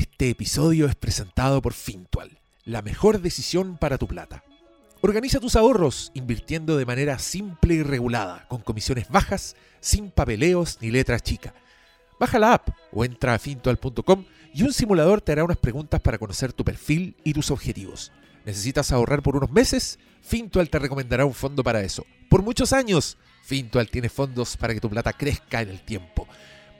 [0.00, 4.42] Este episodio es presentado por Fintual, la mejor decisión para tu plata.
[5.02, 10.90] Organiza tus ahorros invirtiendo de manera simple y regulada, con comisiones bajas, sin papeleos ni
[10.90, 11.52] letras chicas.
[12.18, 14.24] Baja la app o entra a fintual.com
[14.54, 18.10] y un simulador te hará unas preguntas para conocer tu perfil y tus objetivos.
[18.46, 19.98] ¿Necesitas ahorrar por unos meses?
[20.22, 22.06] Fintual te recomendará un fondo para eso.
[22.30, 26.26] Por muchos años, Fintual tiene fondos para que tu plata crezca en el tiempo.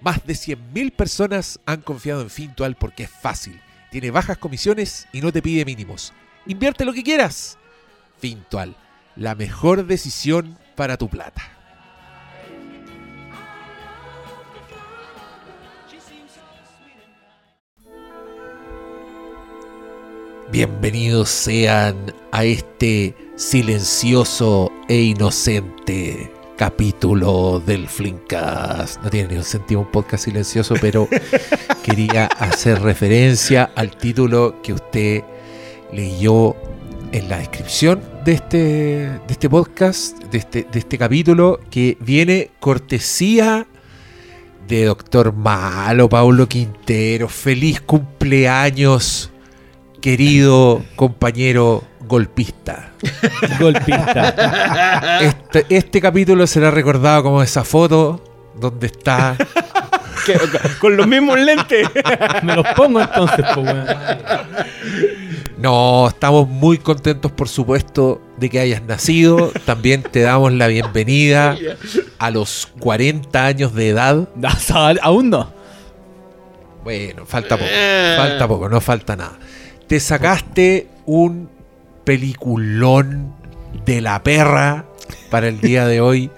[0.00, 3.60] Más de 100.000 personas han confiado en Fintual porque es fácil,
[3.90, 6.14] tiene bajas comisiones y no te pide mínimos.
[6.46, 7.58] Invierte lo que quieras.
[8.18, 8.76] Fintual,
[9.14, 11.42] la mejor decisión para tu plata.
[20.50, 29.02] Bienvenidos sean a este silencioso e inocente capítulo del Flinkcast.
[29.02, 31.08] No tiene ningún sentido un podcast silencioso, pero
[31.82, 35.24] quería hacer referencia al título que usted
[35.90, 36.54] leyó
[37.12, 42.50] en la descripción de este, de este podcast, de este, de este capítulo, que viene
[42.60, 43.66] cortesía
[44.68, 47.30] de Doctor Malo, Paulo Quintero.
[47.30, 49.32] Feliz cumpleaños,
[50.00, 52.92] querido compañero golpista.
[53.58, 55.20] Golpista.
[55.20, 58.22] Este, este capítulo será recordado como esa foto
[58.54, 59.36] donde está
[60.78, 61.88] Con los mismos lentes.
[62.42, 63.62] Me los pongo entonces, po.
[65.58, 69.52] No, estamos muy contentos, por supuesto, de que hayas nacido.
[69.64, 71.56] También te damos la bienvenida
[72.18, 74.28] a los 40 años de edad.
[75.02, 75.52] Aún no.
[76.82, 77.70] Bueno, falta poco.
[78.16, 79.38] Falta poco, no falta nada.
[79.90, 81.48] Te sacaste un
[82.04, 83.34] peliculón
[83.84, 84.84] de la perra
[85.30, 86.30] para el día de hoy.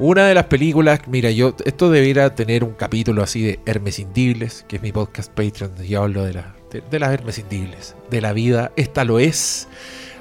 [0.00, 4.64] Una de las películas, mira, yo, esto debiera tener un capítulo así de Hermes Indibles,
[4.66, 7.94] que es mi podcast Patreon, donde yo hablo de, la, de, de las Hermes Indibles,
[8.10, 8.72] de la vida.
[8.74, 9.68] Esta lo es.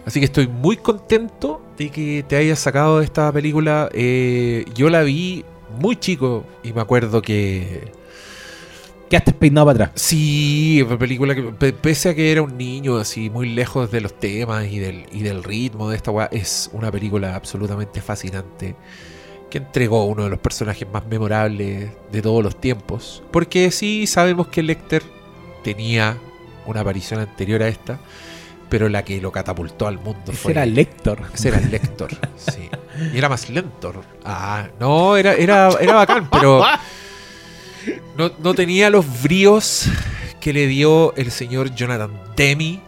[0.05, 3.89] Así que estoy muy contento de que te hayas sacado esta película.
[3.91, 5.43] Eh, yo la vi
[5.79, 7.91] muy chico y me acuerdo que
[9.09, 10.01] Quedaste peinado para atrás.
[10.01, 14.01] Sí, una película que, pe- pese a que era un niño así muy lejos de
[14.01, 18.75] los temas y del, y del ritmo de esta weá, es una película absolutamente fascinante
[19.49, 23.23] que entregó uno de los personajes más memorables de todos los tiempos.
[23.31, 25.03] Porque sí sabemos que Lecter
[25.63, 26.17] tenía
[26.65, 27.99] una aparición anterior a esta,
[28.67, 31.21] pero la que lo catapultó al mundo Ese fue era Lector.
[31.33, 32.69] ese era Lector, sí.
[33.13, 33.93] Y era más lento.
[34.25, 36.61] Ah, no, era, era, era bacán, pero
[38.17, 39.85] no, no tenía los bríos
[40.39, 42.81] que le dio el señor Jonathan Demi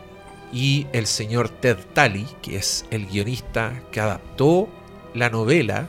[0.52, 4.68] y el señor Ted Talley, que es el guionista que adaptó
[5.14, 5.88] la novela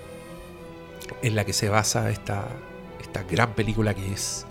[1.23, 2.49] en la que se basa esta,
[3.01, 4.47] esta gran película que es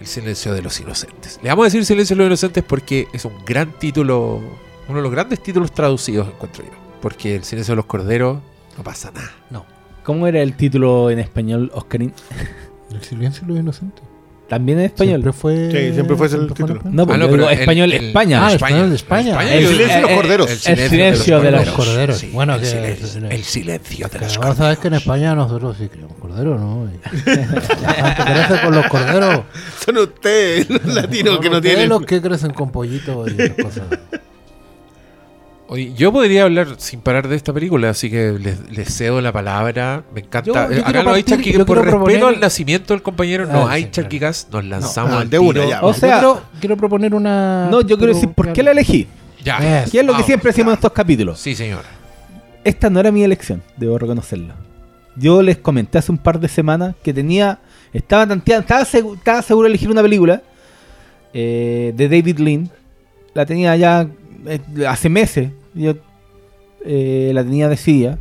[0.00, 1.38] El silencio de los inocentes.
[1.42, 4.40] Le vamos a decir Silencio de los inocentes porque es un gran título,
[4.88, 6.70] uno de los grandes títulos traducidos, encuentro yo.
[7.00, 8.38] Porque El silencio de los corderos
[8.76, 9.32] no pasa nada.
[10.02, 12.12] ¿Cómo era el título en español, Oscarín?
[12.92, 14.04] El silencio de los inocentes.
[14.48, 15.20] También en español.
[15.22, 15.70] Siempre fue.
[15.70, 16.74] Sí, siempre fue ese el título.
[16.74, 16.96] español.
[16.96, 18.46] No, porque Ah, no, pero el- español el- España.
[18.48, 19.38] Ah, español de España.
[19.54, 20.50] El silencio de los eh, corderos.
[20.66, 22.24] el silencio de los corderos.
[22.32, 25.76] Bueno, el, que- silencio, el silencio de Que los además sabes que en España nosotros
[25.78, 26.88] sí criamos corderos, ¿no?
[27.24, 27.44] Gente
[28.24, 29.40] crece con los corderos.
[29.84, 31.88] Son ustedes, los latinos que no tienen.
[31.88, 33.84] los que crecen con pollitos y cosas.
[35.72, 39.30] Oye, yo podría hablar sin parar de esta película, así que les, les cedo la
[39.32, 40.02] palabra.
[40.12, 40.68] Me encanta.
[40.68, 43.66] Yo- Acá no hay partir- yo Por respeto proponer- al nacimiento del compañero, Ah, no
[43.66, 43.92] sí, hay claro.
[43.92, 44.48] charquicas.
[44.50, 45.82] Nos lanzamos No, al de una, ya.
[45.82, 47.68] O sea- quiero, quiero proponer una.
[47.70, 49.06] No, yo quiero decir, ¿por qué la elegí?
[49.44, 49.82] Ya.
[49.84, 51.38] Es- ¿Qué es lo que siempre decimos en estos capítulos?
[51.38, 51.82] Sí, señor.
[52.64, 54.54] Esta no era mi elección, debo reconocerlo.
[55.14, 57.60] Yo les comenté hace un par de semanas que tenía.
[57.92, 60.42] Estaba tanteando, estaba, segu- estaba seguro de elegir una película
[61.32, 62.70] eh, de David Lean.
[63.34, 64.08] La tenía ya
[64.48, 64.58] eh,
[64.88, 65.50] hace meses.
[65.74, 65.94] Yo
[66.84, 68.18] eh, la tenía decidida.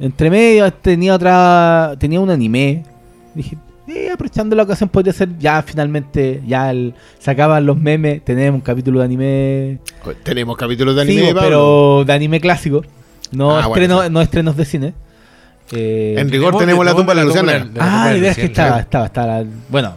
[0.00, 1.94] Entre medio tenía otra.
[1.98, 2.84] Tenía un anime.
[3.34, 3.56] Dije,
[3.88, 6.42] eh, aprovechando la ocasión podría ser ya finalmente.
[6.46, 8.24] Ya el, se acaban los memes.
[8.24, 9.78] Tenemos un capítulo de anime
[10.24, 11.40] Tenemos capítulos de Sí, anime, Pablo.
[11.42, 12.82] pero de anime clásico.
[13.30, 14.08] No, Ah, estreno- sí.
[14.10, 14.94] no estrenos de cine.
[15.72, 17.70] Eh, En rigor tenemos la tumba de la Luciana.
[17.78, 19.42] ah, la idea es que estaba, estaba, estaba.
[19.70, 19.96] Bueno,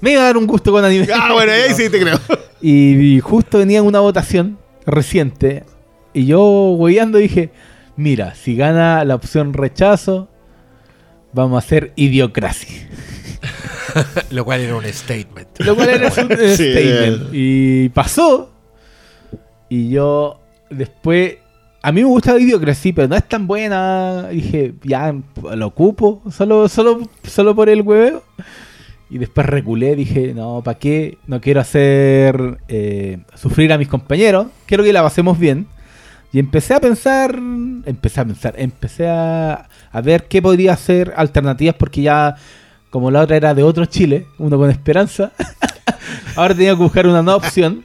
[0.00, 1.08] me iba a dar un gusto con anime.
[1.12, 2.18] Ah, bueno, ahí sí te creo.
[2.60, 4.56] Y, y justo venía en una votación
[4.86, 5.64] reciente.
[6.12, 7.50] Y yo, hueveando, dije:
[7.96, 10.28] Mira, si gana la opción rechazo,
[11.32, 12.88] vamos a hacer idiocracia.
[14.30, 15.48] Lo cual era un statement.
[15.58, 17.28] Lo cual era un Sí, statement.
[17.32, 18.50] Y pasó.
[19.68, 20.40] Y yo
[20.70, 21.36] después.
[21.82, 24.28] A mí me gusta Idiocracy, pero no es tan buena.
[24.28, 25.14] Dije, ya
[25.54, 28.22] lo ocupo, solo, solo, solo por el hueveo.
[29.08, 31.16] Y después reculé, dije, no, ¿para qué?
[31.26, 35.66] No quiero hacer eh, sufrir a mis compañeros, quiero que la pasemos bien.
[36.32, 37.34] Y empecé a pensar,
[37.84, 42.36] empecé a pensar, empecé a, a ver qué podría hacer alternativas porque ya,
[42.90, 45.32] como la otra era de otro Chile, uno con esperanza,
[46.36, 47.84] ahora tenía que buscar una nueva opción.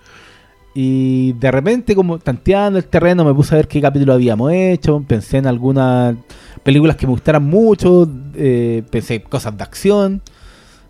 [0.78, 5.04] Y de repente, como tanteando el terreno, me puse a ver qué capítulo habíamos hecho.
[5.08, 6.16] Pensé en algunas
[6.64, 8.08] películas que me gustaran mucho.
[8.36, 10.22] eh, pensé cosas de acción,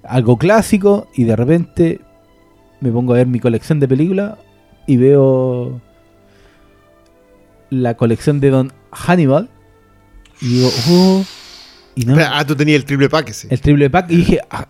[0.04, 1.07] algo clásico.
[1.13, 2.02] Y de repente
[2.81, 4.40] me pongo a ver mi colección de películas
[4.88, 5.80] y veo
[7.81, 9.50] la colección de Don Hannibal.
[10.42, 11.25] Y digo, oh.
[11.95, 13.48] Y no, Ah, tú tenías el triple pack ese.
[13.50, 14.68] el triple pack y dije, ah,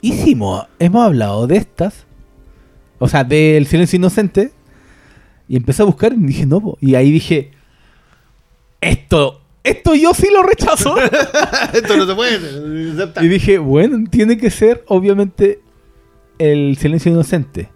[0.00, 2.04] hicimos, hemos hablado de estas,
[2.98, 4.52] o sea, del silencio inocente,
[5.48, 6.76] y empecé a buscar y dije, no, po".
[6.80, 7.52] y ahí dije,
[8.80, 10.96] esto, esto yo sí lo rechazo.
[11.72, 12.92] Esto no se puede.
[12.92, 13.24] aceptar.
[13.24, 15.60] y dije, bueno, tiene que ser, obviamente,
[16.38, 17.68] el silencio inocente.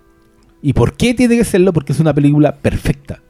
[0.62, 1.72] ¿Y por qué tiene que serlo?
[1.72, 3.20] Porque es una película perfecta.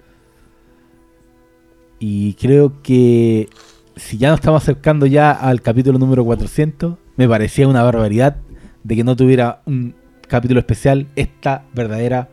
[2.00, 3.48] Y creo que
[3.94, 8.36] si ya nos estamos acercando ya al capítulo número 400, me parecía una barbaridad
[8.82, 9.94] de que no tuviera un
[10.26, 12.30] capítulo especial esta verdadera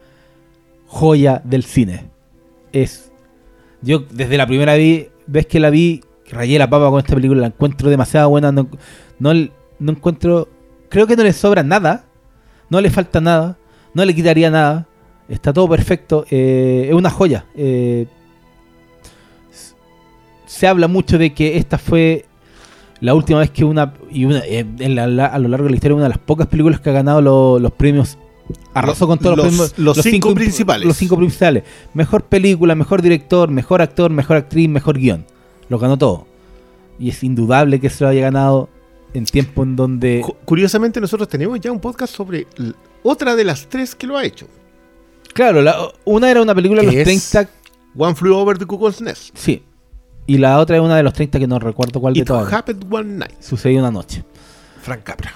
[0.85, 2.09] joya del cine.
[2.71, 3.11] Es
[3.81, 7.47] yo desde la primera vez que la vi, rayé la papa con esta película, la
[7.47, 8.69] encuentro demasiado buena, no,
[9.19, 9.33] no,
[9.79, 10.47] no encuentro,
[10.89, 12.05] creo que no le sobra nada,
[12.69, 13.57] no le falta nada,
[13.93, 14.87] no le quitaría nada,
[15.27, 17.45] está todo perfecto, eh, es una joya.
[17.55, 18.07] eh,
[20.47, 22.25] se habla mucho de que esta fue
[23.01, 25.69] la última vez que una, y una eh, en la- la- a lo largo de
[25.71, 28.17] la historia, una de las pocas películas que ha ganado lo- los premios.
[28.73, 29.77] Arrasó con todos los, Los- premios.
[29.97, 30.87] los cinco principales.
[30.87, 31.63] Los cinco principales.
[31.93, 35.25] Mejor película, mejor director, mejor actor, mejor actriz, mejor guion.
[35.69, 36.25] Lo ganó todo.
[36.97, 38.69] Y es indudable que se lo haya ganado
[39.13, 40.21] en tiempo en donde.
[40.25, 42.47] Cu- Curiosamente, nosotros tenemos ya un podcast sobre
[43.03, 44.47] otra de las tres que lo ha hecho.
[45.33, 47.29] Claro, la- una era una película de ¿Qué los es?
[47.31, 47.49] 30.
[47.95, 49.35] One Flew Over the Cuckoo's Nest.
[49.35, 49.61] Sí.
[50.27, 52.51] Y la otra es una de los 30 que no recuerdo cuál de It todas.
[52.51, 53.33] happened one night.
[53.39, 54.23] Sucedió una noche.
[54.81, 55.33] Frank Capra.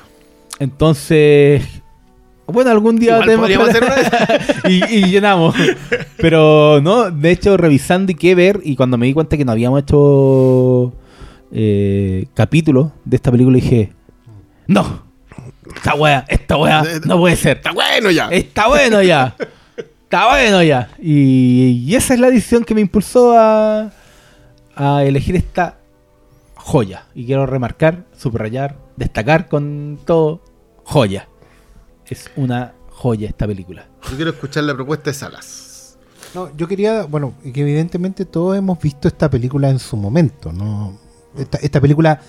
[0.60, 1.64] Entonces.
[2.48, 5.56] Bueno, algún día tenemos podríamos hacer y, y llenamos.
[6.18, 9.54] Pero no, de hecho, revisando y qué ver, y cuando me di cuenta que no
[9.54, 10.94] habíamos hecho
[11.54, 13.94] eh, capítulos de esta película, dije:
[14.68, 15.04] No,
[15.74, 17.58] esta wea, esta wea no puede ser.
[17.58, 18.28] Está bueno ya.
[18.28, 19.36] Está bueno ya.
[20.04, 20.90] Está bueno ya.
[21.02, 23.94] Y, y esa es la decisión que me impulsó a,
[24.76, 25.78] a elegir esta
[26.56, 27.06] joya.
[27.14, 30.42] Y quiero remarcar, subrayar, destacar con todo,
[30.84, 31.28] joya.
[32.06, 33.88] Es una joya esta película.
[34.10, 35.98] Yo quiero escuchar la propuesta de Salas.
[36.34, 40.54] No, yo quería, bueno, y que evidentemente todos hemos visto esta película en su momento,
[40.54, 40.98] ¿no?
[41.38, 42.22] Esta, esta película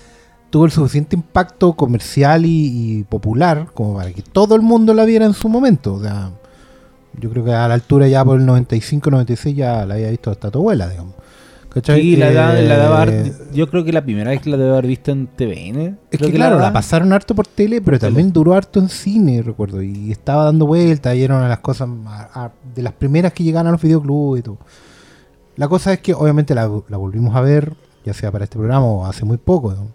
[0.49, 5.05] tuvo el suficiente impacto comercial y, y popular como para que todo el mundo la
[5.05, 5.95] viera en su momento.
[5.95, 6.31] O sea,
[7.19, 10.31] yo creo que a la altura ya por el 95, 96 ya la había visto
[10.31, 11.15] hasta tu abuela, digamos.
[11.73, 12.01] ¿Cachai?
[12.01, 12.27] Sí, la,
[13.01, 15.97] haber- Eh, yo creo que la primera vez que la debo haber visto en TVN.
[16.11, 16.73] Es que, claro, la daba.
[16.73, 19.81] pasaron harto por tele, pero también duró harto en cine, recuerdo.
[19.81, 22.27] Y estaba dando vueltas, y era una de las cosas más-
[22.75, 24.59] de las primeras que llegaban a los videoclubs y todo.
[25.55, 27.73] La cosa es que obviamente la, volvimos a ver,
[28.05, 29.73] ya sea para este programa o hace muy poco.
[29.73, 29.87] ¿no?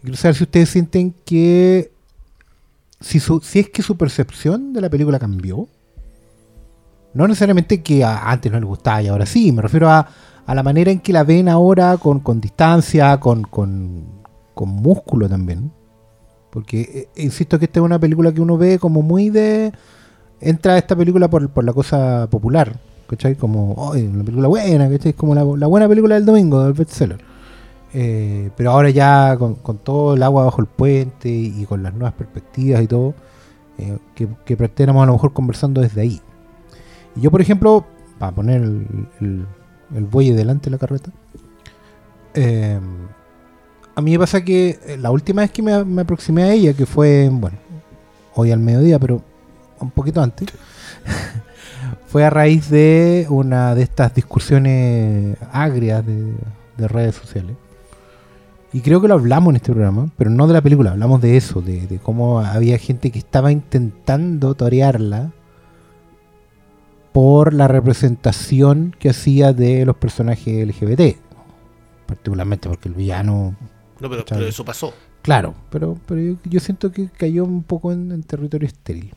[0.00, 1.92] Quiero saber si ustedes sienten que.
[3.00, 5.68] Si, su- si es que su percepción de la película cambió.
[7.12, 10.06] No necesariamente que a- antes no les gustaba y ahora sí, me refiero a,
[10.50, 14.02] a la manera en que la ven ahora con, con distancia, con, con,
[14.52, 15.70] con músculo también.
[16.50, 16.80] Porque
[17.14, 19.72] eh, insisto que esta es una película que uno ve como muy de...
[20.40, 23.36] Entra esta película por, por la cosa popular, ¿cachai?
[23.36, 25.12] Como, una película buena, ¿cachai?
[25.12, 27.20] Como la, buena película del domingo, del bestseller.
[27.94, 31.94] Eh, pero ahora ya con, con todo el agua bajo el puente y con las
[31.94, 33.14] nuevas perspectivas y todo,
[33.78, 36.20] eh, que, que a lo mejor conversando desde ahí.
[37.14, 37.84] Y yo, por ejemplo,
[38.18, 39.46] para poner el,
[39.94, 41.10] el buey delante de la carreta,
[42.34, 42.78] eh,
[43.94, 46.72] a mí me pasa que eh, la última vez que me, me aproximé a ella,
[46.72, 47.58] que fue, bueno,
[48.34, 49.22] hoy al mediodía, pero
[49.80, 50.48] un poquito antes,
[52.06, 56.34] fue a raíz de una de estas discusiones agrias de,
[56.76, 57.56] de redes sociales.
[58.72, 61.36] Y creo que lo hablamos en este programa, pero no de la película, hablamos de
[61.36, 65.32] eso, de cómo había gente que estaba intentando torearla
[67.12, 71.16] por la representación que hacía de los personajes LGBT.
[72.06, 73.54] Particularmente porque el villano,
[74.00, 74.92] No, pero, pero eso pasó.
[75.22, 79.14] claro, pero, pero yo, yo siento que cayó un poco en, en territorio estéril.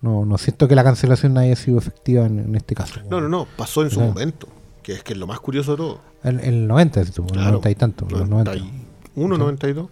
[0.00, 3.00] No, no siento que la cancelación haya sido efectiva en, en este caso.
[3.10, 3.46] No, no, no.
[3.56, 4.46] Pasó en su momento.
[4.82, 6.00] Que es que es lo más curioso de todo.
[6.22, 7.50] En, en el 90, en el Claro.
[7.52, 8.06] 90 y tanto.
[8.10, 8.50] en los 90.
[8.54, 9.88] 91, 92.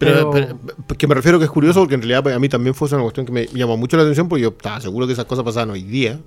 [0.00, 2.48] Pero, Pero- pero- que me refiero que es curioso porque en realidad pues, a mí
[2.48, 5.12] también fue una cuestión que me llamó mucho la atención porque yo estaba seguro que
[5.12, 6.18] esas cosas pasaban hoy día,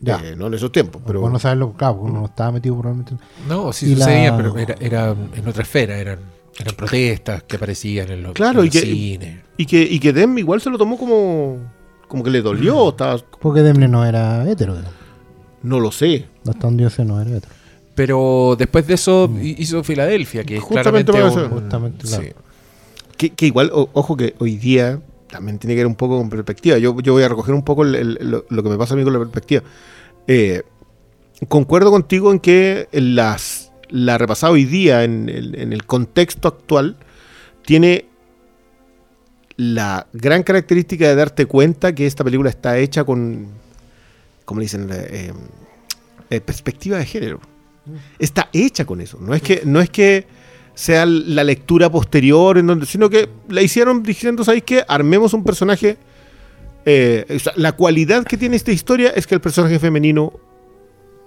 [0.00, 0.20] Ya.
[0.22, 1.00] eh, no en esos tiempos.
[1.06, 3.16] Pero Pero no saberlo, claro, porque uno no estaba metido probablemente.
[3.48, 6.18] No, sí Y la- sucedía, pero era, era en otra esfera, eran,
[6.58, 9.40] eran protestas que aparecían en los, Claro, en y que- cines.
[9.56, 11.56] y que y que Dem igual se lo tomó como
[12.06, 14.76] como que le dolió, estaba- Porque Demne no era hetero.
[15.62, 16.26] no lo sé.
[16.46, 17.52] Hasta yo sé, no era hetero.
[17.94, 22.22] Pero después de eso hi- hizo Filadelfia, que es Justamente claramente un- Justamente, claro.
[22.24, 22.30] sí.
[23.18, 26.30] Que, que igual, o- ojo que hoy día también tiene que ver un poco con
[26.30, 26.78] perspectiva.
[26.78, 28.96] Yo, yo voy a recoger un poco el- el- lo, lo que me pasa a
[28.96, 29.62] mí con la perspectiva.
[30.26, 30.62] Eh,
[31.48, 36.96] concuerdo contigo en que las, la repasada hoy día en el, en el contexto actual
[37.66, 38.06] tiene
[39.56, 43.48] la gran característica de darte cuenta que esta película está hecha con,
[44.44, 45.32] como le dicen, Eh,
[46.30, 47.40] eh, perspectiva de género.
[48.18, 49.18] Está hecha con eso.
[49.20, 50.26] No es que, no es que
[50.78, 54.84] sea la lectura posterior, en donde, sino que la hicieron diciendo, ¿sabéis qué?
[54.86, 55.96] Armemos un personaje.
[56.86, 60.32] eh, o sea, la cualidad que tiene esta historia es que el personaje femenino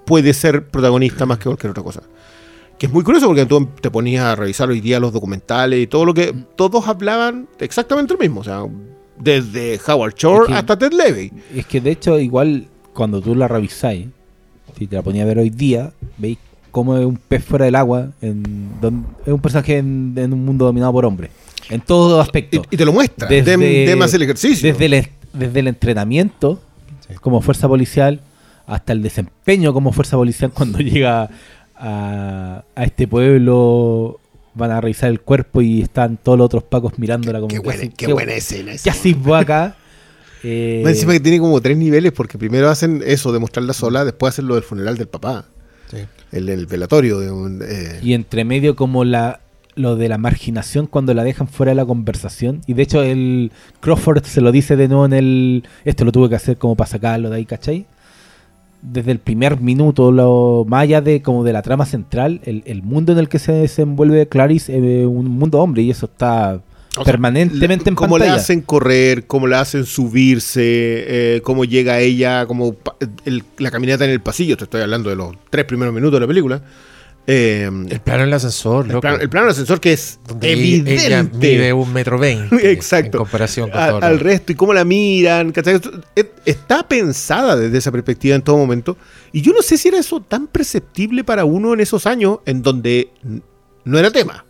[0.05, 2.01] puede ser protagonista más que cualquier otra cosa.
[2.79, 5.88] Que es muy curioso porque tú te ponías a revisar hoy día los documentales y
[5.88, 6.34] todo lo que.
[6.55, 8.39] Todos hablaban exactamente lo mismo.
[8.39, 8.63] O sea,
[9.20, 11.31] desde Howard Shore Es que- hasta Ted Levy.
[11.53, 14.08] Es que de hecho, igual cuando tú la revisáis,
[14.79, 16.38] si te la ponía a ver hoy día, veis
[16.72, 20.44] cómo es un pez fuera del agua, en, don- es un personaje en, en un
[20.46, 21.32] mundo dominado por hombres.
[21.70, 22.63] En todo aspecto.
[22.70, 23.28] Y, y te lo muestra.
[23.28, 23.54] Desde-
[24.16, 24.72] el ejercicio.
[24.72, 26.60] Desde el, desde el entrenamiento
[27.08, 27.16] Sí.
[27.20, 28.22] como fuerza policial
[28.68, 31.30] hasta el desempeño como fuerza policial cuando llega
[31.75, 34.20] a, a este pueblo
[34.54, 37.62] van a revisar el cuerpo y están todos los otros pacos mirándola como Qué ¿qué
[37.62, 38.84] buena, qué qué- buena escena esa.
[38.84, 39.75] ¿Qué haces vos acá?
[40.44, 44.34] Eh, encima que tiene como tres niveles, porque primero hacen eso de mostrarla sola, después
[44.34, 45.46] hacen lo del funeral del papá,
[45.92, 45.98] Sí.
[46.32, 47.20] el, el velatorio.
[47.20, 49.42] De un, eh, Y entre medio como la
[49.76, 52.62] lo de la marginación cuando la dejan fuera de la conversación.
[52.68, 55.64] Y de hecho el Crawford se lo dice de nuevo en el...
[55.86, 57.86] Esto lo tuve que hacer como para sacarlo de ahí, ¿cachai?
[58.82, 62.82] Desde el primer minuto, lo, más allá de como de la trama central, el, el
[62.82, 67.04] mundo en el que se desenvuelve Clarice es un mundo hombre y eso está o
[67.04, 68.36] sea, permanentemente le- en cómo pantalla.
[68.36, 72.46] le hacen correr, cómo la hacen subirse, eh, cómo llega ella,
[73.26, 74.58] el- la caminata en el pasillo.
[74.58, 76.62] Te estoy hablando de los tres primeros minutos de la película.
[77.28, 79.02] Eh, El plano en el ascensor, el, loco.
[79.02, 81.06] plano, el plano del ascensor que es donde evidente.
[81.06, 82.50] Ella mide un metro veinte.
[82.72, 83.18] Exacto.
[83.20, 85.54] En comparación con a- todo lo- al resto y cómo la miran.
[86.16, 88.98] et- Está pensada desde esa perspectiva en todo momento.
[89.32, 92.64] Y yo no sé si era eso tan perceptible para uno en esos años en
[92.64, 93.12] donde
[93.86, 94.44] no era tema.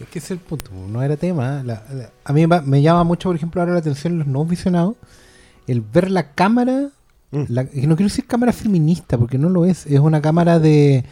[0.00, 1.62] Es que ese es el punto, no era tema.
[1.64, 4.44] la- la- a mí me, me llama mucho, por ejemplo, ahora la atención los no
[4.44, 4.96] visionados,
[5.66, 6.88] el ver la cámara,
[7.30, 7.42] Mm.
[7.48, 11.04] la- no quiero decir cámara feminista, porque no lo es, es una cámara de...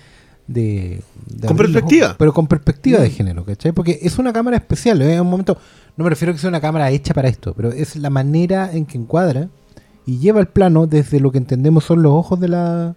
[0.49, 2.07] de- de Con perspectiva.
[2.07, 3.13] ojos, pero con perspectiva de Mm.
[3.13, 3.71] género, ¿cachai?
[3.73, 5.57] Porque es una cámara especial, es un momento,
[5.97, 8.71] no me refiero a que sea una cámara hecha para esto, pero es la manera
[8.73, 9.49] en que encuadra
[10.05, 12.97] y lleva el plano desde lo que entendemos son los ojos de la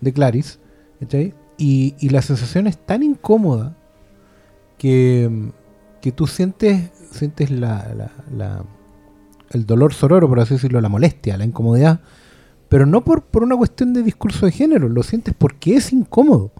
[0.00, 0.58] de Clarice,
[1.00, 1.34] ¿cachai?
[1.58, 3.76] Y, y la sensación es tan incómoda
[4.78, 5.50] que,
[6.00, 8.64] que tú sientes, sientes la, la-
[9.50, 12.00] el dolor sororo, por así decirlo, la molestia, la incomodidad,
[12.68, 16.50] pero no por, por una cuestión de discurso de género, lo sientes porque es incómodo.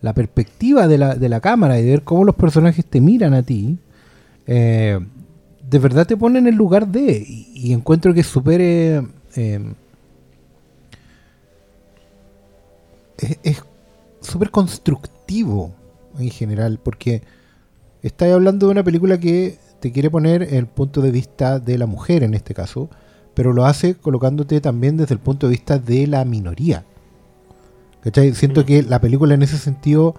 [0.00, 3.34] La perspectiva de la, de la cámara y de ver cómo los personajes te miran
[3.34, 3.78] a ti,
[4.46, 5.00] eh,
[5.68, 8.60] de verdad te pone en el lugar de, y, encuentro que súper...
[8.60, 9.74] eh,
[13.42, 13.62] es
[14.20, 15.72] súper constructivo
[16.18, 17.22] en general, porque
[18.02, 21.86] estáis hablando de una película que te quiere poner el punto de vista de la
[21.86, 22.88] mujer en este caso,
[23.34, 26.84] pero lo hace colocándote también desde el punto de vista de la minoría.
[28.02, 28.34] ¿Cachai?
[28.34, 30.14] Siento que la película en ese sentido,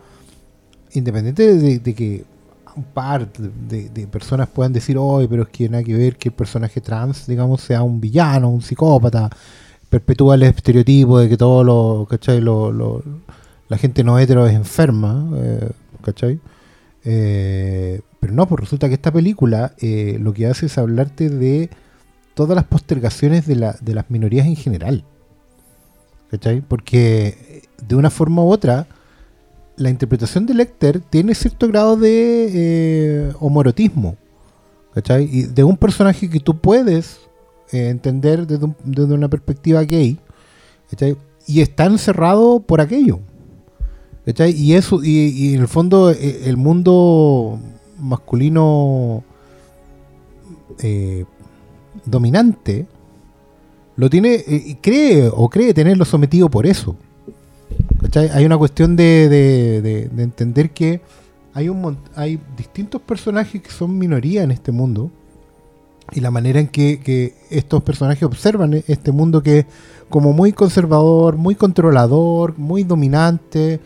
[0.94, 2.26] independiente de, de que
[2.76, 6.30] un par de, de personas puedan decir, oye, pero es que nada que ver que
[6.30, 9.30] el personaje trans, digamos, sea un villano, un psicópata,
[9.90, 12.42] perpetúa el estereotipo de que todo lo, ¿cachai?
[12.42, 13.04] Lo, lo-
[13.68, 15.70] la gente no hetero es enferma, eh,
[16.04, 16.40] ¿cachai?
[17.12, 21.72] Eh, pero no, pues resulta que esta película eh, lo que hace es hablarte de
[22.36, 25.04] todas las postergaciones de, la, de las minorías en general.
[26.30, 26.62] ¿Cachai?
[26.62, 28.86] Porque eh, de una forma u otra,
[29.78, 34.16] la interpretación de Lecter tiene cierto grado de eh, homorotismo.
[34.94, 35.28] ¿Cachai?
[35.32, 37.22] Y de un personaje que tú puedes
[37.72, 40.20] entender desde, un- desde una perspectiva gay.
[41.48, 43.20] Y está encerrado por aquello.
[44.50, 47.60] Y eso, y, en el fondo, eh, el mundo
[48.00, 49.24] masculino
[50.82, 51.26] eh,
[52.06, 52.86] dominante
[53.96, 56.96] lo tiene, eh, cree o cree tenerlo sometido por eso.
[58.34, 61.02] Hay una cuestión de, de- de- de entender que
[61.54, 65.12] hay, un, hay distintos personajes que son minoría en este mundo.
[66.12, 69.66] Y la manera en que, que estos personajes observan e- este mundo que es
[70.10, 73.80] como muy conservador, muy controlador, muy dominante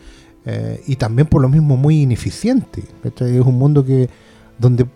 [0.46, 2.84] eh, y también por lo mismo muy ineficiente.
[3.02, 3.36] ¿cachai?
[3.36, 4.08] Es un mundo que
[4.58, 4.86] donde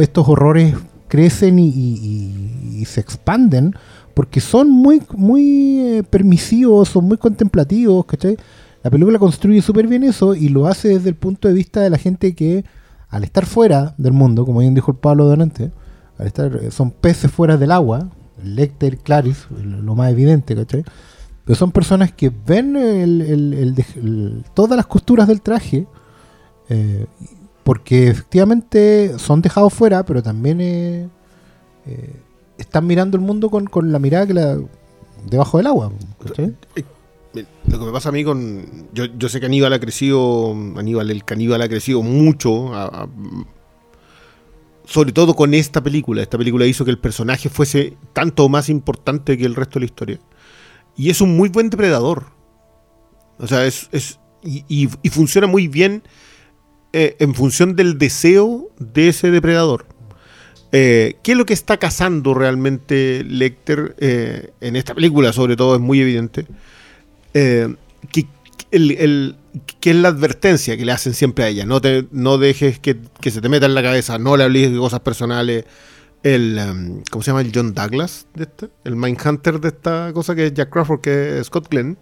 [0.00, 0.74] estos horrores
[1.08, 3.74] crecen y, y- y- se expanden
[4.14, 8.36] porque son muy, muy eh, permisivos, son muy contemplativos, ¿cachai?
[8.82, 11.90] La película construye súper bien eso y lo hace desde el punto de vista de
[11.90, 12.64] la gente que,
[13.08, 15.70] al estar fuera del mundo, como bien dijo el Pablo delante,
[16.18, 18.10] al estar, eh, son peces fuera del agua,
[18.42, 20.84] Lecter lo lo más evidente, ¿cachai?
[21.48, 22.74] Pero son personas que ven
[24.52, 25.86] todas las costuras del traje,
[26.68, 27.06] eh,
[27.64, 31.08] porque efectivamente son dejados fuera, pero también eh,
[31.86, 32.16] eh,
[32.58, 34.26] están mirando el mundo con, con la mirada
[35.24, 35.90] debajo del agua,
[36.22, 36.54] ¿cachai?
[37.66, 38.86] Lo que me pasa a mí con.
[38.92, 40.52] Yo, yo sé que Aníbal ha crecido.
[40.76, 42.72] Aníbal, el caníbal ha crecido mucho.
[44.84, 46.20] sobre todo con esta película.
[46.20, 49.86] Esta película hizo que el personaje fuese tanto más importante que el resto de la
[49.86, 50.20] historia.
[50.98, 52.26] Y es un muy buen depredador.
[53.38, 53.88] O sea, es.
[53.92, 56.02] es- y, funciona muy bien
[56.92, 59.86] eh, en función del deseo de ese depredador.
[60.70, 65.32] Eh, ¿Qué es lo que está cazando realmente Lecter eh, en esta película?
[65.32, 66.46] Sobre todo es muy evidente.
[67.34, 67.74] Eh,
[68.12, 68.26] que,
[68.70, 69.36] el-
[69.80, 71.66] que es la advertencia que le hacen siempre a ella.
[71.66, 74.70] No, te, no dejes que, que se te meta en la cabeza, no le hables
[74.72, 75.64] de cosas personales.
[76.34, 77.40] El, em, ¿Cómo se llama?
[77.40, 81.38] El John Douglas de esta, el Mindhunter de esta cosa que es Jack Crawford, que
[81.38, 81.96] es Scott Glenn.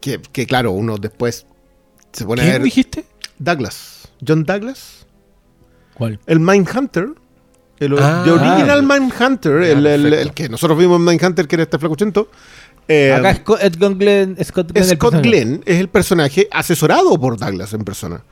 [0.00, 1.46] Que, que claro, uno después
[2.12, 2.62] se pone a ¿Quién ver.
[2.62, 3.04] dijiste?
[3.38, 4.08] Douglas.
[4.26, 5.06] John Douglas.
[5.94, 6.18] ¿Cuál?
[6.26, 7.08] El Mindhunter.
[7.78, 9.52] El Ah, the original ah, Mindhunter.
[9.62, 12.28] el, el- que nosotros vimos en Mindhunter, que era este flacuchento.
[12.88, 13.60] Eh, Acá Scott,
[13.98, 15.14] Glenn, Scott Glenn, Scott.
[15.22, 18.24] Glenn es el personaje asesorado por Douglas en persona.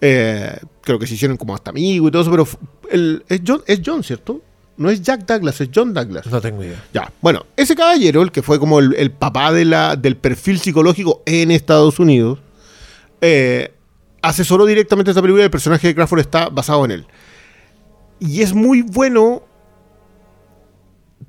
[0.00, 2.46] Eh, creo que se hicieron como hasta amigo y todo eso, pero
[2.90, 4.42] el- es, John, es John, ¿cierto?
[4.78, 6.26] No es Jack Douglas, es John Douglas.
[6.26, 6.84] No tengo idea.
[6.92, 10.58] Ya, bueno, ese caballero, el que fue como el, el papá de la, del perfil
[10.60, 12.40] psicológico en Estados Unidos,
[13.22, 13.72] eh,
[14.20, 17.06] asesoró directamente esta película y el personaje de Crawford está basado en él.
[18.20, 19.42] Y es muy bueno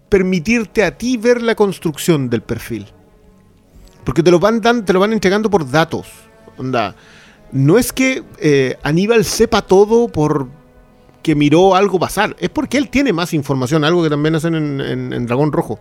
[0.10, 2.88] permitirte a ti ver la construcción del perfil.
[4.04, 6.08] Porque te lo van, dan, te lo van entregando por datos.
[6.58, 6.96] Onda,
[7.52, 10.48] no es que eh, Aníbal sepa todo por
[11.28, 12.38] que miró algo pasar.
[12.40, 15.78] Es porque él tiene más información, algo que también hacen en, en- en Dragón Rojo.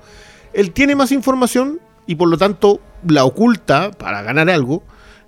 [0.52, 4.82] Él tiene más información y por lo tanto la oculta para ganar algo.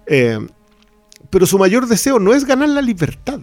[0.06, 0.40] eh,
[1.30, 3.40] pero su mayor deseo no es ganar la libertad.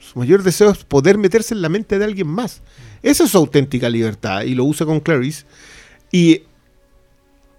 [0.00, 2.62] Su mayor deseo es poder meterse en la mente de alguien más.
[3.02, 5.44] Esa es su auténtica libertad y lo usa con Clarice.
[6.10, 6.42] Y,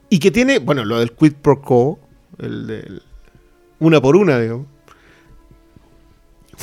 [0.10, 1.98] y que tiene, bueno, lo del quid pro quo,
[2.40, 3.04] el del
[3.80, 4.66] una por una, digamos,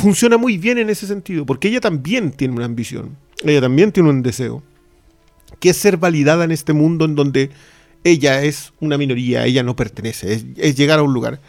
[0.07, 4.09] funciona muy bien en ese sentido, porque ella también tiene una ambición, ella también tiene
[4.09, 4.63] un deseo,
[5.59, 7.51] que es ser validada en este mundo en donde
[8.05, 11.41] ella es una minoría, ella no pertenece, es, llegar a un lugar.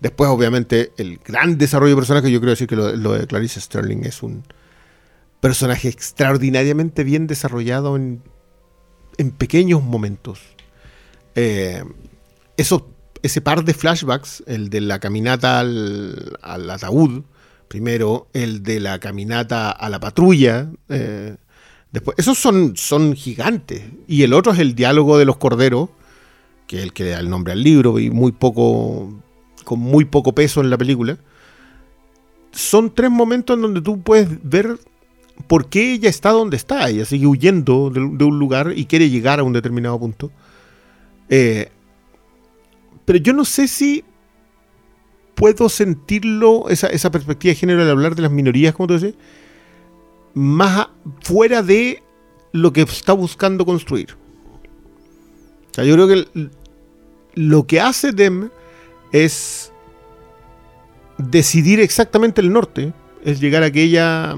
[0.00, 3.60] Después, obviamente, el gran desarrollo de personaje, yo creo decir que lo, lo de Clarice
[3.60, 4.44] Sterling es un
[5.40, 8.22] personaje extraordinariamente bien desarrollado en,
[9.18, 10.40] en pequeños momentos.
[11.34, 11.84] Eh,
[12.56, 17.24] ese par de flashbacks, el de la caminata al, al ataúd,
[17.68, 21.36] primero, el de la caminata a la patrulla, eh,
[21.92, 23.82] después, esos son, son gigantes.
[24.06, 25.90] Y el otro es el diálogo de los corderos,
[26.66, 29.12] que es el que da el nombre al libro y muy poco,
[29.64, 31.18] con muy poco peso en la película.
[32.52, 34.78] Son tres momentos en donde tú puedes ver
[35.46, 36.88] por qué ella está donde está.
[36.88, 40.30] Ella sigue huyendo de, de un lugar y quiere llegar a un determinado punto.
[41.28, 41.68] Eh,
[43.04, 44.04] pero yo no sé si
[45.36, 49.14] puedo sentirlo, esa, esa perspectiva de género al hablar de las minorías, como tú dices,
[50.34, 50.88] más
[51.20, 52.02] fuera de
[52.52, 54.16] lo que está buscando construir.
[55.70, 56.48] O sea, yo creo que
[57.34, 58.48] lo que hace Dem
[59.12, 59.70] es
[61.18, 64.34] decidir exactamente el norte, es llegar a aquella,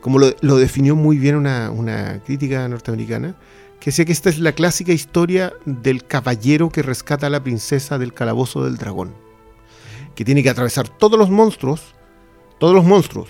[0.00, 3.36] como lo, lo definió muy bien una, una crítica norteamericana,
[3.78, 7.98] que decía que esta es la clásica historia del caballero que rescata a la princesa
[7.98, 9.12] del calabozo del dragón,
[10.14, 11.94] que tiene que atravesar todos los monstruos,
[12.58, 13.28] todos los monstruos,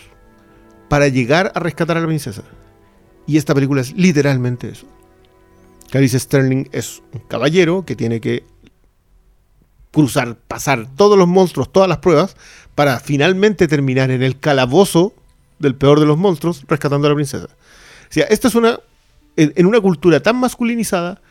[0.88, 2.42] para llegar a rescatar a la princesa.
[3.26, 4.86] Y esta película es literalmente eso.
[5.90, 8.44] Clarice Sterling es un caballero que tiene que
[9.92, 12.36] cruzar, pasar todos los monstruos, todas las pruebas,
[12.74, 15.14] para finalmente terminar en el calabozo
[15.58, 17.46] del peor de los monstruos, rescatando a la princesa.
[17.46, 18.80] O sea, esta es una.
[19.36, 21.22] En, una cultura tan masculinizada,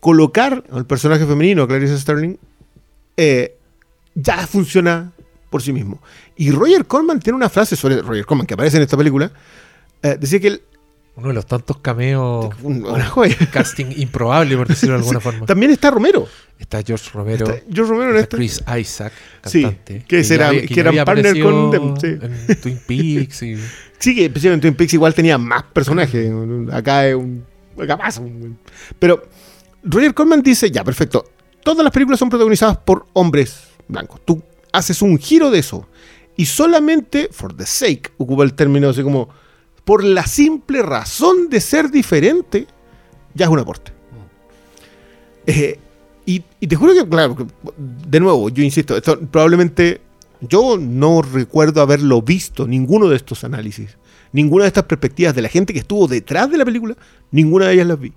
[0.00, 2.38] colocar al personaje femenino, Clarice Sterling,
[3.16, 3.55] eh,
[4.16, 5.12] ya funciona
[5.50, 6.02] por sí mismo.
[6.36, 9.30] Y Roger Corman tiene una frase sobre Roger Corman que aparece en esta película.
[10.02, 10.62] eh, decía que él.
[11.14, 12.50] Uno de los tantos cameos.
[12.62, 13.36] un- una joya.
[13.50, 15.46] casting improbable, por decirlo de alguna forma.
[15.46, 16.26] También está Romero.
[16.58, 17.46] Está George Romero.
[17.46, 18.36] Está George Romero en está esta.
[18.36, 19.12] Chris Isaac,
[19.44, 20.04] Sí, cantante.
[20.08, 21.94] que ya será- había- que eran había partner con them,
[22.48, 23.56] En Twin Peaks y.
[23.98, 26.30] Sí, que especialmente en Twin Peaks igual tenía más personajes.
[26.72, 27.44] Acá es un.
[27.82, 28.20] Acá pasa.
[28.20, 28.58] un-
[28.98, 29.22] Pero
[29.84, 31.24] Roger Corman dice: Ya, perfecto.
[31.64, 34.20] Todas las películas son protagonizadas por hombres blancos.
[34.24, 35.86] Tú haces un giro de eso.
[36.36, 39.28] Y solamente, for the sake, ocupa el término así como.
[39.84, 42.66] Por la simple razón de ser diferente,
[43.34, 43.92] ya es un aporte.
[45.46, 45.78] Eh,
[46.24, 47.36] y, y te juro que, claro,
[47.76, 50.00] de nuevo, yo insisto, esto probablemente
[50.40, 53.96] yo no recuerdo haberlo visto, ninguno de estos análisis,
[54.32, 56.96] ninguna de estas perspectivas de la gente que estuvo detrás de la película,
[57.30, 58.12] ninguna de ellas las vi.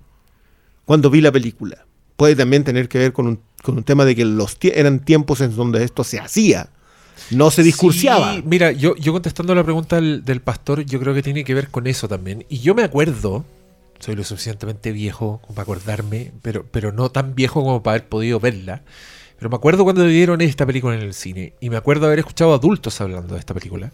[0.84, 1.86] Cuando vi la película.
[2.16, 5.40] Puede también tener que ver con un, con un tema de que los eran tiempos
[5.40, 6.70] en donde esto se hacía,
[7.30, 8.40] no se discursiaba.
[8.44, 11.86] Mira, yo, yo contestando la pregunta del, pastor, yo creo que tiene que ver con
[11.86, 12.44] eso también.
[12.48, 13.44] Y yo me acuerdo,
[13.98, 18.08] soy lo suficientemente viejo como para acordarme, pero, pero no tan viejo como para haber
[18.08, 18.82] podido verla.
[19.38, 21.54] Pero me acuerdo cuando dieron esta película en el cine.
[21.60, 23.92] Y me acuerdo haber escuchado adultos hablando de esta película.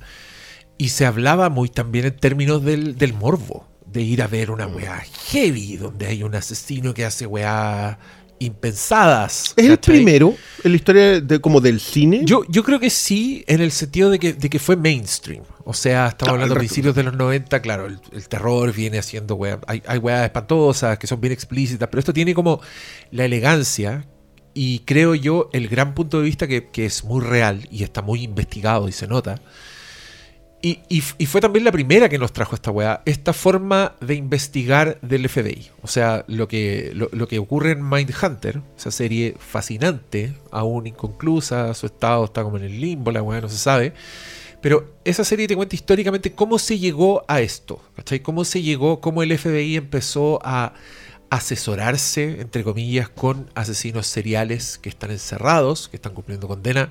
[0.78, 3.66] Y se hablaba muy también en términos del, del morbo.
[3.86, 5.00] De ir a ver una weá
[5.30, 7.98] heavy, donde hay un asesino que hace weá
[8.38, 9.54] impensadas.
[9.56, 12.22] ¿Es el primero en la historia de, como del cine?
[12.24, 15.42] Yo, yo creo que sí, en el sentido de que, de que fue mainstream.
[15.64, 18.98] O sea, estamos Claro, hablando resto- principios de los 90, claro, el, el terror viene
[18.98, 19.58] haciendo weas.
[19.66, 22.60] Hay, hay weas espantosas que son bien explícitas, pero esto tiene como
[23.10, 24.06] la elegancia
[24.54, 28.00] y creo yo el gran punto de vista que, que es muy real y está
[28.02, 29.40] muy investigado y se nota.
[30.66, 34.16] Y, y y fue también la primera que nos trajo esta weá, esta forma de
[34.16, 35.70] investigar del FBI.
[35.82, 41.86] O sea, lo que, lo que ocurre en Mindhunter, esa serie fascinante, aún inconclusa, su
[41.86, 43.92] estado está como en el limbo, la weá no se sabe.
[44.60, 48.18] Pero esa serie te cuenta históricamente cómo se llegó a esto, ¿cachai?
[48.18, 50.74] Cómo se llegó, cómo el FBI empezó a
[51.30, 56.90] asesorarse, entre comillas, con asesinos seriales que están encerrados, que están cumpliendo condena,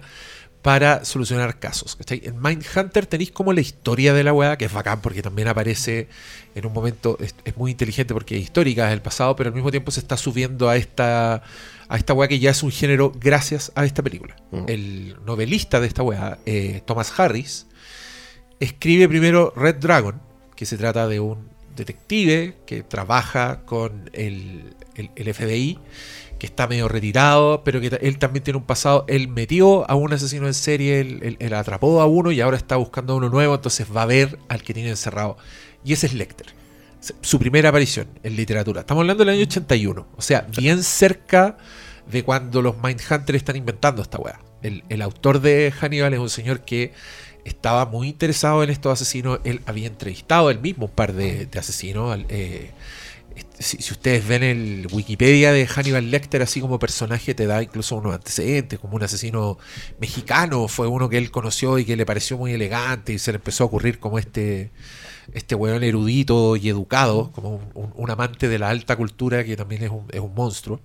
[0.65, 1.95] para solucionar casos.
[1.95, 2.21] ¿cachai?
[2.25, 6.07] En Mindhunter tenéis como la historia de la weá, que es bacán porque también aparece
[6.55, 9.53] en un momento, es, es muy inteligente porque es histórica, es el pasado, pero al
[9.53, 11.43] mismo tiempo se está subiendo a esta,
[11.87, 14.35] a esta weá que ya es un género gracias a esta película.
[14.49, 14.63] Mm.
[14.67, 17.67] El novelista de esta weá, eh, Thomas Harris,
[18.59, 20.19] escribe primero Red Dragon,
[20.55, 25.77] que se trata de un detective que trabaja con el, el- el FBI,
[26.39, 29.05] que está medio retirado, pero que él también tiene un pasado.
[29.07, 32.75] Él metió a un asesino en serie, él, él- atrapó a uno y ahora está
[32.75, 35.37] buscando a uno nuevo, entonces va a ver al que tiene encerrado.
[35.83, 36.47] Y ese es Lecter.
[37.21, 38.81] Su primera aparición en literatura.
[38.81, 41.57] Estamos hablando del año 81, o sea, bien cerca
[42.11, 44.39] de cuando los Mindhunters están inventando esta weá.
[44.63, 46.93] El, el autor de Hannibal es un señor que
[47.43, 49.39] estaba muy interesado en estos asesinos.
[49.43, 52.17] Él había entrevistado él mismo un par de, asesinos.
[52.29, 52.71] eh,
[53.59, 58.13] si, ustedes ven el Wikipedia de Hannibal Lecter, así como personaje, te da incluso unos
[58.13, 59.57] antecedentes, como un asesino
[59.99, 60.67] mexicano.
[60.67, 63.63] Fue uno que él conoció y que le pareció muy elegante y se le empezó
[63.63, 64.71] a ocurrir como este,
[65.33, 69.89] este weón erudito y educado, como un amante de la alta cultura que también es
[69.89, 70.79] un, es un monstruo.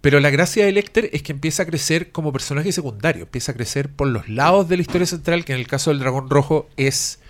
[0.00, 3.54] Pero la gracia de Lecter es que empieza a crecer como personaje secundario, empieza a
[3.54, 6.68] crecer por los lados de la historia central, que en el caso del Dragón Rojo
[6.76, 7.20] es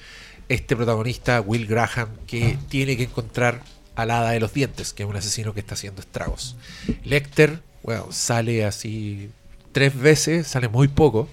[0.49, 3.62] este protagonista, Will Graham, que tiene que encontrar
[3.94, 6.57] al hada de los dientes, que es un asesino que está haciendo estragos.
[7.05, 9.31] Lecter, bueno, sale así
[9.72, 11.28] tres veces, sale muy poco.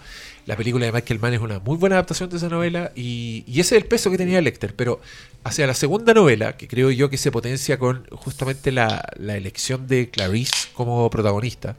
[0.45, 3.60] La película de Michael Mann es una muy buena adaptación de esa novela y, y
[3.60, 5.00] ese es el peso que tenía Lecter, pero
[5.43, 9.88] hacia la segunda novela, que creo yo que se potencia con justamente la, la elección
[9.88, 11.76] de Clarice como protagonista,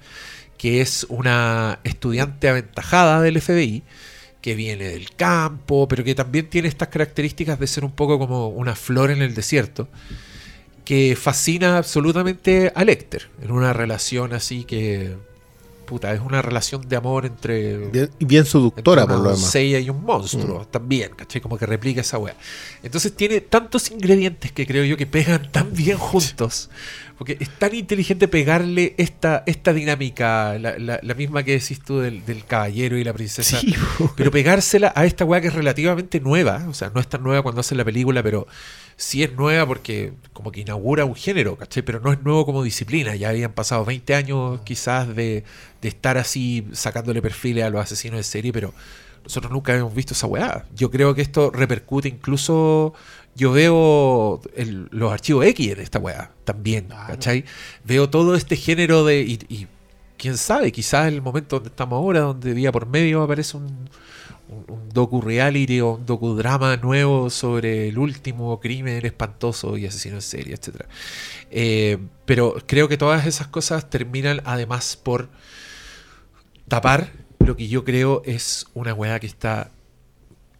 [0.56, 3.82] que es una estudiante aventajada del FBI,
[4.40, 8.48] que viene del campo, pero que también tiene estas características de ser un poco como
[8.48, 9.88] una flor en el desierto,
[10.90, 15.14] que fascina absolutamente a Lecter, en una relación así que,
[15.86, 17.76] puta, es una relación de amor entre...
[17.76, 19.54] Bien, bien seductora, entre por lo demás.
[19.54, 21.40] y un monstruo también, ¿cachai?
[21.40, 22.34] Como que replica esa wea.
[22.82, 26.70] Entonces tiene tantos ingredientes que creo yo que pegan tan bien juntos.
[27.16, 32.00] Porque es tan inteligente pegarle esta, esta dinámica, la, la- la misma que decís tú
[32.00, 33.60] del, del caballero y la princesa.
[33.60, 33.74] Sí,
[34.16, 37.42] Pero pegársela a esta weá que es relativamente nueva, o sea, no es tan nueva
[37.42, 38.46] cuando hacen la película, pero
[39.00, 41.82] sí es nueva porque como que inaugura un género, ¿cachai?
[41.82, 45.42] Pero no es nuevo como disciplina, ya habían pasado 20 años quizás de,
[45.80, 48.74] de estar así sacándole perfiles a los asesinos de serie, pero
[49.24, 50.66] nosotros nunca habíamos visto esa weá.
[50.74, 52.92] Yo creo que esto repercute incluso,
[53.34, 57.44] yo veo el- los archivos X en esta weá también, ¿cachai?
[57.84, 59.22] Veo todo este género de...
[59.22, 59.66] y- y
[60.18, 63.88] quién sabe, quizás el momento donde estamos ahora, donde día por medio aparece un,
[64.50, 70.22] un, un docu-reality o un docudrama nuevo sobre el último crimen espantoso y asesino en
[70.22, 70.82] serie, etc.
[71.50, 75.28] Eh, pero creo que todas esas cosas terminan además por
[76.68, 79.70] tapar lo que yo creo es una weá que está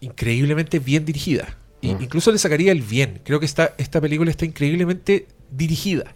[0.01, 1.57] increíblemente bien dirigida.
[1.83, 2.03] Mm.
[2.03, 3.21] Incluso le sacaría el bien.
[3.25, 6.15] Creo que esta, esta película está increíblemente dirigida.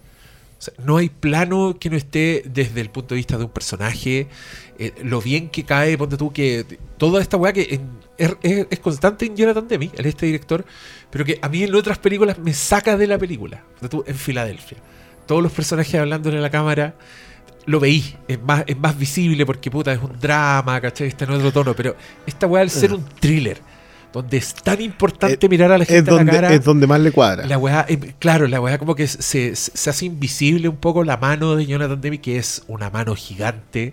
[0.64, 4.28] Sea, no hay plano que no esté desde el punto de vista de un personaje.
[4.78, 6.64] eh, lo bien que cae, ponte tú, que
[6.98, 10.64] toda esta weá que en- es, es- constante en Jonathan Demi, él este director,
[11.10, 13.62] pero que a mí en otras películas me saca de la película.
[13.78, 14.78] Ponte tú, en Filadelfia.
[15.26, 16.94] Todos los personajes hablándole a la cámara,
[17.66, 21.06] lo veí, es más, es más visible porque puta, es un drama, ¿cachai?
[21.08, 21.94] Está en otro tono, pero
[22.26, 23.58] esta weá al ser un thriller,
[24.14, 26.54] donde es tan importante Eh, mirar a la Es gente a la donde, cara.
[26.54, 27.46] es donde más le cuadra.
[27.46, 31.16] La weá, eh, claro, la weá como que se, se- hace invisible un poco la
[31.18, 33.92] mano de Jonathan Demi, que es una mano gigante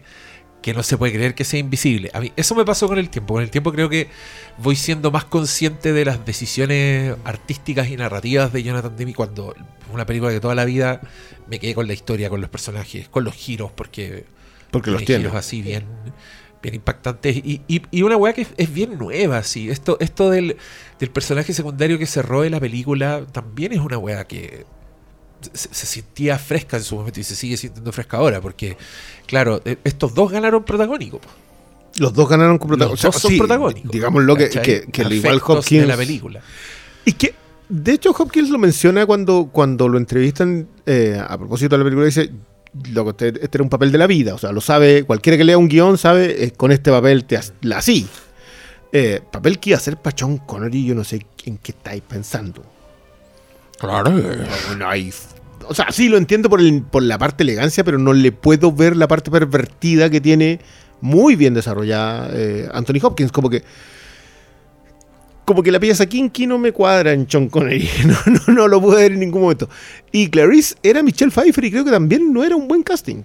[0.62, 2.12] que no se puede creer que sea invisible.
[2.14, 3.34] A mí eso me pasó con el tiempo.
[3.34, 4.10] Con el tiempo creo que
[4.60, 9.56] voy siendo más consciente de las decisiones artísticas y narrativas de Jonathan Demi cuando
[9.92, 11.02] una película que toda la vida
[11.50, 14.26] me quedé con la historia, con los personajes, con los giros, porque
[14.70, 15.22] Porque los tiene tiene.
[15.24, 15.86] giros así bien,
[16.62, 17.36] bien impactantes.
[17.38, 19.69] Y, y- y una weá que es, es bien nueva, así.
[19.69, 20.58] Esto, esto del,
[21.00, 24.65] del personaje secundario que se robe la película también es una weá que
[25.54, 28.78] se, se sentía fresca en su momento y se sigue sintiendo fresca ahora, porque,
[29.26, 31.19] claro, eh, estos dos ganaron protagónico.
[31.97, 33.13] Los dos ganaron con Los protagónicos.
[33.13, 33.91] dos son protagónicos.
[33.91, 34.63] Digámoslo que, ¿cachai?
[34.63, 35.82] que, que lo igual Hopkins.
[35.82, 36.41] de la película.
[37.04, 37.34] Y que,
[37.67, 42.06] de hecho, Hopkins lo menciona cuando, cuando lo entrevistan eh, a propósito de la película.
[42.06, 42.32] Dice:
[42.94, 44.34] Loco, este, este era un papel de la vida.
[44.34, 47.38] O sea, lo sabe, cualquiera que lea un guion sabe, eh, con este papel te
[47.38, 48.08] has- la así.
[48.94, 52.64] Eh, papel que iba a ser Pachón Connery, yo no sé en qué estáis pensando.
[53.78, 54.12] Claro.
[54.12, 55.12] No, no hay-
[55.68, 58.72] o sea, sí lo entiendo por, el- por la parte elegancia, pero no le puedo
[58.72, 60.60] ver la parte pervertida que tiene
[61.02, 63.32] muy bien desarrollada eh, Anthony Hopkins.
[63.32, 63.64] Como que.
[65.52, 67.90] Como que la pieza Kinky no me cuadra en Sean Connery.
[68.06, 69.68] No, no, no lo pude ver en ningún momento.
[70.10, 73.24] Y Clarice era Michelle Pfeiffer y creo que también no era un buen casting.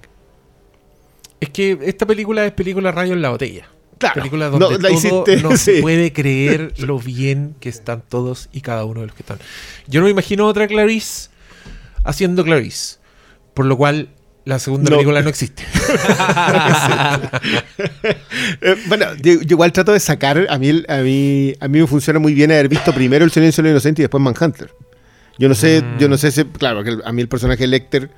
[1.38, 3.68] Es que esta película es película rayo en la botella.
[3.98, 4.14] Claro.
[4.16, 5.56] Película No, donde la todo no sí.
[5.58, 9.38] se puede creer lo bien que están todos y cada uno de los que están.
[9.86, 11.30] Yo no me imagino otra Clarice
[12.02, 12.96] haciendo Clarice.
[13.54, 14.08] Por lo cual
[14.46, 14.96] la segunda No.
[14.96, 15.62] película no existe.
[18.62, 20.46] Eh, bueno, yo, yo igual trato de sacar.
[20.48, 23.62] A mí, a, mí, a mí me funciona muy bien haber visto primero El Silencio
[23.62, 24.72] de los Inocentes y después Manhunter.
[25.38, 25.98] Yo no sé, Mm.
[25.98, 26.44] yo no sé si.
[26.44, 28.10] Claro, que a mí el personaje de Lecter.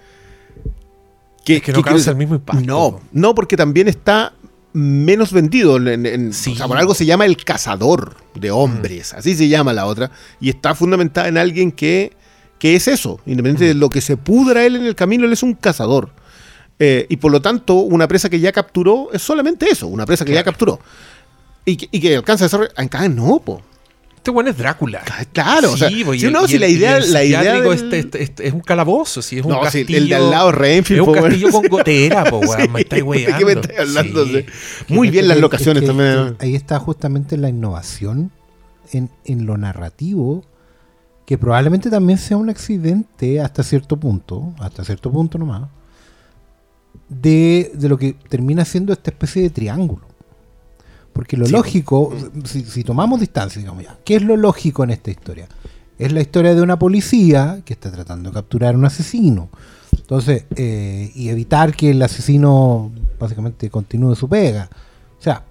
[1.47, 2.63] Es que no causa el mismo impacto.
[2.65, 4.33] No, no, porque también está
[4.75, 5.77] menos vendido.
[5.79, 6.53] en- en- Sí.
[6.53, 9.15] O sea, por algo se llama el cazador de hombres.
[9.15, 10.11] Así se llama la otra.
[10.41, 12.13] Y está fundamentada en alguien que,
[12.59, 13.19] que es eso.
[13.25, 16.11] Independiente de lo que se pudra él en el camino, él es un cazador.
[16.79, 20.25] Eh, y por lo tanto, una presa que ya capturó es solamente eso, una presa
[20.25, 20.79] que ya capturó.
[21.65, 22.73] Y, que- y que alcanza a desarrollar.
[22.77, 23.61] Acá no, po.
[24.17, 25.03] Este bueno es Drácula.
[25.33, 27.25] Claro, o sea, Sí, si y el- no, y si el- la idea, el la
[27.25, 29.99] idea del- este- este- este es un calabozo, sí, es un No, sí, castillo.
[29.99, 32.61] el de al lado, Renfield, Es un castillo con gotera, po, weón.
[32.63, 33.47] Sí, me estáis ¿de qué weyando.
[33.47, 34.27] me estáis hablando?
[34.27, 34.45] Sí.
[34.89, 36.37] Muy bien las locaciones es que- también.
[36.41, 38.31] Ahí está justamente la innovación
[38.93, 40.45] en, en lo narrativo,
[41.27, 45.69] que probablemente también sea un accidente hasta cierto punto, hasta cierto punto nomás,
[47.09, 50.03] de, de lo que termina siendo esta especie de triángulo.
[51.13, 51.53] Porque lo Sí.
[51.53, 55.49] lógico, si, si tomamos distancia, digamos ya, ¿qué es lo lógico en esta historia?
[55.99, 59.49] Es la historia de una policía que está tratando de capturar a un asesino.
[59.93, 64.69] Entonces, eh, y evitar que el asesino básicamente continúe su pega.
[65.19, 65.45] O sea,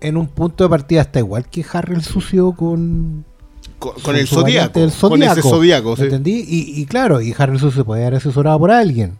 [0.00, 3.24] en un punto de partida está igual que Harry el sucio con,
[3.78, 4.72] Con, con con el zodiaco.
[5.08, 6.02] Con ese zodiaco, ¿me sí.
[6.04, 6.44] ¿Entendí?
[6.48, 9.18] Y, y claro, y Harry el sucio se puede haber asesorado por alguien,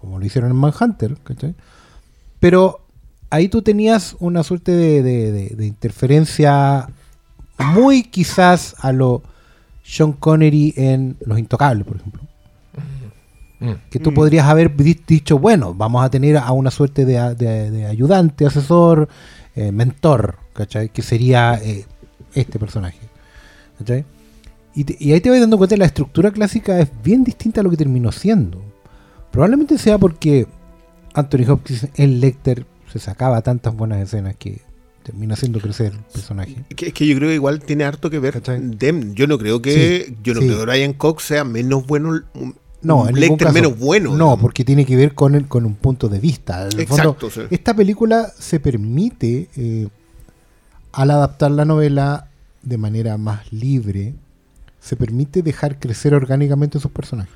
[0.00, 1.54] como lo hicieron en Manhunter, ¿cachai?
[2.38, 2.80] Pero
[3.30, 6.88] ahí tú tenías una suerte de, de- de- de interferencia
[7.58, 9.22] muy quizás a lo
[9.84, 12.22] Sean Connery en Los Intocables, por ejemplo.
[13.60, 13.72] Mm.
[13.90, 18.46] Que tú podrías haber di- dicho, bueno, vamos a tener a una suerte de, ayudante,
[18.46, 19.08] asesor,
[19.54, 20.88] eh, mentor, ¿cachai?
[20.88, 21.84] Que sería eh,
[22.34, 22.98] este personaje.
[23.78, 24.04] ¿cachai?
[24.74, 27.60] Y, te- y ahí te vas dando cuenta que la estructura clásica es bien distinta
[27.60, 28.62] a lo que terminó siendo.
[29.30, 30.46] Probablemente sea porque
[31.14, 34.60] Anthony Hopkins en Lecter se sacaba tantas buenas escenas que
[35.02, 36.56] termina haciendo crecer el personaje.
[36.76, 38.42] Es que yo creo que igual tiene harto que ver.
[38.42, 39.14] Dem.
[39.14, 40.46] Yo no creo que Sí, yo no sí.
[40.46, 42.20] creo que Brian Cox sea menos bueno.
[42.82, 43.52] No, en Lecter caso.
[43.54, 44.10] menos bueno.
[44.10, 44.40] No, digamos.
[44.40, 46.62] porque tiene que ver con, el, con un punto de vista.
[46.66, 47.14] En el Exacto.
[47.30, 47.54] fondo, sí.
[47.54, 49.88] Esta película se permite, eh,
[50.92, 52.28] al adaptar la novela
[52.62, 54.14] de manera más libre,
[54.80, 57.32] se permite dejar crecer orgánicamente sus personajes.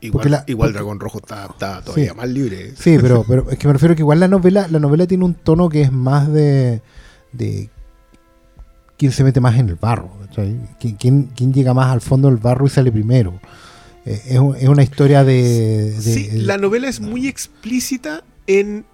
[0.00, 2.16] Igual, la- igual porque- Dragón Rojo está, está todavía Sí.
[2.16, 2.72] más libre.
[2.76, 5.34] Sí, pero, pero es que me refiero que igual la novela, la novela tiene un
[5.34, 6.82] tono que es más de,
[7.32, 7.68] de
[8.98, 10.10] quién se mete más en el barro.
[10.34, 13.38] ¿Quién, quién, quién llega más al fondo del barro y sale primero?
[14.04, 15.92] Eh, es, un- es una historia de...
[15.92, 18.84] de- Sí, la novela es muy explícita en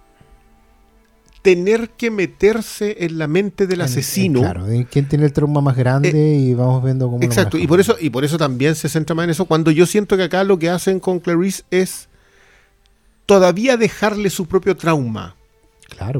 [1.41, 4.39] tener que meterse en la mente del en- asesino.
[4.39, 7.19] eh, claro, de quién tiene el trauma más grande y vamos viendo cómo...
[7.19, 9.45] lo Exacto, y por eso, y por eso también se centra más en eso.
[9.45, 12.09] Cuando yo siento que acá lo que hacen con Clarice es
[13.25, 15.35] todavía dejarle su propio trauma.
[15.97, 16.19] Claro.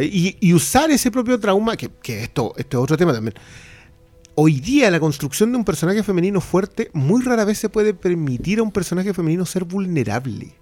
[0.00, 3.34] y usar ese propio trauma, que, que esto, esto es otro tema también.
[4.34, 8.60] Hoy día la construcción de un personaje femenino fuerte muy rara vez se puede permitir
[8.60, 10.54] a un personaje femenino ser vulnerable.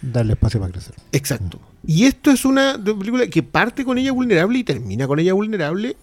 [0.00, 0.94] Darle espacio para crecer.
[1.10, 1.58] Exacto.
[1.86, 5.96] Y esto es una película que parte con ella vulnerable y termina con ella vulnerable,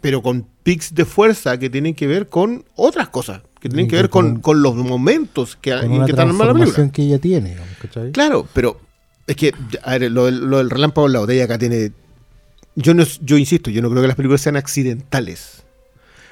[0.00, 3.96] pero con pics de fuerza que tienen que ver con otras cosas, que tienen que
[3.96, 6.92] ver con- con, los momentos que, Con en una que están armada la película.
[6.92, 8.12] que ella tiene, ¿cachai?
[8.12, 8.80] Claro, pero
[9.26, 11.92] es que a ver, lo, del- lo del relámpago en la botella acá tiene.
[12.76, 15.62] Yo no, yo insisto, yo no creo que las películas sean accidentales.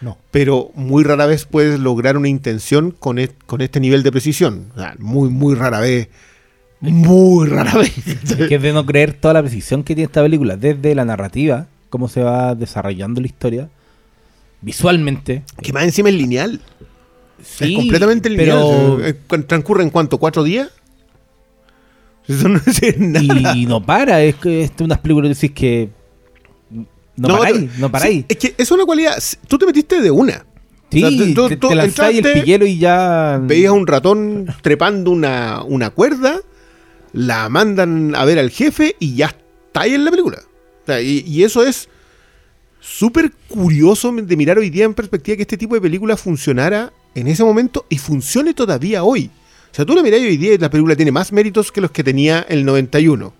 [0.00, 0.18] No.
[0.32, 4.72] Pero muy rara vez puedes lograr una intención con, e- con este nivel de precisión.
[4.74, 6.08] O sea, muy, muy rara vez.
[6.90, 7.92] Muy rara vez.
[8.06, 11.04] Es que es de no creer toda la precisión que tiene esta película, desde la
[11.04, 13.68] narrativa, cómo se va desarrollando la historia,
[14.60, 15.42] visualmente.
[15.62, 16.60] que más encima es lineal.
[17.42, 18.58] Sí, es completamente lineal.
[18.98, 20.18] pero- cu- ¿Transcurre en cuánto?
[20.18, 20.68] ¿Cuatro días?
[22.28, 23.56] Eso no es nada.
[23.56, 25.90] Y no para, es que es unas películas que decís que
[27.16, 28.18] no, paráis, no paráis.
[28.20, 29.14] sí, es que es una cualidad.
[29.48, 30.44] Tú te metiste de una.
[30.90, 33.40] Sí, o sea, tú- tú- te, tú te lanzáis el piquero y ya...
[33.42, 36.36] Veías a un ratón trepando una, una cuerda,
[37.12, 40.38] la mandan a ver al jefe y ya está ahí en la película.
[40.82, 41.88] O sea, y, y eso es
[42.80, 47.28] súper curioso de mirar hoy día en perspectiva que este tipo de película funcionara en
[47.28, 49.30] ese momento y funcione todavía hoy.
[49.70, 51.90] O sea, tú la mirás hoy día y la película tiene más méritos que los
[51.90, 53.26] que tenía el 91.
[53.26, 53.34] O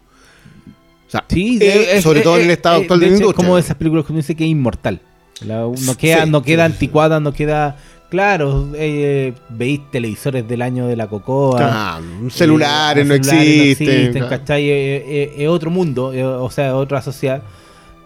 [1.11, 3.11] sea, Sí, eh, es- sobre es- todo en es- el estado eh, actual de, de
[3.11, 3.47] la hecho, es industria.
[3.47, 5.01] como esas películas que uno dice que es inmortal.
[5.45, 7.77] La- no queda, Sí, no queda anticuada, no queda...
[8.13, 11.59] Claro, eh, veis televisores del año de la cocoa.
[11.63, 14.13] Ah, celulares eh, no celulares existen.
[14.13, 14.29] claro.
[14.29, 14.69] ¿cachai?
[14.69, 17.43] Eh, eh, Es otro mundo, eh, o sea, otra sociedad.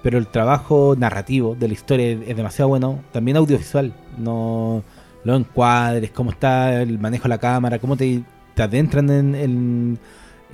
[0.05, 3.01] Pero el trabajo narrativo de la historia es, es demasiado bueno.
[3.11, 3.93] También audiovisual.
[4.17, 4.85] No
[5.25, 8.23] los encuadres, cómo está el manejo de la cámara, cómo te,
[8.55, 9.99] te adentran en, en-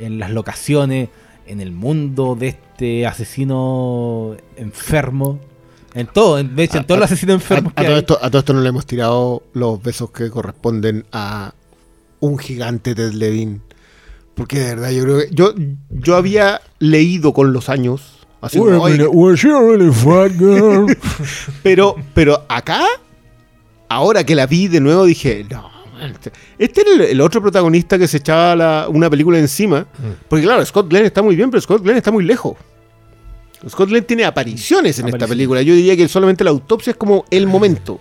[0.00, 1.10] en las locaciones,
[1.46, 5.38] en el mundo de este asesino enfermo.
[5.94, 7.96] En todo, en, de hecho, en A- todos los a- asesinos enfermos A, a todo
[7.98, 11.52] esto, a todo esto no le hemos tirado los besos que corresponden a
[12.20, 13.60] un gigante Ted Levin.
[14.34, 15.28] Porque de verdad, yo creo que.
[15.32, 15.52] Yo,
[15.90, 18.18] yo había leído con los años.
[18.40, 18.96] Así como, "Oye,
[21.62, 22.80] pero, pero acá,
[23.88, 25.70] ahora que la vi de nuevo, dije, no.
[26.02, 29.86] este- Este era el, el otro protagonista que se echaba la- una película encima.
[30.28, 32.56] Porque claro, Scott Glenn está muy bien, pero Scott Glenn está muy lejos.
[33.68, 35.62] Scott Glenn tiene apariciones en esta película.
[35.62, 38.00] Yo diría que solamente la autopsia es como el momento.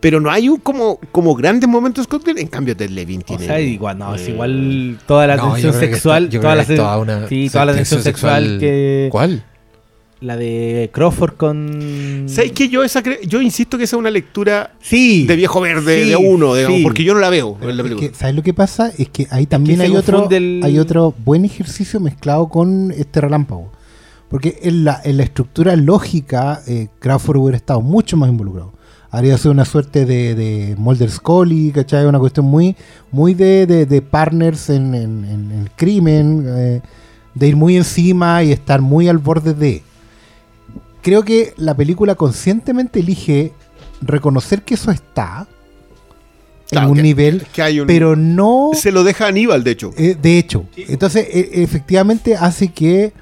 [0.00, 2.38] Pero no hay un como, como grandes momentos Scott Glenn.
[2.38, 3.46] En cambio, Ted Levin O tiene.
[3.46, 7.28] sea, igual, no, es eh, igual toda la No, tensión sexual, esto- toda la, una
[7.28, 9.42] sí, toda la tensión sexual que ¿Cuál?
[10.20, 14.10] la de Crawford con ¿Sabes que yo esa cre- yo insisto que esa es una
[14.10, 15.26] lectura Sí.
[15.26, 16.82] de viejo verde Sí, de uno, digamos, sí.
[16.84, 18.08] porque yo no la veo en la Es película.
[18.10, 18.92] que, ¿Sabes lo que pasa?
[18.98, 23.72] Es que ahí también hay otro, hay otro buen ejercicio mezclado con este relámpago.
[24.28, 28.72] Porque en la, en la estructura lógica, eh, Crawford hubiera estado mucho más involucrado.
[29.10, 32.04] Habría sido una suerte de, de Mulder Scully, ¿cachai?
[32.04, 32.76] Una cuestión muy,
[33.10, 36.80] muy de, de- de partners en, en- en el crimen, eh,
[37.34, 39.82] de ir muy encima y estar muy al borde de.
[41.00, 43.52] Creo que la película conscientemente elige
[44.02, 45.46] reconocer que eso está
[46.68, 49.64] Claro, en un que- nivel, que hay un- pero no Se lo deja a Aníbal,
[49.64, 49.90] de hecho.
[49.96, 50.66] eh, de hecho.
[50.76, 53.14] Entonces, e- efectivamente hace que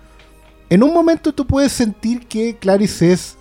[0.70, 3.37] en un momento tú puedes sentir que Clarice es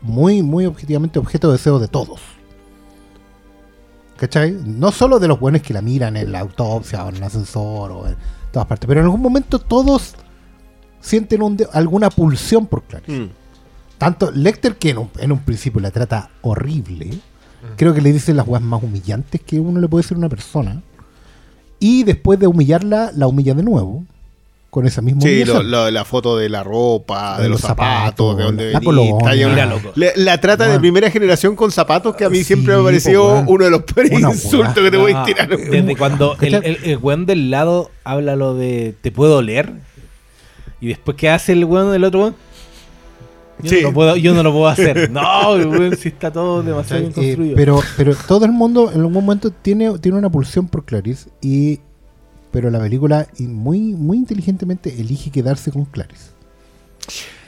[0.00, 2.20] muy, muy objetivamente objeto de deseo de todos.
[4.16, 4.52] ¿Cachai?
[4.64, 7.90] No solo de los buenos que la miran en la autopsia o en el ascensor
[7.92, 8.16] o en
[8.52, 10.14] todas partes, pero en algún momento todos
[11.00, 13.12] sienten un de- alguna pulsión por Clarice.
[13.12, 13.30] Mm.
[13.96, 17.18] Tanto Lecter, que en un, en un principio la trata horrible,
[17.76, 20.28] creo que le dice las weas más humillantes que uno le puede decir a una
[20.30, 20.82] persona.
[21.78, 24.04] Y después de humillarla, la humilla de nuevo.
[24.70, 27.68] Con esa misma Sí, lo- lo- la foto de la ropa, de, De los los
[27.68, 29.92] zapatos, zapatos, de dónde la venís, loco.
[29.96, 33.20] La, la trata de primera generación con zapatos que a mí Sí, siempre me pareció
[33.22, 33.44] po, weón.
[33.48, 35.48] uno de los peores insultos que te voy a tirar.
[35.48, 39.72] Desde cuando el, el, el weón del lado habla lo de te puedo oler.
[40.80, 42.36] Y después, ¿qué hace el weón del otro weón?
[43.62, 43.76] Yo, Sí.
[43.82, 45.10] no, lo puedo, yo no lo puedo hacer.
[45.10, 47.56] No, el weón, si está todo demasiado bien Eh, construido.
[47.56, 51.28] pero, pero todo el mundo en algún momento tiene, tiene una pulsión por Clarice.
[51.42, 51.80] Y,
[52.50, 56.30] pero la película muy, muy inteligentemente elige quedarse con Clarice.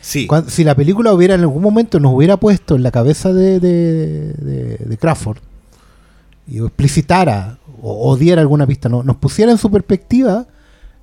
[0.01, 0.27] Sí.
[0.49, 4.33] Si la película hubiera en algún momento nos hubiera puesto en la cabeza de, de,
[4.33, 5.39] de- de Crawford
[6.49, 10.47] y explicitara o, o diera alguna pista, no, nos pusiera en su perspectiva,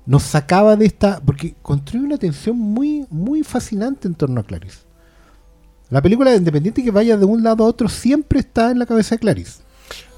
[0.04, 1.20] nos sacaba de esta.
[1.24, 4.80] Porque construye una tensión muy, muy fascinante en torno a Clarice.
[5.88, 9.14] La película, independiente que vaya de un lado a otro, siempre está en la cabeza
[9.14, 9.60] de Clarice.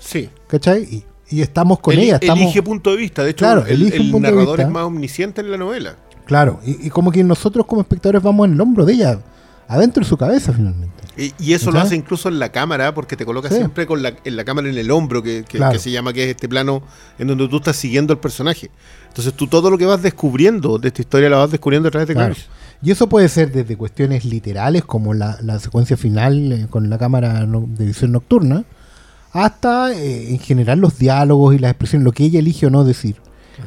[0.01, 0.29] Sí.
[0.49, 0.83] ¿Cachai?
[0.83, 2.19] Y, y estamos con ella.
[2.21, 3.25] Estamos, Elige punto de vista.
[3.25, 5.97] De hecho, Claro, el, elige narrador es más omnisciente en la novela.
[6.27, 9.19] Claro, y, y como que nosotros como espectadores vamos en el hombro de ella,
[9.69, 10.93] adentro de su cabeza finalmente.
[11.17, 13.57] Y, y eso lo hace incluso en la cámara, porque te coloca Sí.
[13.57, 15.73] siempre con la, en la cámara en el hombro, que, que- Claro.
[15.75, 16.83] que se llama, que es este plano
[17.19, 18.71] en donde tú estás siguiendo al personaje.
[19.09, 22.09] Entonces tú todo lo que vas descubriendo de esta historia la vas descubriendo a través
[22.09, 22.35] de Claro.
[22.85, 26.99] Y eso puede ser desde cuestiones literales, como la, la secuencia final eh, con la
[26.99, 28.65] cámara no- de visión nocturna,
[29.33, 32.85] hasta eh, en general los diálogos y las expresiones, lo que ella elige o no
[32.85, 33.17] decir,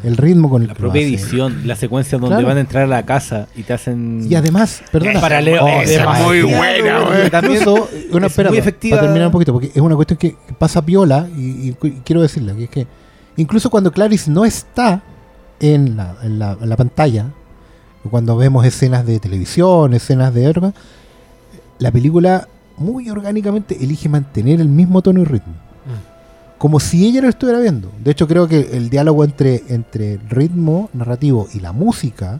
[0.03, 1.15] el ritmo con el La que lo propia hace.
[1.15, 2.47] edición, la secuencia donde Claro.
[2.47, 4.27] van a entrar a la casa y te hacen.
[4.29, 7.29] Y además, perdona, Paralelo, Oh, esa es muy buena, Incluso, güey.
[7.29, 7.63] También
[8.11, 8.97] una, es espera, muy efectiva.
[8.97, 12.53] Para terminar un poquito, porque es una cuestión que pasa piola y, y quiero decirla,
[12.55, 12.87] que es que
[13.37, 15.01] incluso cuando Clarice no está
[15.59, 17.27] en la, en la, en la pantalla,
[18.09, 20.73] cuando vemos escenas de televisión, escenas de droga,
[21.79, 22.47] la película
[22.77, 25.53] muy orgánicamente elige mantener el mismo tono y ritmo.
[26.57, 27.91] Como si ella lo estuviera viendo.
[28.03, 32.39] De hecho, creo que el diálogo entre, entre ritmo narrativo y la música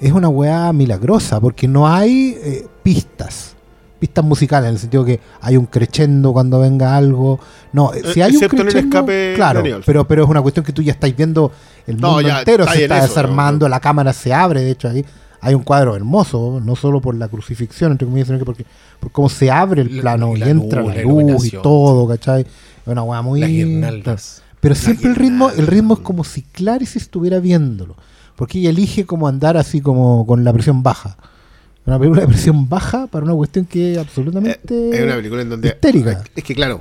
[0.00, 3.54] es una weá milagrosa, porque no hay eh, pistas.
[4.00, 7.38] Pistas musicales, en el sentido que hay un crescendo cuando venga algo.
[7.72, 10.42] No, eh, si Eh, hay un excepto el crescendo, escape claro, pero, pero es una
[10.42, 11.52] cuestión que tú ya estáis viendo
[11.86, 13.70] el No, mundo ya entero, se está eso, desarmando, ¿no?
[13.70, 15.04] la cámara se abre, de hecho ahí
[15.42, 18.64] hay un cuadro hermoso, no solo por la crucifixión, entre comillas, sino que porque,
[19.00, 21.44] por cómo se abre el La- plano y y, la entra luz, la la luz
[21.46, 22.42] y todo, ¿cachai?
[22.42, 22.48] Es
[22.86, 23.40] una weá muy...
[24.04, 24.42] Las.
[24.60, 27.96] Pero siempre el ritmo, el ritmo es como si Clarice estuviera viéndolo.
[28.36, 31.16] Porque ella elige como andar así como con la presión baja.
[31.84, 35.42] Una película de presión baja para una cuestión que es absolutamente Eh, es una película
[35.42, 35.68] en donde.
[35.68, 36.22] histérica.
[36.34, 36.80] Es que claro.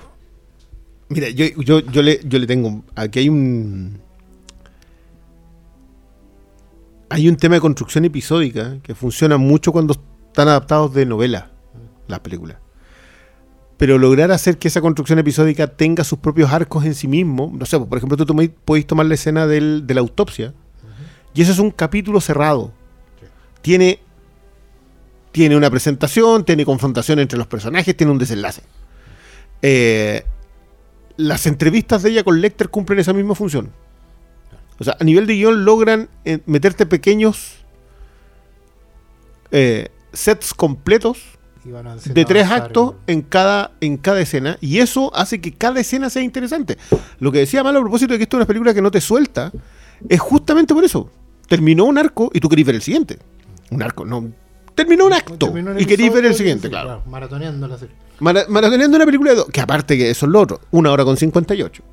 [1.10, 2.84] Mira, yo, yo, yo, le, yo le tengo.
[2.96, 3.98] Aquí hay un.
[7.12, 11.52] Hay un tema de construcción episódica que funciona mucho cuando están adaptados de novela
[12.08, 12.58] las películas.
[13.78, 17.52] Pero lograr hacer que esa construcción episódica tenga sus propios arcos en sí mismo.
[17.54, 20.54] No sé, por ejemplo, tú tomé- podéis tomar la escena del- de la autopsia.
[21.34, 22.72] Y eso es un capítulo cerrado.
[23.62, 24.00] Tiene
[25.34, 28.64] tiene una presentación, tiene confrontación entre los personajes, tiene un desenlace.
[29.62, 30.26] Eh,
[31.16, 33.72] las entrevistas de ella con Lecter cumplen esa misma función.
[34.82, 37.58] O sea, a nivel de guion logran eh, meterte pequeños
[39.52, 41.20] eh, sets completos
[42.16, 46.24] de tres actos en cada, en cada escena y eso hace que cada escena sea
[46.24, 46.78] interesante.
[47.20, 49.00] Lo que decía Malo a propósito de que esto es una película que no te
[49.02, 49.52] suelta
[50.10, 51.10] es justamente por eso.
[51.48, 53.20] Terminó un arco y tú querés ver el siguiente.
[53.70, 54.32] Un arco, no.
[54.74, 57.04] Terminó un acto y querés ver el siguiente, claro.
[57.06, 57.94] Maratoneando la serie.
[58.20, 61.04] Mara- Maratoneando una película de dos, que aparte que eso es lo otro, una hora
[61.06, 61.84] con 58.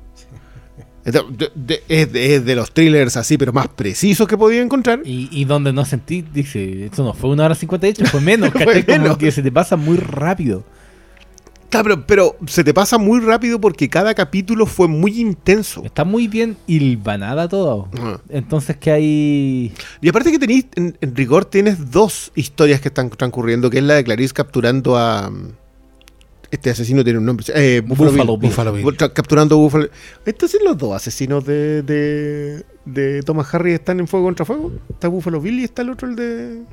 [1.05, 4.61] Entonces, de- de- es, de, es de los thrillers así, pero más precisos que podía
[4.61, 5.01] encontrar.
[5.05, 8.65] Y, y donde no sentí, dice, esto no fue una hora 58, fue menos, Fue
[8.65, 8.85] ¿cachai?
[8.85, 9.17] Como menos.
[9.17, 10.63] que se te pasa muy rápido.
[11.69, 15.83] Claro, pero, pero se te pasa muy rápido porque cada capítulo fue muy intenso.
[15.85, 17.89] Está muy bien hilvanada todo.
[18.29, 19.71] Entonces que hay...
[20.01, 23.83] Y aparte que tenéis, en, en rigor, tienes dos historias que están transcurriendo, que es
[23.83, 25.31] la de Clarice capturando a...
[26.51, 27.45] Este asesino tiene un nombre.
[27.53, 28.39] Eh, Buffalo, Buffalo Bill.
[28.41, 28.49] Bill.
[28.49, 28.85] Buffalo Bill.
[28.97, 29.87] Tra- Capturando a Buffalo.
[30.25, 34.71] Estos son los dos asesinos de, de, de Thomas Harry están en fuego contra fuego.
[34.89, 36.63] Está Buffalo Bill y está el otro, el de...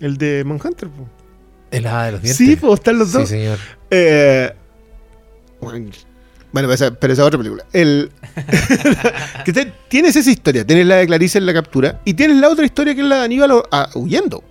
[0.00, 0.88] El de Manhunter.
[0.88, 1.08] po.
[1.70, 2.36] El hada de los dientes.
[2.36, 3.28] Sí, pues están los Sí, dos.
[3.28, 3.58] señor.
[3.90, 4.52] Eh,
[5.60, 5.90] bueno,
[6.52, 7.64] pero esa, pero esa es otra película.
[7.72, 8.10] El,
[9.44, 12.48] que te- tienes esa historia, tienes la de Clarice en la captura y tienes la
[12.48, 14.42] otra historia que es la de Aníbal ah, huyendo.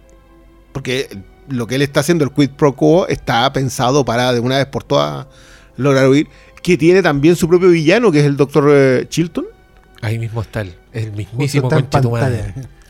[0.74, 1.10] Porque
[1.49, 4.65] lo que él está haciendo, el quid pro quo, está pensado para de una vez
[4.67, 5.27] por todas
[5.75, 6.27] lograr huir.
[6.61, 9.45] Que tiene también su propio villano, que es el doctor Chilton.
[10.01, 11.69] Ahí mismo está el, el mismísimo.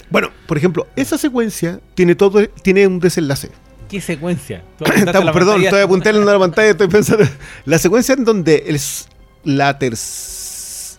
[0.09, 3.51] Bueno, por ejemplo, esa secuencia tiene todo, tiene un desenlace.
[3.89, 4.63] ¿Qué secuencia?
[4.79, 7.25] Perdón, estoy apuntando en la pantalla, estoy pensando.
[7.65, 9.07] La secuencia en donde es
[9.43, 10.47] la tercera.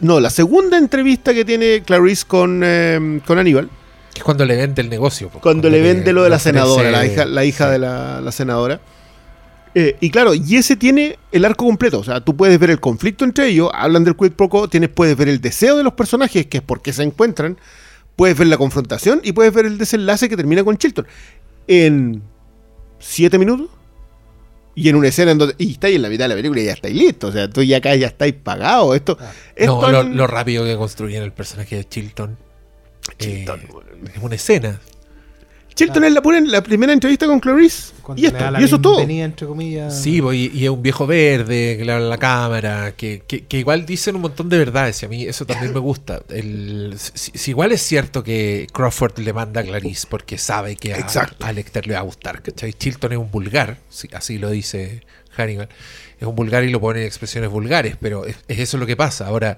[0.01, 3.69] No, la segunda entrevista que tiene Clarice con, eh, con Aníbal.
[4.19, 5.31] Que es cuando le vende el negocio.
[5.31, 7.73] Cuando le vende lo de la senadora, la hija, la hija sí.
[7.73, 8.81] de la, la senadora.
[9.77, 12.01] Eh, y claro, y ese tiene el arco completo.
[12.01, 14.89] O sea, tú puedes ver el conflicto entre ellos, hablan del quid pro quo, tienes,
[14.89, 17.59] puedes ver el deseo de los personajes, que es por qué se encuentran,
[18.17, 21.07] puedes ver la confrontación y puedes ver el desenlace que termina con Chilton.
[21.69, 22.23] En
[22.99, 23.69] siete minutos.
[24.75, 25.55] Y en una escena en donde.
[25.59, 27.31] Y estáis en la mitad de la película y ya estáis listos.
[27.31, 28.97] O sea, tú ya acá ya estáis pagados.
[28.97, 29.17] Esto.
[29.55, 32.37] esto No, lo, lo rápido que construyen el personaje de Chilton.
[33.17, 34.81] Chilton, Eh, es una escena.
[35.75, 37.93] Chilton es la, pura- la primera entrevista con Clarice.
[38.03, 38.97] Cuando Y, esto, y eso es todo.
[38.97, 40.03] bienvenida, entre comillas.
[40.03, 43.45] Sí, y, y es un viejo verde que le habla a la cámara, que, que-
[43.45, 46.21] que igual dicen un montón de verdades, y a mí eso también me gusta.
[46.31, 50.95] El, si, si igual es cierto que Crawford le manda a Clarice porque sabe que
[50.95, 51.07] a,
[51.41, 52.73] a Lecter le va a gustar, ¿cachai?
[52.73, 55.03] Chilton es un vulgar, sí, así lo dice
[55.37, 55.69] Hannibal,
[56.19, 58.97] es un vulgar y lo pone en expresiones vulgares, pero es, es eso lo que
[58.97, 59.29] pasa.
[59.29, 59.57] Ahora,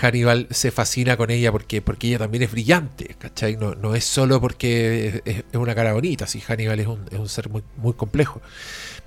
[0.00, 3.56] Hannibal se fascina con ella porque, porque ella también es brillante, ¿cachai?
[3.56, 7.28] No, no es solo porque es, una cara bonita, sí, Hannibal es un, es un
[7.28, 8.40] ser muy, muy complejo.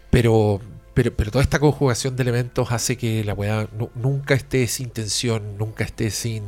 [0.09, 0.61] Pero,
[0.93, 4.89] pero, pero toda esta conjugación de elementos hace que la weá nu- nunca esté sin
[4.89, 6.43] tensión, nunca esté sin,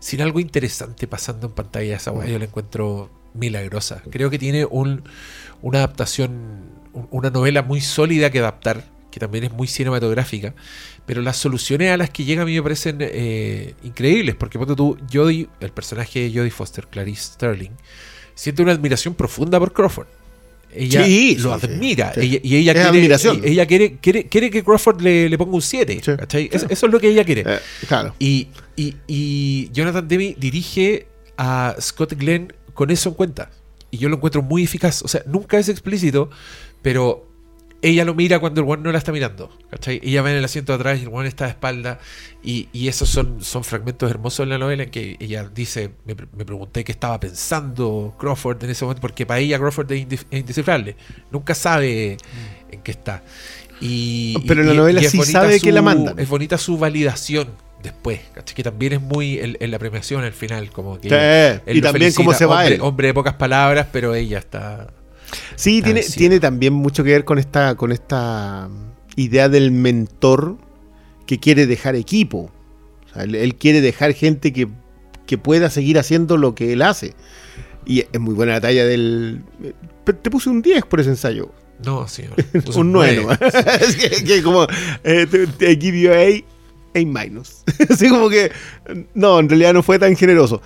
[0.00, 1.96] sin algo interesante pasando en pantalla.
[1.96, 4.02] Esa weá yo la encuentro milagrosa.
[4.10, 5.02] Creo que tiene un,
[5.62, 10.54] una adaptación, un- una novela muy sólida que adaptar, que también es muy cinematográfica.
[11.06, 14.74] Pero las soluciones a las que llega a mí me parecen eh, increíbles, porque ponte
[14.74, 17.70] tú, Jodie, el personaje de Jodie Foster, Clarice Sterling,
[18.34, 20.06] siente una admiración profunda por Crawford.
[20.74, 22.14] Ella Sí, lo sí, admira.
[22.14, 22.20] sí.
[22.20, 23.40] Ella- y ella Es quiere, admiración.
[23.44, 26.00] ella quiere, quiere, quiere que Crawford le, le ponga un 7.
[26.02, 26.48] Sí, ¿cachai?
[26.50, 27.42] Es- eso es lo que ella quiere.
[27.46, 28.14] Eh, claro.
[28.18, 33.50] Y, y, y Jonathan Demi dirige a Scott Glenn con eso en cuenta.
[33.90, 35.02] Y yo lo encuentro muy eficaz.
[35.02, 36.30] O sea, nunca es explícito,
[36.80, 37.28] pero
[37.82, 39.50] ella lo mira cuando el one no la está mirando.
[39.70, 40.00] ¿cachai?
[40.02, 41.98] Ella va en el asiento de atrás y el one está de espalda.
[42.42, 46.14] Y, y esos son, son fragmentos hermosos en la novela en que ella dice, me,
[46.36, 50.96] me pregunté qué estaba pensando Crawford en ese momento, porque para ella Crawford es, indescifrable.
[51.30, 52.16] Nunca sabe
[52.70, 53.22] en qué está.
[53.80, 56.18] Y, Pero en la y- novela y sí sabe que la mandan.
[56.18, 57.48] Es bonita su validación
[57.82, 58.54] después, ¿cachai?
[58.54, 62.32] que también es muy en, la premiación al final, como que Sí, y también cómo
[62.32, 62.80] se va hombre, él.
[62.80, 64.86] hombre de pocas palabras, pero ella está
[65.56, 68.68] Sí, tiene, tiene también mucho que ver con esta, con esta
[69.16, 70.56] idea del mentor
[71.26, 72.50] que quiere dejar equipo.
[73.10, 74.68] O sea, él, él quiere dejar gente que,
[75.26, 77.14] que pueda seguir haciendo lo que él hace.
[77.84, 79.42] Y es muy buena la talla del...
[79.62, 79.72] eh,
[80.04, 81.50] Te puse un 10 por ese ensayo.
[81.84, 82.34] no, señor.
[82.74, 83.38] un 9 nomás.
[83.80, 84.66] es que, que como...
[85.04, 87.62] eh, te, te give you a, a minus.
[87.90, 88.52] Así como que...
[89.14, 90.60] No, en realidad no fue tan generoso.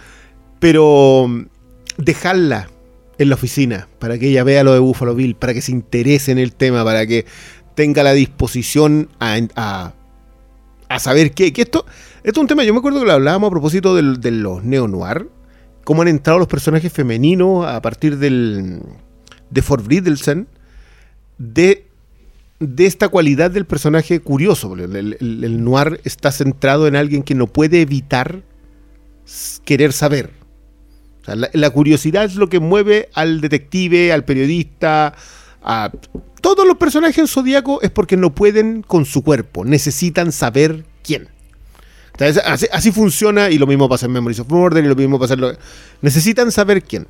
[0.58, 1.42] Pero mm,
[1.98, 2.68] dejarla
[3.18, 6.32] en la oficina para que ella vea lo de Buffalo Bill, para que se interese
[6.32, 7.24] en el tema, para que
[7.74, 9.92] tenga la disposición a,
[10.88, 11.52] a, saber qué.
[11.52, 11.84] Que esto,
[12.24, 14.64] esto es un tema, yo me acuerdo que lo hablábamos a propósito del- de los
[14.64, 15.28] neo-noir,
[15.84, 18.80] cómo han entrado los personajes femeninos a partir del,
[19.50, 20.48] de Fort Bridelsen,
[21.38, 21.86] de,
[22.58, 24.74] de esta cualidad del personaje curioso.
[24.74, 28.42] El, noir está centrado en alguien que no puede evitar
[29.64, 30.30] querer saber.
[31.26, 35.14] La, curiosidad es lo que mueve al detective, al periodista,
[35.62, 35.90] a
[36.40, 41.28] todos los personajes en Zodíaco es porque no pueden con su cuerpo, necesitan saber quién.
[42.72, 45.40] Así funciona y lo mismo pasa en Memories of Murder y lo mismo pasa en
[45.40, 45.52] lo-
[46.00, 47.06] Necesitan saber quién.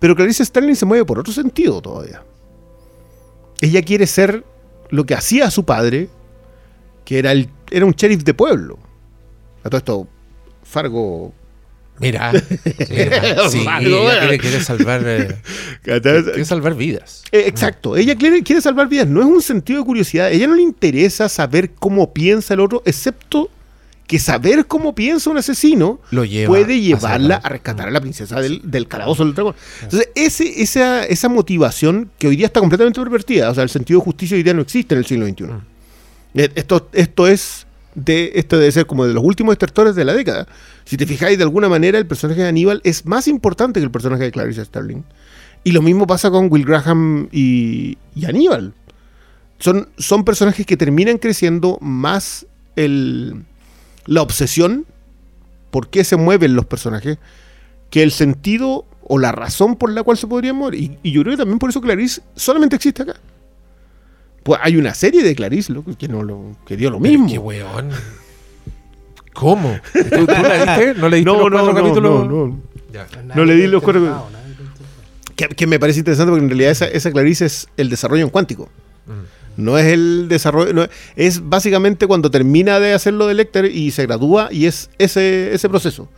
[0.00, 2.22] Pero Clarice Starling se mueve por otro sentido todavía.
[3.60, 4.44] Ella quiere ser
[4.90, 6.10] lo que hacía su padre,
[7.04, 8.78] que era, el, era un sheriff de pueblo.
[9.62, 10.08] A todo esto,
[10.64, 11.32] Fargo
[12.00, 12.32] Mira,
[12.90, 15.36] mira, sí, ella quiere, quiere salvar eh,
[15.82, 17.22] quiere salvar vidas.
[17.30, 20.48] Eh, exacto, ella quiere, quiere salvar vidas, no es un sentido de curiosidad, a ella
[20.48, 23.48] no le interesa saber cómo piensa el otro, excepto
[24.06, 28.40] que saber cómo piensa un asesino Lo lleva puede llevarla a rescatar a la princesa
[28.40, 29.54] del, del calabozo del dragón.
[29.82, 34.00] Entonces, ese, esa, esa motivación que hoy día está completamente pervertida, o sea, el sentido
[34.00, 35.44] de justicia hoy día no existe en el siglo XXI.
[36.34, 40.14] Eh, Esto, esto es de esto debe ser como de los últimos extractores de la
[40.14, 40.46] década.
[40.84, 43.90] Si te fijáis, de alguna manera el personaje de Aníbal es más importante que el
[43.90, 45.04] personaje de Clarice Starling.
[45.62, 48.74] Y lo mismo pasa con Will Graham y, y Aníbal.
[49.58, 53.44] Son, son personajes que terminan creciendo más el,
[54.06, 54.84] la obsesión
[55.70, 57.18] por qué se mueven los personajes
[57.90, 60.74] que el sentido o la razón por la cual se podrían mover.
[60.74, 63.16] Y, y yo creo que también por eso Clarice solamente existe acá.
[64.44, 67.28] Pues hay una serie de Clarice loco, que, no lo, que dio lo Pero mismo.
[67.28, 67.90] Qué weón.
[69.32, 69.78] ¿Cómo?
[69.92, 70.94] ¿Tú, tú la viste?
[71.00, 72.26] ¿No leíste No, los no, cuatro no, capítulos?
[72.28, 72.60] no, no.
[72.92, 73.06] Ya.
[73.34, 74.28] No le di los cuatro-
[75.34, 78.30] Que, que me parece interesante porque en realidad esa, esa Clarice es el desarrollo en
[78.30, 78.68] cuántico.
[79.06, 79.62] Mm.
[79.64, 83.90] No es el desarrollo, no es, es básicamente cuando termina de hacerlo de Lecter y
[83.92, 86.08] se gradúa y es ese, ese proceso.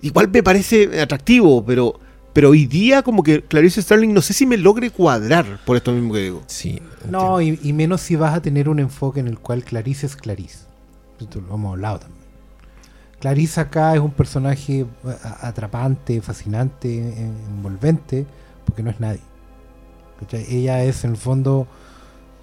[0.00, 1.98] Igual me parece atractivo, pero,
[2.38, 5.90] pero hoy día como que Clarice Starling no sé si me logre cuadrar por esto
[5.90, 6.42] mismo que digo.
[6.46, 6.80] Sí.
[7.10, 10.14] No, y, y menos si vas a tener un enfoque en el cual Clarice es
[10.14, 10.60] Clarice.
[11.18, 12.22] Esto lo hemos hablado también.
[13.18, 14.86] Clarice acá es un personaje
[15.24, 18.24] a- atrapante, fascinante, en- envolvente,
[18.64, 19.22] porque no es nadie.
[20.20, 20.46] ¿Cachai?
[20.48, 21.66] Ella es en el fondo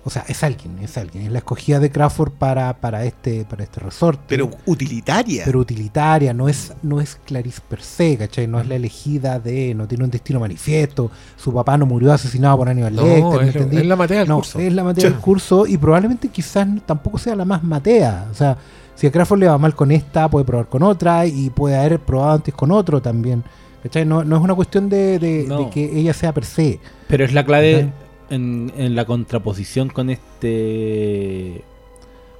[0.07, 1.25] O sea, es alguien, es alguien.
[1.25, 4.21] Es la escogida de Crawford para, para este para este resorte.
[4.27, 5.41] Pero utilitaria.
[5.45, 8.45] pero utilitaria, no es, no es Clarice per se, ¿cachai?
[8.45, 12.55] No es la elegida de, no tiene un destino manifiesto, su papá no murió asesinado
[12.57, 13.77] por Aníbal No, Lecter, ¿me es, entendí?
[13.77, 14.59] es la materia del no, curso.
[14.59, 18.27] es la materia del curso y probablemente quizás tampoco sea la más matea.
[18.31, 18.55] O sea,
[18.93, 21.99] si a Crawford le va mal con esta, puede probar con otra y puede haber
[21.99, 23.43] probado antes con otro también.
[23.81, 24.05] ¿Cachai?
[24.05, 25.59] No, no es una cuestión de, de- No.
[25.63, 26.79] de que ella sea per se.
[27.07, 27.91] Pero es la clave.
[28.29, 31.61] En, en la contraposición con este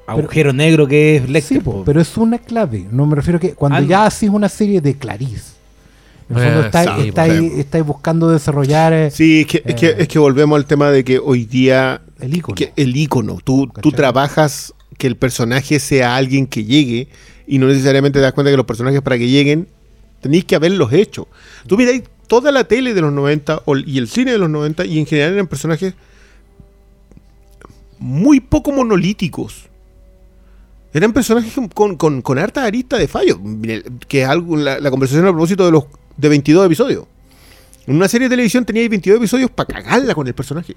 [0.08, 1.58] agujero negro que es Lecter.
[1.58, 1.84] Sí, po, po.
[1.86, 2.86] pero es una clave.
[2.92, 5.54] No me refiero que cuando Algo- ya haces una serie de Clarice,
[6.30, 9.76] en el fondo Eh, estáis, sí, estáis- estáis buscando desarrollar eh, Sí, es que, es,
[9.76, 9.96] que, Eh.
[10.00, 12.56] es que volvemos al tema de que hoy día el icono.
[12.56, 17.10] que el icono, tú, tú trabajas que el personaje sea alguien que llegue
[17.48, 19.68] y no necesariamente te das cuenta que los personajes para que lleguen
[20.22, 21.28] tenéis que haberlos hecho.
[21.68, 24.86] Tú miráis toda la tele de los 90 o- y el cine de los 90
[24.86, 25.94] y en general eran personajes
[28.00, 29.70] muy poco monolíticos.
[30.94, 33.40] Eran personajes con, con, con harta arista de fallo,
[34.08, 37.06] que es algo, la, la conversación a propósito de los de 22 episodios.
[37.86, 40.76] En una serie de televisión teníais 22 episodios para cagarla con el personaje.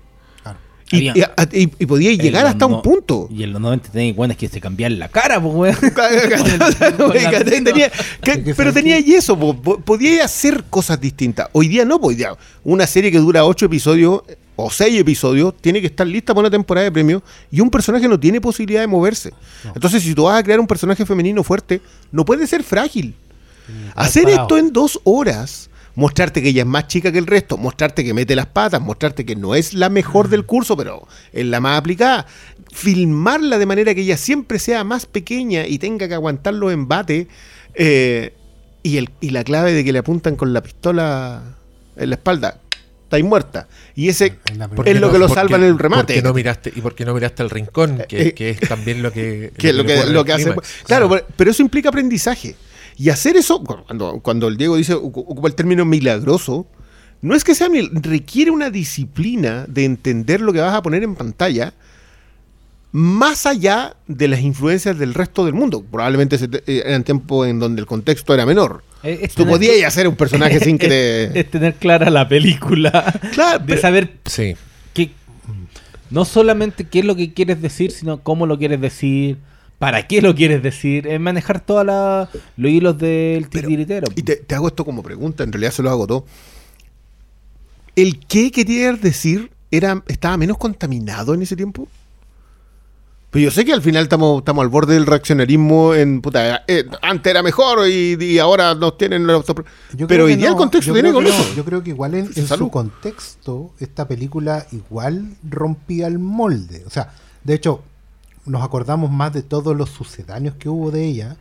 [0.91, 3.29] Y, y, a- y- y podíais En llegar hasta un punto.
[3.31, 5.77] Y en los 90 tenían iguanes que se cambiaban la cara, pues.
[7.65, 7.87] Tenía-
[8.47, 11.49] Es pero tenía y eso, po, po- podía hacer cosas distintas.
[11.53, 12.33] Hoy día no, pues, hoy día
[12.65, 14.23] una serie que dura ocho episodios
[14.57, 18.09] o seis episodios tiene que estar lista para una temporada de premios y un personaje
[18.09, 19.33] no tiene posibilidad de moverse.
[19.75, 21.81] Entonces, si tú vas a crear un personaje femenino fuerte,
[22.11, 23.15] no puede ser frágil.
[23.95, 24.43] Hacer parado.
[24.43, 25.69] esto en dos horas,
[25.99, 29.27] mostrarte que ella es más chica que el resto, mostrarte que mete las patas, mostrarte
[29.27, 32.25] que no es la mejor del curso, pero es la más aplicada,
[32.73, 37.27] filmarla de manera que ella siempre sea más pequeña y tenga que aguantar los embates,
[37.75, 38.33] eh,
[38.85, 41.43] y, el, y la clave de que le apuntan con la pistola
[41.97, 42.61] en la espalda,
[43.03, 43.67] estáis muerta.
[43.97, 46.15] Y ese En la ¿Por primera- es lo que lo salva en el remate.
[46.15, 48.05] ¿por qué no miraste, ¿Y por qué no miraste el rincón?
[48.09, 49.53] Que, Eh, que es también lo que...
[49.59, 50.55] que es lo que, lo que hace.
[50.85, 52.55] Claro, pero eso implica aprendizaje.
[52.99, 56.67] Y hacer eso, cuando, cuando el Diego dice, ocu- ocupa el término milagroso,
[57.23, 61.15] no es que sea requiere una disciplina de entender lo que vas a poner en
[61.15, 61.73] pantalla
[62.91, 65.85] más allá de las influencias del resto del mundo.
[65.89, 66.37] Probablemente
[66.67, 68.83] eh, eran tiempos en donde el contexto era menor.
[69.03, 70.89] Es, es Tú tener- podías hacer un personaje sin que
[71.33, 71.39] te...
[71.41, 73.05] es tener clara la película.
[73.33, 74.57] Claro, De pero- saber Sí.
[74.95, 75.11] que
[76.11, 79.37] no solamente qué es lo que quieres decir, sino cómo lo quieres decir,
[79.79, 84.07] para qué lo quieres decir, es manejar todos los hilos del Pero- titiritero.
[84.17, 86.25] Y te, te hago esto como pregunta, en realidad se lo hago todo.
[87.97, 91.89] ¿El qué querías decir era, estaba menos contaminado en ese tiempo?
[93.31, 96.87] Pero yo sé que al final estamos, estamos al borde del reaccionarismo en puta, eh,
[97.03, 100.37] antes era mejor y, y ahora nos tienen los autopro- Yo creo Pero hoy que
[100.39, 101.37] día el no, contexto yo tiene creo con que no.
[101.45, 101.55] eso.
[101.55, 106.85] Yo creo que igual en, en su contexto, esta película igual rompía el molde.
[106.87, 107.13] O sea,
[107.45, 107.83] de hecho,
[108.49, 111.37] nos acordamos más de todos los sucedáneos que hubo de ella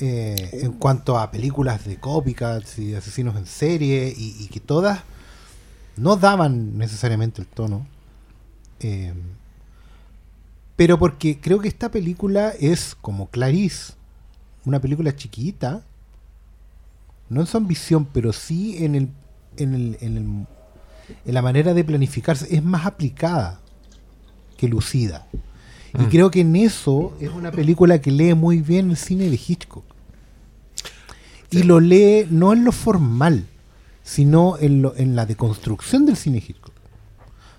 [0.00, 5.00] eh, en cuanto a películas de copycats y asesinos en serie y, que todas
[5.96, 7.86] no daban necesariamente el tono.
[8.80, 9.14] Eh,
[10.76, 13.94] pero porque creo que esta película es como Clarice,
[14.64, 15.82] una película chiquita,
[17.28, 19.08] no en su ambición, pero sí en el,
[19.56, 20.46] en el, en el-
[21.24, 23.60] en la manera de planificarse, es más aplicada
[24.56, 25.26] que lucida.
[25.98, 26.08] Y Mm.
[26.08, 29.84] creo que en eso es una película que lee muy bien el cine de Hitchcock.
[31.50, 33.46] Y lo lee no en lo formal,
[34.02, 36.74] sino en, lo, en la deconstrucción del cine Hitchcock.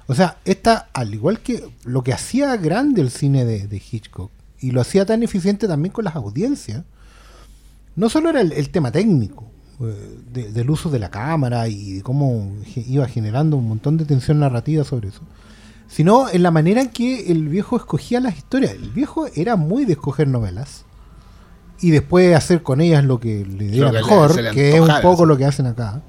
[0.07, 4.31] O sea, esta, al igual que lo que hacía grande el cine de, de Hitchcock,
[4.59, 6.83] y lo hacía tan eficiente también con las audiencias,
[7.95, 9.45] no solo era el, el tema técnico
[9.81, 14.05] eh, de- del uso de la cámara y de cómo iba generando un montón de
[14.05, 15.21] tensión narrativa sobre eso,
[15.87, 18.73] sino en la manera en que el viejo escogía las historias.
[18.73, 20.85] El viejo era muy de escoger novelas
[21.79, 24.89] y después hacer con ellas lo que le diera que mejor, le que es un
[25.01, 26.01] poco lo que hacen acá.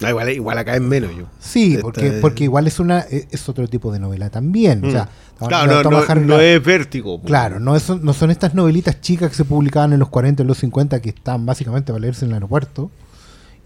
[0.00, 1.24] No, igual, igual acá es menos yo.
[1.38, 4.82] Sí, Este- porque, porque igual es una e- es otro tipo de novela también.
[4.84, 5.08] O sea.
[5.46, 5.82] Claro,
[6.26, 7.20] no, es vértigo.
[7.22, 10.46] Claro, no, es- no son estas novelitas chicas que se publicaban en los 40, en
[10.48, 12.90] los 50, que estaban básicamente para leerse en el aeropuerto.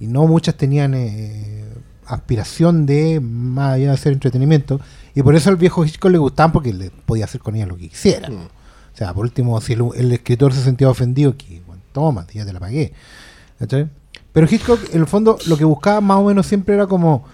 [0.01, 1.64] Y no muchas tenían eh,
[2.07, 4.81] aspiración de más allá de hacer entretenimiento.
[5.15, 7.77] Y por eso al viejo Hitchcock le gustaban porque le podía hacer con ellas lo
[7.77, 8.29] que quisiera.
[8.29, 8.35] Mm.
[8.35, 12.45] O sea, por último, si el, el escritor se sentía ofendido, que bueno, toma, ya
[12.45, 12.93] te la pagué.
[14.33, 17.25] Pero Hitchcock, en el fondo, lo que buscaba más o menos siempre era como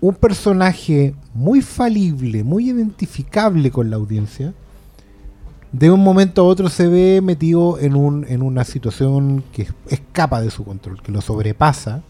[0.00, 4.52] un personaje muy falible, muy identificable con la audiencia.
[5.70, 10.40] De un momento a otro se ve metido en, un, en una situación que escapa
[10.40, 12.02] de su control, que lo sobrepasa,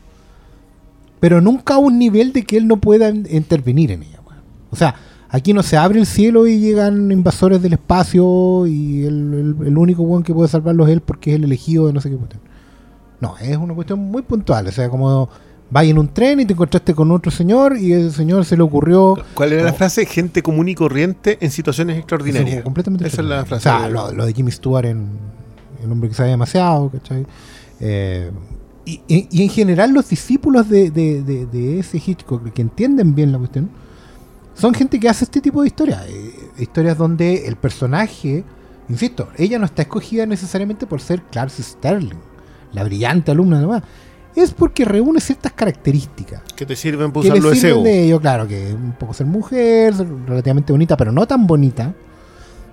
[1.23, 4.18] pero nunca a un nivel de que él no pueda in- intervenir en ella.
[4.70, 4.95] O sea,
[5.35, 9.79] Aquí no se abre el cielo y llegan invasores del espacio y el, el- el
[9.79, 12.16] único weón que puede salvarlos es él porque es el elegido de no sé qué
[12.16, 12.43] cuestión.
[13.18, 14.66] No, es una cuestión muy puntual.
[14.66, 15.31] O sea, como
[15.70, 18.62] vas en un tren y te encontraste con otro señor y ese señor se le
[18.62, 19.16] ocurrió...
[19.33, 19.75] ¿Cuál era la Oh.
[19.75, 20.05] frase?
[20.05, 22.62] Gente común y corriente en situaciones Eso, extraordinarias.
[22.62, 23.70] completamente Esa es la frase.
[23.70, 25.07] O sea, lo, lo de Jimmy Stewart en
[25.83, 27.25] El hombre que sabe demasiado, ¿cachai?
[27.81, 28.31] Eh,
[28.85, 33.14] y, y- y en general los discípulos de, de- de- de ese Hitchcock, que entienden
[33.14, 33.70] bien la cuestión,
[34.55, 36.05] son gente que hace este tipo de historias.
[36.09, 38.45] eh, historias donde el personaje,
[38.89, 42.18] insisto, ella no está escogida necesariamente por ser Clarence Sterling,
[42.72, 43.83] la brillante alumna nomás.
[44.35, 47.85] Es porque reúne ciertas características que te sirven para que usar le los sirven deseos.
[47.85, 51.95] de ello, claro, que un poco ser mujer, ser relativamente bonita, pero no tan bonita,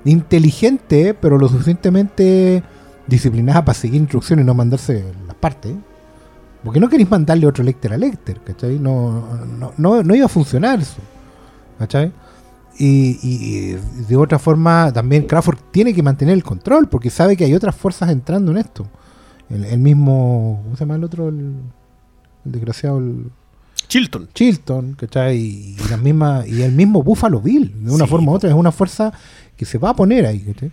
[0.06, 2.64] inteligente, pero lo suficientemente
[3.08, 5.74] disciplinada para seguir instrucciones y no mandarse las partes.
[6.64, 8.78] Porque no queréis mandarle otro Lecter a Lecter, ¿cachai?
[8.80, 10.98] No, no, no, no iba a funcionar eso,
[11.78, 12.12] ¿cachai?
[12.78, 17.36] Y, y- y de otra forma, también Crawford tiene que mantener el control, porque sabe
[17.38, 18.88] que hay otras fuerzas entrando en esto.
[19.50, 21.30] El, el mismo, ¿cómo se llama el otro?
[21.30, 21.54] El,
[22.46, 23.32] el desgraciado, el,
[23.88, 24.30] Chilton.
[24.34, 25.38] Chilton, ¿cachai?
[25.38, 28.50] Y, y la misma, y el mismo Buffalo Bill, de una Sí, forma u otra,
[28.50, 29.12] es una fuerza
[29.58, 30.72] que se va a poner ahí, ¿cachai?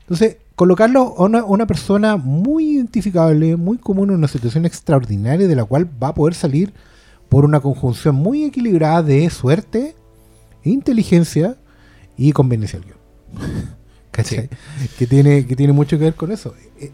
[0.00, 5.54] Entonces, colocarlo a una, una persona muy identificable, muy común en una situación extraordinaria de
[5.54, 6.74] la cual va a poder salir
[7.28, 9.94] por una conjunción muy equilibrada de suerte,
[10.64, 11.56] inteligencia
[12.16, 12.98] y conveniencia al guion.
[14.10, 14.50] ¿Cachai?
[14.98, 16.52] Que, tiene, que tiene mucho que ver con eso.
[16.80, 16.90] Eh,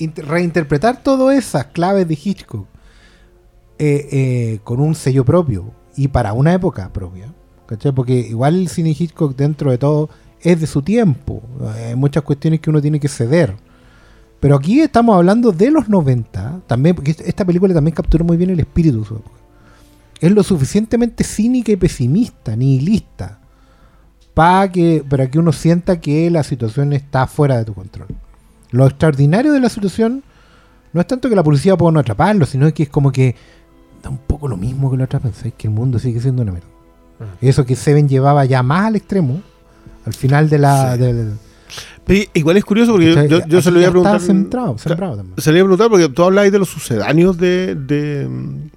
[0.00, 2.66] inter- reinterpretar todas esas claves de Hitchcock
[3.78, 7.32] eh, eh, con un sello propio y para una época propia.
[7.66, 7.92] ¿cachai?
[7.92, 10.10] Porque igual el cine Hitchcock dentro de todo
[10.44, 11.42] es de su tiempo.
[11.74, 13.56] Hay muchas cuestiones que uno tiene que ceder.
[14.38, 18.50] Pero aquí estamos hablando de los 90, también, porque esta película también capturó muy bien
[18.50, 19.36] el espíritu de su época.
[20.20, 23.40] Es lo suficientemente cínica y pesimista, nihilista,
[24.34, 28.08] para que, para que uno sienta que la situación está fuera de tu control.
[28.70, 30.22] Lo extraordinario de la situación
[30.92, 33.34] no es tanto que la policía pueda no atraparlo, sino que es como que
[34.02, 35.54] da un poco lo mismo que lo atrapen, ¿sabes?
[35.56, 36.68] que el mundo sigue siendo una mierda.
[37.40, 39.40] Eso que Seven llevaba ya más al extremo,
[40.04, 40.94] al final de la...
[40.94, 40.98] Sí.
[41.02, 41.32] del-
[42.06, 43.28] Pero igual es curioso porque yo, ¿cachai?
[43.30, 44.16] yo- yo se lo iba ya a preguntar.
[44.16, 45.36] Está centrado, sembrado también.
[45.40, 48.70] Se le iba a preguntar porque tú habláis de los sucedáneos de, de, mm,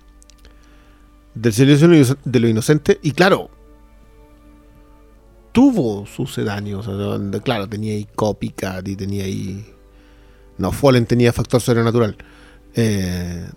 [1.35, 3.49] del silencio de lo lo inocente y claro
[5.51, 9.65] tuvo sucedáneos o sea, donde, claro tenía ahí copycat y tenía ahí
[10.57, 12.15] no Fallen tenía factor sobrenatural
[12.75, 13.47] eh,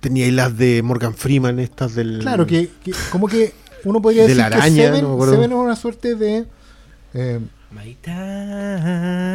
[0.00, 3.52] tenía ahí las de Morgan Freeman estas del Claro, que, que como que
[3.84, 5.24] uno podría De decir la araña, que Seven, no.
[5.24, 6.44] Seven es una suerte de
[7.14, 7.40] eh.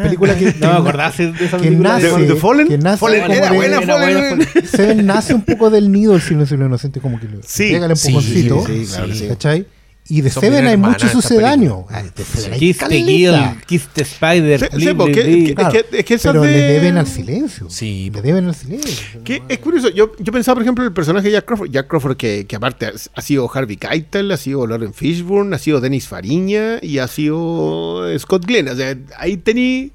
[0.03, 1.89] Película que- No me acordaba de esa que película.
[1.93, 2.67] nace, ¿De- de Fallen?
[2.67, 4.17] que nace Fallen era de- buena, Era Fallen.
[4.29, 4.67] buena, Fallen.
[4.67, 7.85] Seven nace un poco del nido del silencio de inocente, como que le Sí, pega
[7.85, 9.13] el sí, empujoncito, sí, claro.
[9.29, 9.65] ¿cachai?
[10.09, 11.85] Y de Son Seven hay mucho sucedáneo.
[11.89, 12.87] Ah, de Seven hay Kiss the.
[13.05, 13.33] Kill,
[13.65, 14.61] Kiss the Spider.
[14.61, 17.69] Es que- es que esas pero de- le deben al silencio.
[17.69, 19.23] Sí, le deben al silencio.
[19.23, 21.69] Que es curioso, yo, yo pensaba, por ejemplo, el personaje de Jack Crawford.
[21.71, 25.79] Jack Crawford, que, que aparte ha, sido Harvey Keitel, ha sido Lauren Fishburne, ha sido
[25.79, 28.67] Dennis Fariña y ha sido Scott Glenn.
[28.67, 29.93] O sea, ahí tení.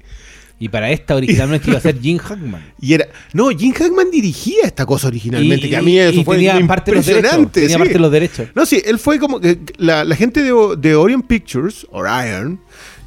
[0.61, 2.73] Y para esta originalmente iba a ser Jim Hackman.
[2.81, 3.07] Y era.
[3.33, 6.59] No, Jim Hackman dirigía esta cosa originalmente, Y- que a mí eso y fue tenía
[6.67, 7.23] parte de los derechos.
[7.23, 7.61] impresionante.
[7.61, 7.79] Tenía sí.
[7.79, 8.47] parte de los derechos.
[8.55, 12.59] No, sí, él fue como que la, la gente de, de Orion Pictures, Orion,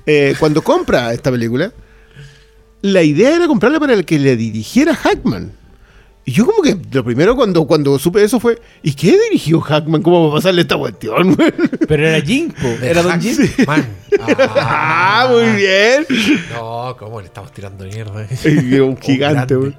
[0.07, 1.73] eh, cuando compra esta película,
[2.81, 5.53] la idea era comprarla para el que le dirigiera Hackman.
[6.25, 10.03] Y yo como que lo primero cuando, cuando supe eso fue, ¿y qué dirigió Hackman?
[10.03, 11.35] ¿Cómo va a pasarle esta cuestión?
[11.35, 11.53] güey?
[11.89, 12.53] Pero era Jim.
[12.81, 13.37] Era Don Jim.
[13.67, 13.87] Man.
[14.61, 16.07] ah, muy bien.
[16.53, 18.27] No, ¿cómo le estamos tirando mierda?
[18.45, 19.75] Y Un gigante, güey.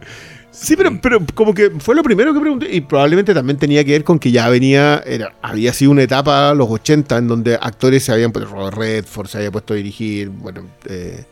[0.51, 3.93] Sí, pero, pero como que fue lo primero que pregunté y probablemente también tenía que
[3.93, 8.03] ver con que ya venía, era, había sido una etapa, los 80, en donde actores
[8.03, 11.25] se habían puesto, Robert Redford se había puesto a dirigir, bueno, eh,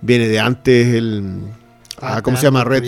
[0.00, 1.40] viene de antes el,
[2.00, 2.62] ah, ¿cómo se llama?
[2.62, 2.84] Red,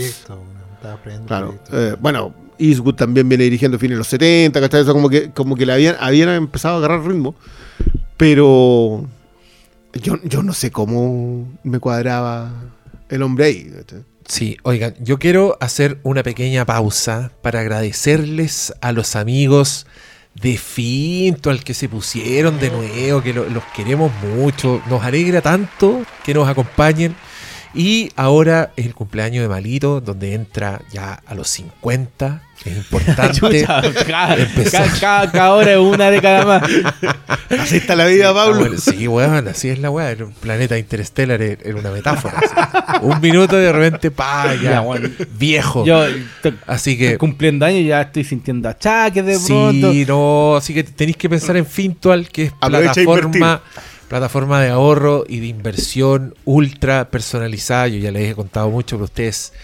[1.27, 4.83] claro, eh, bueno, Eastwood también viene dirigiendo fines de los 70, ¿cachai?
[4.83, 7.35] Eso como que, como que le habían, habían empezado a agarrar ritmo,
[8.17, 9.09] pero
[9.95, 12.53] yo, yo no sé cómo me cuadraba
[13.09, 14.05] el hombre ahí, ¿cachai?
[14.29, 19.87] Sí, oigan, yo quiero hacer una pequeña pausa para agradecerles a los amigos
[20.41, 25.43] de Finto, al que se pusieron de nuevo, que lo- los queremos mucho, nos alegra
[25.43, 27.15] tanto que nos acompañen.
[27.75, 32.43] Y ahora es el cumpleaños de Malito, donde entra ya a los 50.
[32.65, 33.33] Es importante.
[33.41, 34.85] Chucha, cada, empezar.
[34.87, 36.63] cada- cada- cada hora es una década más.
[37.59, 38.61] Así está la vida, Pablo.
[38.61, 40.11] Bueno, sí, weón, así es la weá.
[40.11, 42.39] Era un planeta interstellar, era una metáfora.
[42.39, 42.99] así.
[43.05, 45.11] Un minuto y de repente, pa, ya, Ya, bueno.
[45.39, 45.85] viejo.
[45.85, 46.03] Yo
[46.67, 49.93] Así que cumpliendo años y ya estoy sintiendo achaques de pronto.
[49.93, 53.61] Sí, no, así que tenéis que pensar en Fintual, que es Aprovecha a plataforma,
[54.13, 57.89] plataforma de ahorro y de inversión ultra personalizada.
[57.89, 59.55] Yo ya les he contado mucho, pero ustedes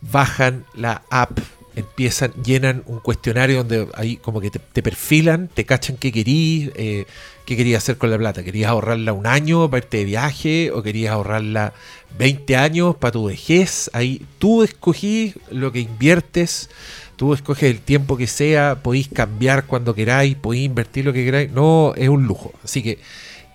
[0.00, 1.38] bajan la app,
[1.76, 7.04] empiezan, llenan un cuestionario donde ahí como que te, perfilan, te cachan qué querís, eh,
[7.44, 8.42] qué querías hacer con la plata.
[8.42, 11.74] ¿Querías ahorrarla un año para irte de viaje o querías ahorrarla
[12.18, 13.90] 20 años para tu vejez?
[13.92, 16.70] Ahí tú escogís lo que inviertes.
[17.16, 21.50] Tú escoges el tiempo que sea, podéis cambiar cuando queráis, podéis invertir lo que queráis.
[21.50, 22.50] No, es un lujo.
[22.64, 22.98] Así que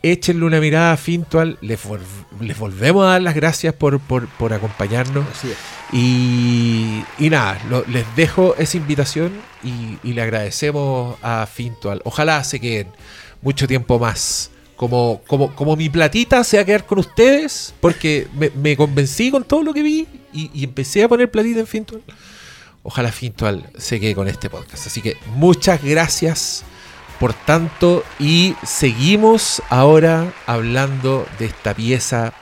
[0.04, 1.58] échenle una mirada a Fintual.
[1.62, 2.00] Les, vol-
[2.40, 5.26] les volvemos a dar las gracias por, por, por acompañarnos.
[5.30, 5.58] Así es.
[5.92, 9.32] Y, y nada, lo- les dejo esa invitación
[9.64, 12.02] y, y le agradecemos a Fintual.
[12.06, 12.88] Ojalá se queden
[13.42, 14.52] mucho tiempo más.
[14.76, 19.30] Como, como, como mi platita se va a quedar con ustedes, porque me, me convencí
[19.30, 22.02] con todo lo que vi y, y empecé a poner platita en Fintual.
[22.84, 24.88] Ojalá Fintual se quede con este podcast.
[24.88, 26.64] Así que muchas gracias
[27.20, 32.34] por tanto y seguimos ahora hablando de esta pieza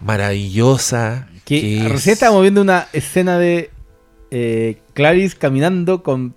[0.00, 1.26] maravillosa.
[1.44, 3.70] Que que es- recién estábamos viendo una escena de
[4.30, 6.34] eh, Clarice caminando con.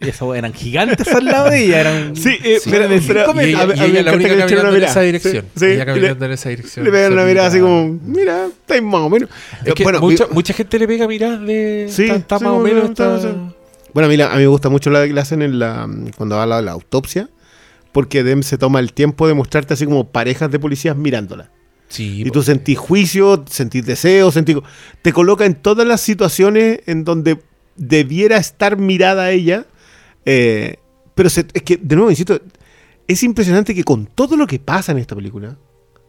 [0.00, 1.80] Eso, eran gigantes al lado de ella.
[1.80, 4.02] Eran, Sí, eh, Sí, pero- de pero- cinco y ella, a y a ella me
[4.02, 4.90] la única caminando una en mirada.
[4.90, 5.44] esa dirección.
[5.54, 6.84] Sí, sí, ella y le- caminando en esa dirección.
[6.84, 9.30] Le pegan una mirada así como, mira, estáis más o menos.
[9.64, 11.86] Es que bueno, mucha, mi- mucha gente le pega miradas de.
[11.90, 12.84] Sí, está, está sí, más o menos.
[12.90, 13.34] está- está-.
[13.94, 15.88] Bueno, a mí, la- a mí me gusta mucho la que le hacen en la,
[16.16, 17.28] cuando va a la, la autopsia,
[17.94, 21.50] porque Dem se toma el tiempo de mostrarte así como parejas de policías mirándola.
[21.88, 24.56] Sí, Y tú sentís juicio, sentís deseo, sentís...
[25.00, 27.40] Te coloca en todas las situaciones en donde
[27.76, 29.66] debiera estar mirada ella.
[30.26, 30.76] eh,
[31.14, 32.40] pero se- es que, de nuevo, insisto,
[33.06, 35.56] es impresionante que con todo lo que pasa en esta película,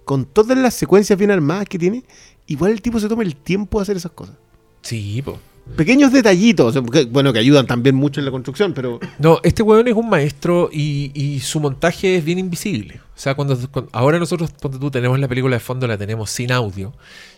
[0.05, 2.03] con todas las secuencias bien armadas que tiene,
[2.47, 4.35] igual el tipo se toma el tiempo de hacer esas cosas.
[4.81, 5.39] sí, po.
[5.75, 8.99] Pequeños detallitos, que, bueno, que ayudan también mucho en la construcción, pero...
[9.17, 13.01] No, este weón es un maestro y, y su montaje es bien invisible.
[13.15, 16.29] O sea, cuando, cuando- ahora nosotros, ponte tú, tenemos la película de fondo, la tenemos
[16.29, 16.93] sin audio.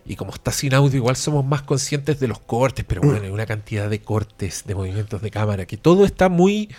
[0.05, 3.29] Y como está sin audio, igual somos más conscientes de los cortes, pero bueno, hay
[3.31, 6.69] una cantidad de cortes, de movimientos de cámara, que todo está muy.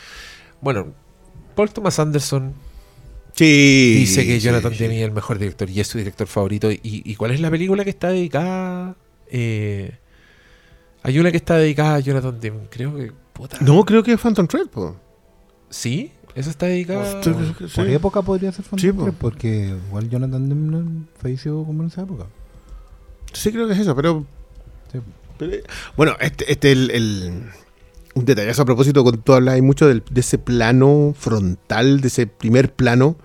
[0.60, 0.88] Bueno,
[1.56, 2.52] Paul Thomas Anderson
[3.34, 3.94] Sí.
[4.00, 4.84] dice que Jonathan sí.
[4.84, 6.70] Es el mejor director y es su director favorito.
[6.70, 8.96] ¿Y, y cuál es la película que está dedicada?
[9.30, 9.92] Eh,
[11.08, 13.12] hay una que está dedicada a Jonathan Demme, creo que.
[13.32, 13.56] Puta.
[13.60, 14.96] No, creo que es Phantom Thread, po.
[15.70, 16.12] ¿Sí?
[16.34, 17.22] ¿Esa está dedicada?
[17.22, 17.80] Sí, Por sí.
[17.92, 19.02] época podría ser Phantom Sí, po.
[19.04, 22.26] Thread, porque igual Jonathan Demme falleció como en esa época.
[23.32, 24.24] Sí, creo que es eso, pero.
[24.92, 24.98] Sí.
[25.38, 25.64] pero, eh,
[25.96, 27.42] bueno, este, este el, el-
[28.14, 32.26] un detallazo a propósito, con tú hablas mucho del- de ese plano frontal, de ese
[32.26, 33.16] primer plano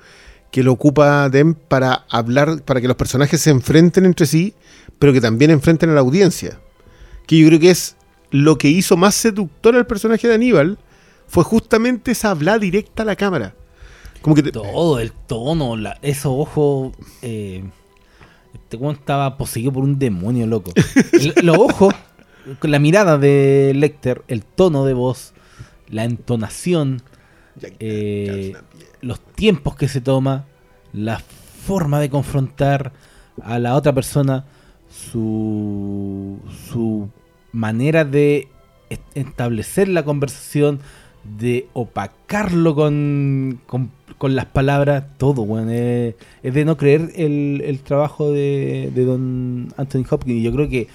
[0.51, 4.53] que lo ocupa Dem para hablar, para que los personajes se enfrenten entre sí,
[4.99, 6.59] pero que también enfrenten a la audiencia.
[7.27, 7.95] Que yo creo que es
[8.31, 10.77] lo que hizo más seductor al personaje de Aníbal,
[11.27, 13.55] fue justamente esa hablada directa a la cámara.
[14.21, 16.93] Como que te- Todo, el tono, la, esos ojos.
[17.21, 17.63] eh,
[18.53, 20.71] este weón estaba poseído por un demonio, loco.
[21.13, 21.93] El- los ojos,
[22.61, 25.33] la mirada de Lecter, el tono de voz,
[25.89, 27.01] la entonación,
[27.79, 28.53] eh,
[29.01, 30.45] los tiempos que se toma,
[30.93, 31.19] la
[31.65, 32.93] forma de confrontar
[33.41, 34.45] a la otra persona,
[34.93, 36.37] su,
[36.69, 37.09] su
[37.51, 38.47] manera de
[38.89, 40.79] est- establecer la conversación,
[41.37, 45.69] de opacarlo con, con, las palabras, todo, weón.
[45.69, 50.39] Es, es de no creer el, el trabajo de, de don Anthony Hopkins.
[50.39, 50.87] Y yo creo que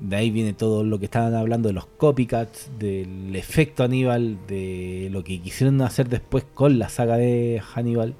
[0.00, 5.08] de ahí viene todo lo que estaban hablando de los copycats, del efecto Hannibal, de
[5.10, 8.14] lo que quisieron hacer después con la saga de Hannibal.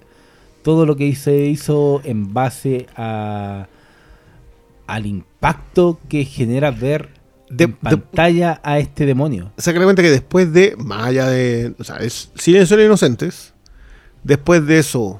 [0.62, 3.66] Todo lo que se hizo en base a
[4.92, 7.08] al impacto que genera ver
[7.48, 9.52] De- en de- pantalla a este demonio.
[9.56, 13.54] saca la cuenta que después de, más allá de, o sea, es Silencio de Inocentes,
[14.22, 15.18] después de eso,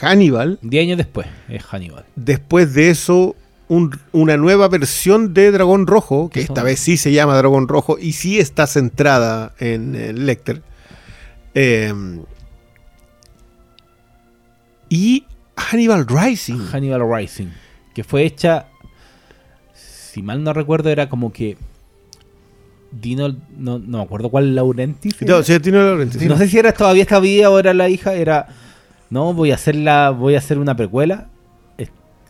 [0.00, 2.04] Hannibal, Diez años después es Hannibal.
[2.16, 3.36] después de eso,
[3.68, 7.98] un- una nueva versión de Dragón Rojo, que esta vez sí se llama Dragón Rojo
[8.00, 10.62] y sí está centrada en el Lecter.
[11.54, 11.92] Eh,
[14.88, 15.24] y
[15.56, 16.58] Hannibal Rising.
[16.72, 17.48] Hannibal Rising,
[17.94, 18.66] que fue hecha,
[20.14, 21.56] si mal no recuerdo, era como que
[22.92, 25.20] Dino, no, no me acuerdo cuál Laurentis.
[25.22, 25.52] No, sí,
[26.28, 28.46] No sé si era todavía estaba viva o era la hija, era
[29.10, 31.28] no, voy a hacer la, voy a hacer una precuela.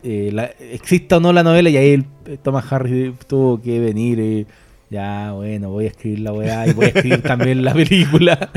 [0.07, 3.79] Eh, la- exista o no la novela, y ahí el, eh, Thomas Harris tuvo que
[3.79, 4.45] venir y
[4.91, 8.51] ya, bueno, voy a escribir la weá y voy a escribir también la película.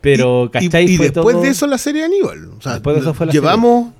[0.00, 0.84] Pero, Y- ¿cachai?
[0.84, 2.48] Y, después todo- de eso la serie Aníbal.
[2.58, 3.92] O sea, Después de eso fue la llevamos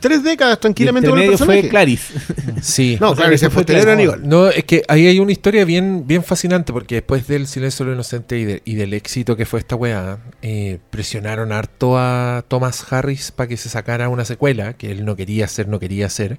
[0.00, 1.60] tres décadas Y tranquilamente con el medio personaje.
[1.62, 2.14] fue Clarice.
[2.62, 2.96] Sí.
[3.00, 3.88] No, ese fue posterior.
[3.90, 4.28] Aníbal.
[4.28, 7.90] No, es que ahí hay una historia bien, bien fascinante porque después del Silencio de
[7.90, 12.44] los Inocentes y, de- y del éxito que fue esta weá, eh, presionaron harto a
[12.48, 16.06] Thomas Harris para que se sacara una secuela que él no quería hacer, no quería
[16.06, 16.38] hacer.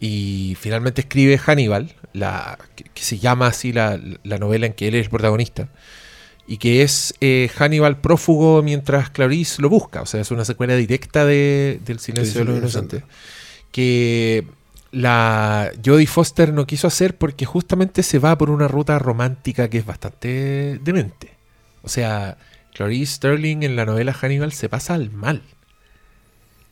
[0.00, 4.88] Y finalmente escribe Hannibal, la, que, que se llama así la, la novela en que
[4.88, 5.68] él es el protagonista.
[6.46, 10.02] Y que es eh, Hannibal prófugo mientras Clarice lo busca.
[10.02, 13.04] O sea, es una secuela directa de, del Silencio de los Inocentes.
[13.70, 14.44] Que
[14.90, 19.78] la Jodie Foster no quiso hacer porque justamente se va por una ruta romántica que
[19.78, 21.30] es bastante demente.
[21.82, 22.36] O sea,
[22.74, 25.42] Clarice Sterling en la novela Hannibal se pasa al mal.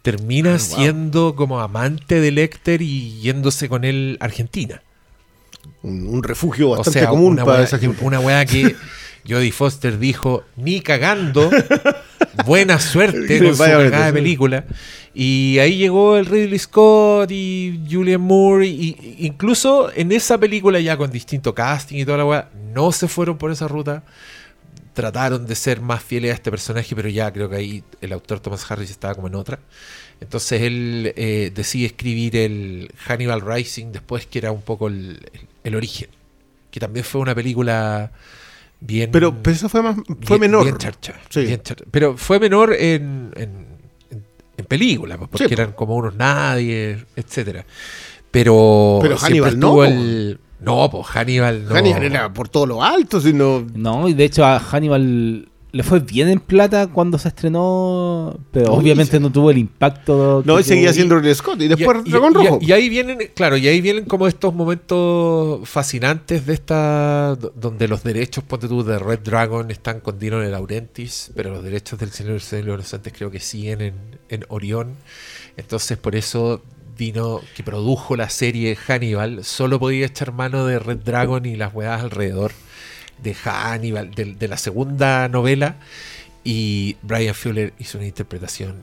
[0.02, 0.58] Termina Ah, wow.
[0.78, 4.82] siendo como amante de Lecter y yéndose con él a Argentina.
[5.82, 8.02] Un, un refugio O bastante sea, común una para wea- esa gente.
[8.04, 8.74] Una weá que
[9.28, 11.50] Jodie Foster dijo, ni cagando,
[12.46, 14.64] buena suerte con su cagada de película.
[15.14, 18.66] Y ahí llegó el Ridley Scott y Julian Moore.
[18.66, 22.92] Y, y incluso en esa película, ya con distinto casting y toda la weá, no
[22.92, 24.02] se fueron por esa ruta.
[24.94, 28.40] Trataron de ser más fieles a este personaje, pero ya creo que ahí el autor
[28.40, 29.58] Thomas Harris estaba como en otra.
[30.20, 35.40] Entonces él eh, decide escribir el Hannibal Rising después, que era un poco el, el-
[35.64, 36.08] el origen.
[36.70, 38.10] Que también fue una película
[38.80, 39.10] bien.
[39.12, 40.64] Pero, pero eso fue más fue bien- menor.
[40.64, 41.42] bien charcha, Sí.
[41.46, 41.84] bien charcha.
[41.90, 43.66] Pero fue menor en, en,
[44.10, 44.26] en-
[44.56, 47.64] en película, pues, porque Sí, eran como unos nadie, etcétera.
[48.30, 48.98] Pero.
[49.02, 51.74] Pero Hannibal no, el- No, pues Hannibal no.
[51.74, 53.66] Hannibal era por todo lo alto, sino.
[53.74, 58.72] No, y de hecho a Hannibal le fue bien en plata cuando se estrenó, pero
[58.74, 59.22] Uy, obviamente sí.
[59.22, 60.42] no tuvo el impacto.
[60.44, 61.60] No, y seguía siendo Ridley Scott.
[61.62, 62.58] Y después y, Dragón y- Rojo.
[62.60, 67.86] y ahí vienen, claro, y ahí vienen como estos momentos fascinantes de esta, do- donde
[67.88, 71.98] los derechos, ponte tú, de Red Dragon están con Dino de Laurentiis, pero los derechos
[71.98, 73.94] del Señor de los Inocentes creo que siguen en,
[74.28, 74.94] en Orión.
[75.56, 76.62] Entonces, por eso
[76.96, 81.72] Dino, que produjo la serie Hannibal, solo podía echar mano de Red Dragon y las
[81.74, 82.52] weas alrededor
[83.22, 85.76] de Hannibal, de, de la segunda novela.
[86.44, 88.76] Y Brian Fuller hizo una interpretación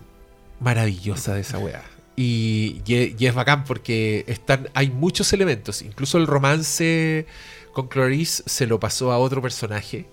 [0.59, 1.83] maravillosa de esa weá.
[2.15, 5.81] Y, y- y es bacán porque están, hay muchos elementos.
[5.81, 7.25] Incluso el romance
[7.73, 10.07] con Clarice se lo pasó a otro personaje,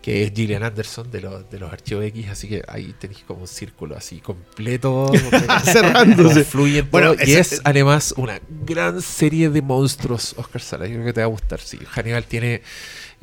[0.00, 2.28] que es Gillian Anderson de los, de los Archivos X.
[2.30, 5.10] Así que ahí tenéis como un círculo así completo.
[5.64, 6.46] Cerrándose.
[6.90, 10.86] Bueno, y es además una gran serie de monstruos, Oscar Sala.
[10.86, 11.60] Yo creo que te va a gustar.
[11.60, 12.62] Sí, Hannibal tiene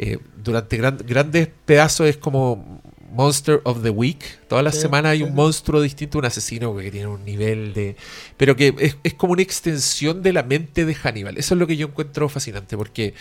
[0.02, 2.82] eh, durante gran- grandes pedazos es como
[3.14, 4.20] Monster of the Week.
[4.48, 7.74] Todas las Sí, semanas hay sí, un monstruo distinto, un asesino que tiene un nivel
[7.74, 7.96] de.
[8.38, 11.38] Pero que es, es como una extensión de la mente de Hannibal.
[11.38, 12.78] Eso es lo que yo encuentro fascinante.
[12.78, 13.14] Porque.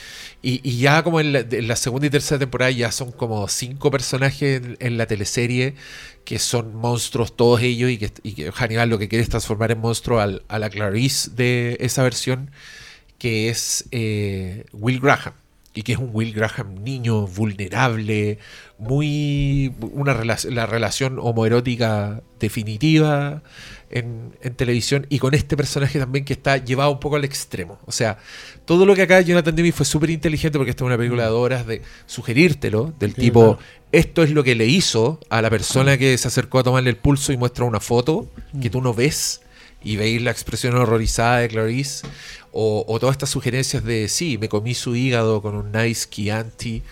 [0.43, 3.47] Y, y ya como en la, en la segunda y tercera temporada ya son como
[3.49, 5.75] cinco personajes en, en la teleserie
[6.25, 9.73] que son monstruos todos ellos y que, y que Hannibal lo que quiere es transformar
[9.73, 12.51] en monstruo al- a la Clarice de esa versión
[13.19, 15.33] que es eh, Will Graham
[15.73, 18.39] y que es un Will Graham niño vulnerable
[18.79, 23.43] muy una relación la relación homoerótica definitiva
[23.91, 27.79] en, en televisión y con este personaje también que está llevado un poco al extremo.
[27.87, 28.19] O sea
[28.65, 31.31] todo lo que acá Jonathan Demme fue súper inteligente porque esta es una película de
[31.31, 33.59] horas de sugerírtelo del Sí, tipo claro.
[33.93, 36.97] esto es lo que le hizo a la persona que se acercó a tomarle el
[36.97, 38.29] pulso y muestra una foto
[38.61, 39.43] que tú no ves
[39.83, 42.07] y veis la expresión horrorizada de Clarice
[42.53, 46.83] o, o todas estas sugerencias de sí, me comí su hígado con un nice Chianti.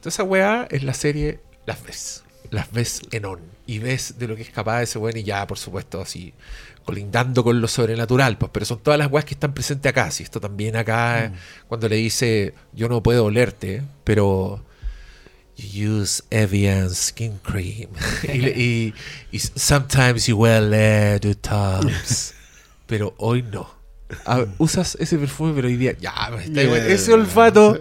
[0.00, 2.24] Toda esa weá en la serie las ves.
[2.50, 3.40] Las ves en on.
[3.66, 6.34] Y ves de lo que es capaz ese weón y ya, por supuesto, así
[6.84, 8.38] colindando con lo sobrenatural.
[8.38, 10.10] Pues, pero son todas las weas que están presentes acá.
[10.10, 11.32] Si esto también acá, eh,
[11.68, 14.64] cuando le dice, yo no puedo olerte, pero
[15.60, 17.90] you use Evian skin cream.
[18.22, 18.94] y, le- y-
[19.32, 22.34] y sometimes you wear leather tops.
[22.86, 23.68] pero hoy no.
[24.26, 25.96] Ah, usas ese perfume, pero hoy día.
[26.00, 26.80] Ya, me está igual.
[26.82, 26.92] Yeah.
[26.94, 27.78] ese olfato.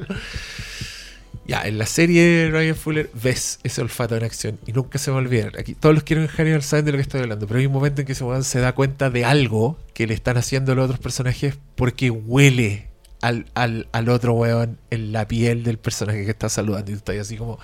[1.47, 5.17] Ya, en la serie Ryan Fuller ves ese olfato en acción y nunca se va
[5.17, 5.53] a olvidar.
[5.57, 7.73] Aquí todos los que vieron Hannibal saben de lo que estoy hablando, pero hay un
[7.73, 10.99] momento en que weón se da cuenta de algo que le están haciendo los otros
[10.99, 12.88] personajes porque huele
[13.21, 16.99] al, al, al otro weón en la piel del personaje que está saludando y tú
[16.99, 17.59] estás así como,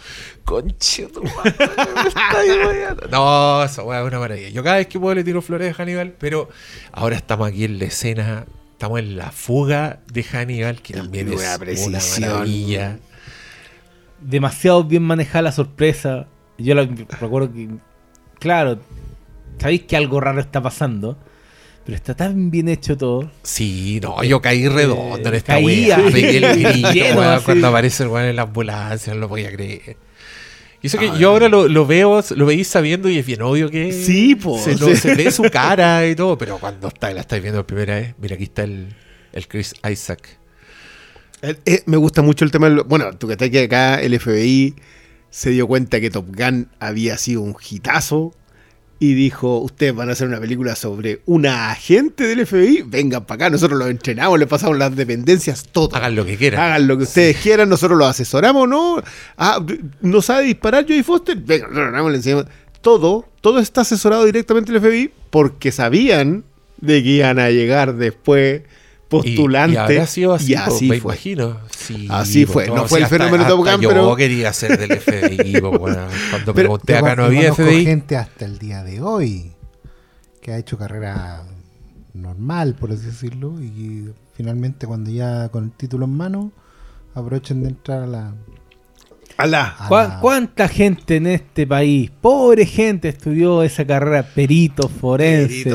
[2.67, 3.07] weando".
[3.09, 4.49] No, esa weá es una maravilla.
[4.49, 6.49] Yo cada vez que puedo le tiro flores a Hannibal, pero
[6.91, 11.55] ahora estamos aquí en la escena, estamos en la fuga de Hannibal, que también Una
[11.67, 12.97] es una maravilla.
[14.21, 16.27] demasiado bien manejada la sorpresa.
[16.57, 16.87] Yo la-
[17.19, 17.69] recuerdo que,
[18.39, 18.79] claro,
[19.59, 21.17] sabéis que algo raro está pasando,
[21.85, 23.31] pero está tan bien hecho todo.
[23.43, 25.97] Sí, no, yo caí redondo en esta caía.
[25.99, 26.11] wea.
[26.11, 27.45] Pegué el grito, Lleno, así.
[27.45, 29.95] cuando aparece el weón en la ambulancia, no lo podía creer.
[30.81, 33.69] Y eso que yo ahora lo, lo veo, lo veis sabiendo y es bien obvio
[33.71, 34.95] que Sí, po, se, no- sí.
[34.97, 38.15] se ve su cara y todo, pero cuando está, la estáis viendo por primera vez,
[38.19, 38.93] mira, aquí está el,
[39.31, 40.37] el Chris Isaac.
[41.41, 42.69] Eh, eh, me gusta mucho el tema.
[42.69, 44.75] del- bueno, tú que estás que acá el FBI
[45.29, 48.33] se dio cuenta que Top Gun había sido un hitazo
[48.99, 52.83] y dijo: Ustedes van a hacer una película sobre una agente del FBI.
[52.85, 55.95] Vengan para acá, nosotros los entrenamos, les pasamos las dependencias, todo.
[55.95, 56.61] Hagan lo que quieran.
[56.61, 59.01] Hagan lo que ustedes quieran, nosotros los asesoramos, ¿no?
[59.37, 59.63] Ah,
[60.01, 61.37] ¿no sabe disparar Jodie Foster?
[61.37, 62.45] Venga, nosotros le enseñamos.
[62.81, 66.43] Todo, todo está asesorado directamente del FBI porque sabían
[66.79, 68.61] de que iban a llegar después
[69.23, 69.73] Y, postulantes.
[69.75, 71.13] y habrá sido así, y po, así me fue.
[71.13, 71.57] imagino.
[71.77, 72.67] Sí, Así fue.
[72.67, 75.61] No fue sí, el hasta- fenómeno Top hasta Gun, yo pero- quería ser del FBI,
[75.61, 77.85] po, bueno, cuando Pero- pregunté Yo acá no yo había FBI.
[77.85, 79.51] gente hasta el día de hoy
[80.41, 81.43] que ha hecho carrera
[82.13, 86.51] normal, por así decirlo, y finalmente cuando ya con el título en mano,
[87.13, 88.33] aprovechen de entrar a la...
[89.37, 89.75] Alá.
[89.77, 95.69] a ¿Cuá- la- ¿Cuánta gente en este país, pobre gente, estudió esa carrera perito forense?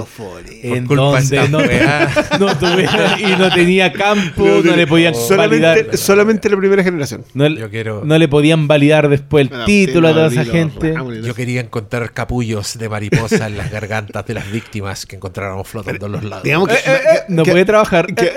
[0.62, 1.58] En Por culpa de donde no,
[2.46, 5.28] no tuviera- y no tenía campo, no, le podían validar.
[5.28, 7.24] solamente, solamente la primera generación.
[7.34, 10.94] No, Yo quiero- no le podían validar después el título sí, a toda esa gente.
[11.22, 16.06] Yo quería encontrar capullos de mariposa en las gargantas de las víctimas que encontráramos flotando
[16.06, 16.44] en los lados.
[16.44, 18.06] Digamos que, Eh, eh, eh, no que- puede trabajar.
[18.14, 18.32] que-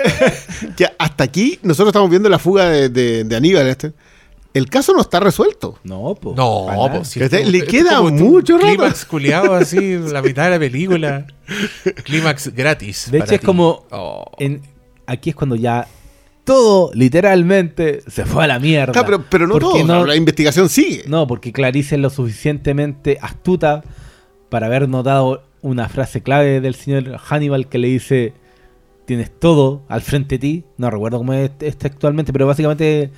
[0.76, 3.66] que hasta aquí nosotros estamos viendo la fuga de, de- de Aníbal.
[3.68, 3.92] Este.
[4.54, 5.78] El caso no está resuelto.
[5.84, 8.68] No, po, No, pues si Este- le queda es mucho rato.
[8.68, 11.26] Clímax culiado así, la mitad de la película.
[12.04, 13.10] Clímax gratis.
[13.10, 13.46] De hecho, es ti.
[13.46, 13.84] como.
[13.90, 14.24] Oh.
[14.38, 14.62] en-
[15.06, 15.86] aquí es cuando ya
[16.44, 18.92] todo, literalmente, se fue a la mierda.
[19.00, 19.82] Ah, pero, pero no Porque todo.
[19.82, 21.02] o sea, la investigación sigue.
[21.08, 23.82] No, porque Clarice es lo suficientemente astuta
[24.50, 28.34] para haber notado una frase clave del señor Hannibal que le dice:
[29.06, 30.64] Tienes todo al frente de ti.
[30.76, 33.10] No recuerdo cómo es este actualmente, pero básicamente,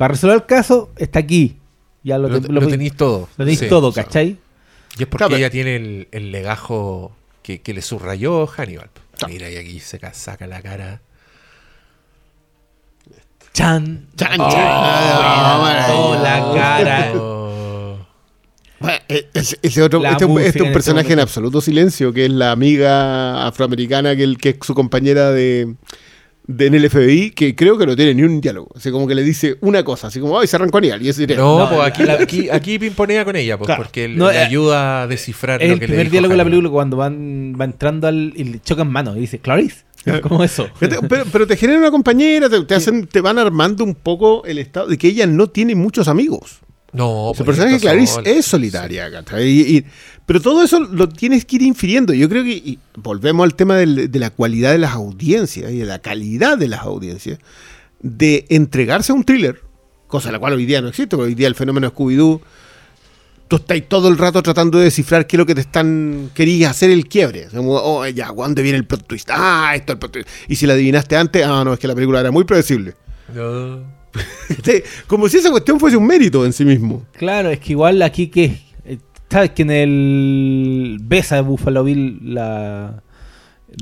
[0.00, 1.58] para resolver el caso, está aquí.
[2.02, 3.28] Ya lo, lo, te- lo lo- tenéis todo.
[3.36, 3.68] lo tenéis Sí.
[3.68, 4.38] todo, ¿cachai?
[4.98, 8.88] Y es porque Claro, ella tiene el, el legajo que, que le subrayó Hannibal.
[9.28, 11.02] Mira, y aquí se ca- saca la cara.
[13.52, 14.06] Chan.
[14.16, 14.60] Chan, Oh, chan.
[14.60, 15.86] Mira, bueno.
[15.86, 17.12] toda la cara.
[17.14, 17.50] Oh.
[18.80, 21.20] Bueno, eh, ese, ese otro, este, es un- música este es un este personaje en
[21.20, 25.74] absoluto silencio, que es la amiga afroamericana que, el, que es su compañera de,
[26.56, 28.68] de en el FBI, que creo que no tiene ni un diálogo.
[28.76, 31.02] Así como que le dice una cosa, así como, ay, se arrancó Aníbal.
[31.02, 33.82] Y eso diré, No, No, pues la- aquí, aquí, aquí pimponea con ella, pues, Claro.
[33.82, 36.12] porque le, No, le eh, ayuda a descifrar Es lo el que le primer dijo
[36.12, 39.38] diálogo de la película cuando van, va entrando al, y le chocan manos y dice,
[39.38, 39.84] Clarice.
[40.22, 40.66] ¿Cómo eso?
[40.80, 44.58] Pero, pero te generan una compañera, te, te hacen, te van armando un poco el
[44.58, 46.60] estado de que ella no tiene muchos amigos.
[46.92, 49.08] No, pues, personaje Clarice es solitaria.
[49.40, 49.84] Y- y-
[50.26, 52.12] pero todo eso lo tienes que ir infiriendo.
[52.12, 55.78] Yo creo que y volvemos al tema del- de la cualidad de las audiencias y
[55.78, 57.38] de la calidad de las audiencias,
[58.00, 59.60] de entregarse a un thriller,
[60.08, 62.40] cosa la cual hoy día no existe, porque hoy día el fenómeno Scooby-Doo,
[63.48, 66.70] tú estás todo el rato tratando de descifrar qué es lo que te están, querías
[66.72, 67.48] hacer el quiebre.
[67.54, 69.28] Como, oh, ya, ¿cuándo viene el plot twist?
[69.32, 70.28] Ah, esto es el plot twist.
[70.48, 72.94] Y si la adivinaste antes, ah, no, es que la película era muy predecible.
[73.34, 73.99] No.
[74.64, 77.04] Sí, Como si esa cuestión fuese un mérito en sí mismo.
[77.12, 78.58] Claro, es que igual aquí que...
[78.84, 78.98] eh,
[79.30, 83.02] ¿Sabes que en el Besa de Buffalo Bill la...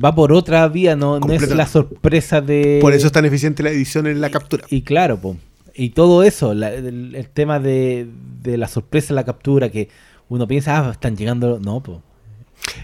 [0.04, 0.94] va por otra vía?
[0.96, 2.78] No, no es la sorpresa de...
[2.80, 4.64] Por eso es tan eficiente la edición en la captura.
[4.68, 5.36] Y claro, po.
[5.74, 8.06] y todo eso, la- el, el tema de,
[8.42, 9.88] de la sorpresa en la captura, que
[10.28, 11.58] uno piensa, ah, están llegando...
[11.58, 12.02] No, po.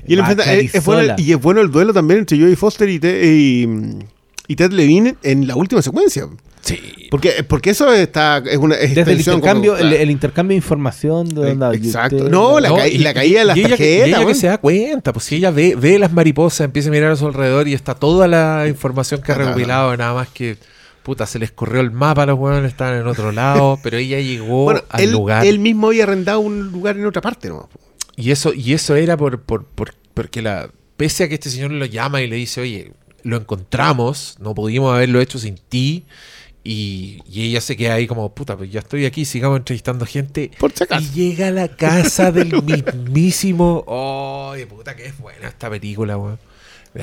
[0.07, 2.99] Y, enfrenta- es, es bueno, y es bueno el duelo también entre Jodie Foster y,
[2.99, 3.68] Te- y,
[4.49, 6.26] y Ted Levine en la última secuencia.
[6.64, 6.80] Sí.
[7.10, 10.56] Porque, porque eso está, es una es Desde el intercambio, como- el, el intercambio de
[10.56, 12.16] información de onda, Exacto.
[12.16, 14.20] usted- No, la, No, ca- y- la caída de las y ella, que- y tarjetas.
[14.20, 17.10] ella que se da cuenta, pues si ella ve, ve las mariposas, empieza a mirar
[17.12, 19.50] a su alrededor y está toda la información que ha Claro.
[19.50, 20.56] recopilado, nada más que
[21.02, 24.64] puta, se les corrió el mapa, los huevones estaban en otro lado, pero ella llegó
[24.64, 25.44] Bueno, al él, lugar.
[25.44, 27.48] él mismo había arrendado un lugar en otra parte.
[27.48, 27.68] ¿no?
[28.16, 31.72] Y eso, y eso era por, por, por- porque la, pese a que este señor
[31.72, 36.05] lo llama y le dice, oye, lo encontramos, no pudimos haberlo hecho sin ti.
[36.66, 40.51] Y, y ella se queda ahí como, puta, pues ya estoy aquí, sigamos entrevistando gente.
[40.59, 41.05] Por si acaso.
[41.05, 43.85] Y llega a la casa del mismísimo.
[44.53, 46.39] ¡Ay, puta, que es buena esta película, weón!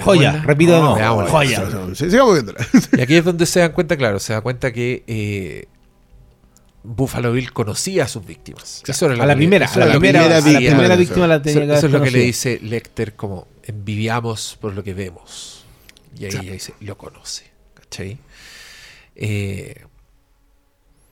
[0.03, 0.47] Joya, Veámosla.
[0.47, 1.29] repito Veámosla.
[1.29, 1.69] joya.
[1.93, 2.65] Sí, sigamos viéndola.
[2.97, 5.65] Y aquí es donde se dan cuenta, claro, se da cuenta que eh,
[6.83, 8.83] Buffalo Bill conocía a sus víctimas.
[8.87, 11.87] Eso era lo A la primera, a la primera, a la víctima la tenía eso
[11.87, 15.65] es lo que le dice Lecter como envidiamos por lo que vemos.
[16.17, 17.51] Y ahí ella dice, lo conoce.
[17.75, 18.17] ¿Cachai?
[19.23, 19.75] Eh,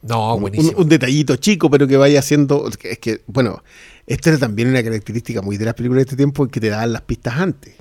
[0.02, 0.78] no, buenísimo.
[0.80, 2.68] un detallito chico, pero que vaya haciendo.
[2.84, 3.62] Es que, bueno,
[4.08, 6.94] esto era también una característica muy de las películas de este tiempo que te daban
[6.94, 7.76] las pistas antes.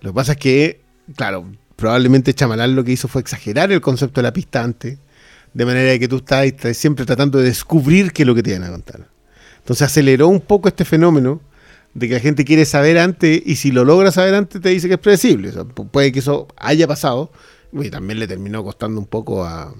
[0.00, 0.80] Lo que pasa es que,
[1.16, 1.46] claro,
[1.76, 4.98] probablemente Chamalán lo que hizo fue exagerar el concepto de la pista antes
[5.52, 8.52] De manera que tú estás, estás siempre tratando de descubrir qué es lo que te
[8.52, 9.08] van a contar.
[9.58, 11.40] Entonces aceleró un poco este fenómeno
[11.94, 14.88] de que la gente quiere saber antes y si lo logra saber antes te dice
[14.88, 15.50] que es predecible.
[15.50, 17.30] O sea, pu- puede que eso haya pasado
[17.82, 19.74] y también le terminó costando un poco a,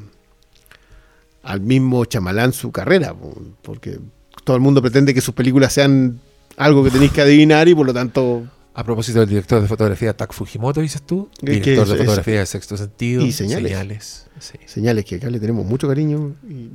[1.42, 3.98] al mismo Chamalán su carrera, po, porque
[4.44, 6.20] todo el mundo pretende que sus películas sean
[6.56, 8.44] algo que tenéis que adivinar y por lo tanto
[8.74, 11.28] A propósito del director de fotografía Tak Fujimoto, dices tú.
[11.44, 13.24] ¿Qué- Director de fotografía de Sexto Sentido.
[13.24, 14.26] Y Señales.
[14.40, 14.58] sí.
[14.66, 16.68] señales que acá le tenemos mucho cariño y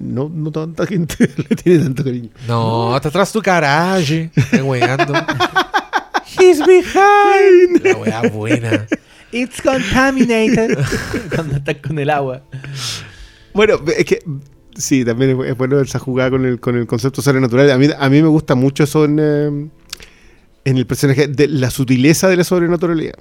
[0.00, 1.14] no, no tanta gente
[1.48, 2.30] le tiene tanto cariño.
[2.48, 3.40] No, está atrás tu
[4.62, 5.12] weando.
[6.38, 7.84] He's behind.
[7.84, 8.86] La weá buena.
[9.34, 10.78] It's contaminated.
[11.34, 12.42] Cuando estás con el agua.
[13.52, 14.22] Bueno, es que
[14.76, 17.70] sí, también es, es bueno esa jugada con el, con el concepto sobrenatural.
[17.70, 19.68] A mí, a mí me gusta mucho eso en, eh,
[20.64, 23.14] en el personaje, de la sutileza de la sobrenaturalidad,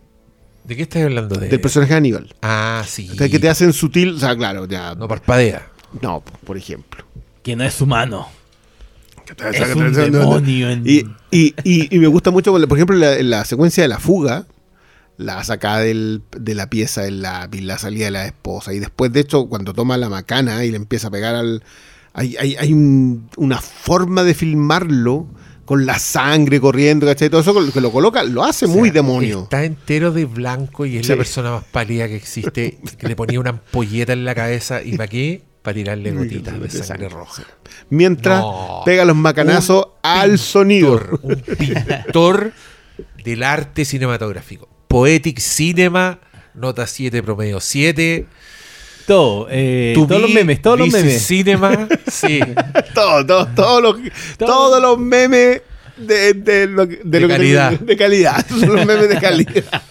[0.63, 1.35] ¿De qué estás hablando?
[1.35, 1.49] De...
[1.49, 2.33] del personaje de Aníbal.
[2.41, 3.09] Ah, sí.
[3.11, 4.95] O sea, que te hacen sutil, o sea, claro, ya.
[4.95, 5.67] No parpadea.
[6.01, 7.03] No, por ejemplo.
[7.43, 8.29] Que no es humano.
[9.25, 10.99] Que te- Es un demonio en- Y,
[11.31, 14.45] y, y, y me gusta mucho, por ejemplo, la, la secuencia de la fuga,
[15.23, 19.11] la sacada del- de la pieza del lápiz, la salida de la esposa, y después,
[19.13, 21.63] de hecho, cuando toma la macana y le empieza a pegar al...
[22.13, 25.25] Hay, hay, hay un- una forma de filmarlo
[25.65, 27.29] con la sangre corriendo, ¿cachai?
[27.29, 29.43] Todo eso que lo coloca, lo hace O sea, muy demonio.
[29.43, 31.11] Está entero de blanco y es Sí.
[31.13, 32.77] la persona más pálida que existe.
[32.97, 34.83] Que le ponía una ampolleta en la cabeza.
[34.83, 35.41] ¿Y para qué?
[35.61, 37.43] Para tirarle gotitas de sangre roja.
[37.89, 38.81] Mientras No.
[38.85, 41.01] pega los macanazos al sonido.
[41.23, 42.51] Un pintor
[43.23, 44.67] del arte cinematográfico.
[44.93, 46.19] Poetic Cinema,
[46.53, 48.27] nota 7, promedio 7.
[49.07, 49.47] Todo.
[49.49, 51.25] eh, To todos los memes, todos los memes.
[51.25, 52.39] Cinema, sí.
[52.93, 53.95] Todos, todos, todos los,
[54.37, 55.63] todos los memes
[55.97, 57.69] de, de lo, que- de De lo que calidad.
[57.71, 58.45] tengo- de calidad.
[58.49, 59.81] Son los memes de calidad.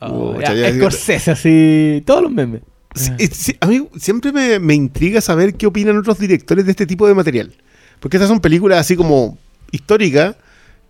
[0.00, 2.02] Oh, Pucha, ya, ya- Scorsese, así.
[2.06, 2.60] Todos los memes.
[2.94, 6.84] Sí, sí, a mí siempre me, me intriga saber qué opinan otros directores de este
[6.86, 7.50] tipo de material.
[7.98, 9.38] Porque estas son películas así como
[9.70, 10.36] históricas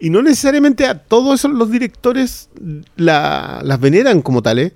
[0.01, 2.49] y no necesariamente a todos esos los directores
[2.97, 4.73] la- las veneran como tales.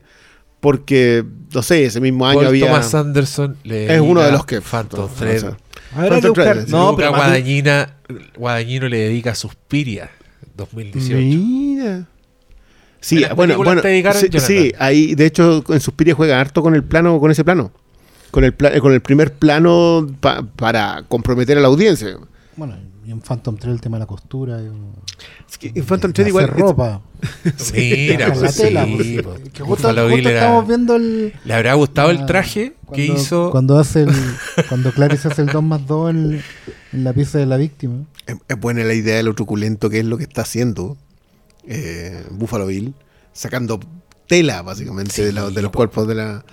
[0.61, 2.67] Porque, no sé, ese mismo año Paul había...
[2.69, 4.61] Thomas Anderson le es uno de los que...
[4.61, 5.55] Phantom Thread.
[5.93, 6.33] Phantom.
[6.35, 6.71] Thread, sí.
[6.71, 7.97] No, pero Guadagnina,
[8.37, 10.09] Guadagnino le dedica Suspiria
[10.57, 11.17] 2018.
[11.17, 12.07] Mira.
[13.01, 13.83] Sí, bueno, bueno,
[14.15, 17.73] sí, sí, ahí de hecho en Suspiria juega harto con el plano, con ese plano.
[18.31, 22.17] Con el, pla- con el primer plano pa- para comprometer a la audiencia.
[22.55, 24.61] Bueno, y en Phantom 3 el tema de la costura.
[24.61, 24.71] y-
[25.49, 27.01] Es que en Phantom Thread igual ropa.
[27.75, 28.85] Mira, en la pues tela.
[28.85, 31.33] sí, pues, pues, que justo, era- estamos viendo el.
[31.45, 33.51] ¿Le habrá gustado el Ah, traje que hizo?
[33.51, 34.11] Cuando hace el.
[34.69, 36.43] cuando Clarice hace el 2 más 2 en,
[36.93, 38.05] en la pieza de la víctima.
[38.27, 40.97] es, es buena la idea de lo truculento que es lo que está haciendo
[41.67, 42.95] eh, Buffalo Bill,
[43.33, 43.81] sacando
[44.27, 46.45] tela básicamente de, la- de los cuerpos de la...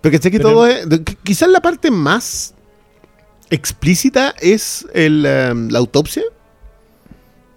[0.00, 0.86] Pero que sé que Pero- todo es...
[1.22, 2.54] quizás la parte más
[3.52, 6.22] explícita es el, eh, la autopsia.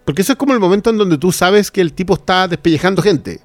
[0.06, 3.02] Porque eso es como el momento en donde tú sabes que el tipo está despellejando
[3.02, 3.40] gente.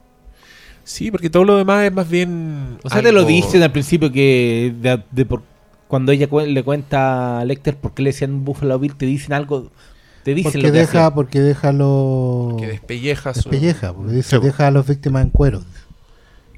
[0.84, 2.78] Sí, porque todo lo demás es más bien.
[2.82, 5.42] O sea, te lo dicen al principio que de- de por-
[5.88, 9.70] cuando ella le cuenta a Lecter por qué le decían Buffalo Bill, te dicen algo.
[10.22, 12.56] Te dicen Porque lo que deja, porque deja los.
[12.60, 13.40] Que despelleja su.
[13.48, 14.42] Despelleja, porque dice Sí.
[14.42, 15.62] deja a las víctimas en cuero.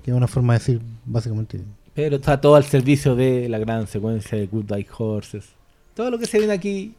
[0.02, 1.60] Que es una forma de decir, básicamente.
[1.94, 5.44] Pero está todo al servicio de la gran secuencia de Good Like Horses.
[5.94, 6.94] Todo lo que se viene aquí.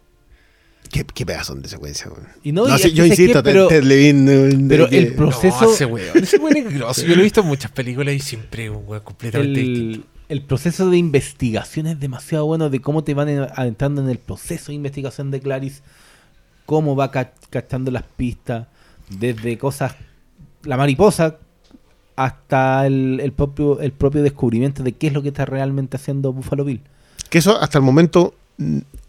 [0.91, 2.28] Qué, qué pedazo de secuencia, weón.
[2.44, 5.14] Y no, No, y sí, es yo insisto, que, pero, Ted, Levine, pero que- el
[5.15, 6.18] pro- proceso- No, ese weón.
[6.24, 7.02] Ese weón es grosso.
[7.06, 10.07] Yo lo he visto en muchas películas y siempre es un weón completamente distinto.
[10.30, 14.10] el, el proceso de investigación es demasiado bueno de cómo te van en- adentrando en
[14.10, 15.82] el proceso de investigación de Clarice,
[16.65, 18.68] cómo va ca- cachando las pistas,
[19.10, 19.95] desde cosas,
[20.64, 21.38] la mariposa,
[22.15, 26.32] hasta el, el propio el propio descubrimiento de qué es lo que está realmente haciendo
[26.34, 26.82] Buffalo Bill.
[27.30, 28.36] Que eso hasta el momento.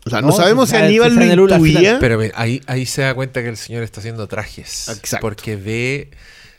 [0.06, 1.98] O sea, no, No, sabemos si sabe- Aníbal sabe lo intuía.
[2.00, 4.88] Pero ahí, ahí se da cuenta que el señor está haciendo trajes.
[4.88, 5.18] Exacto.
[5.22, 6.10] Porque ve,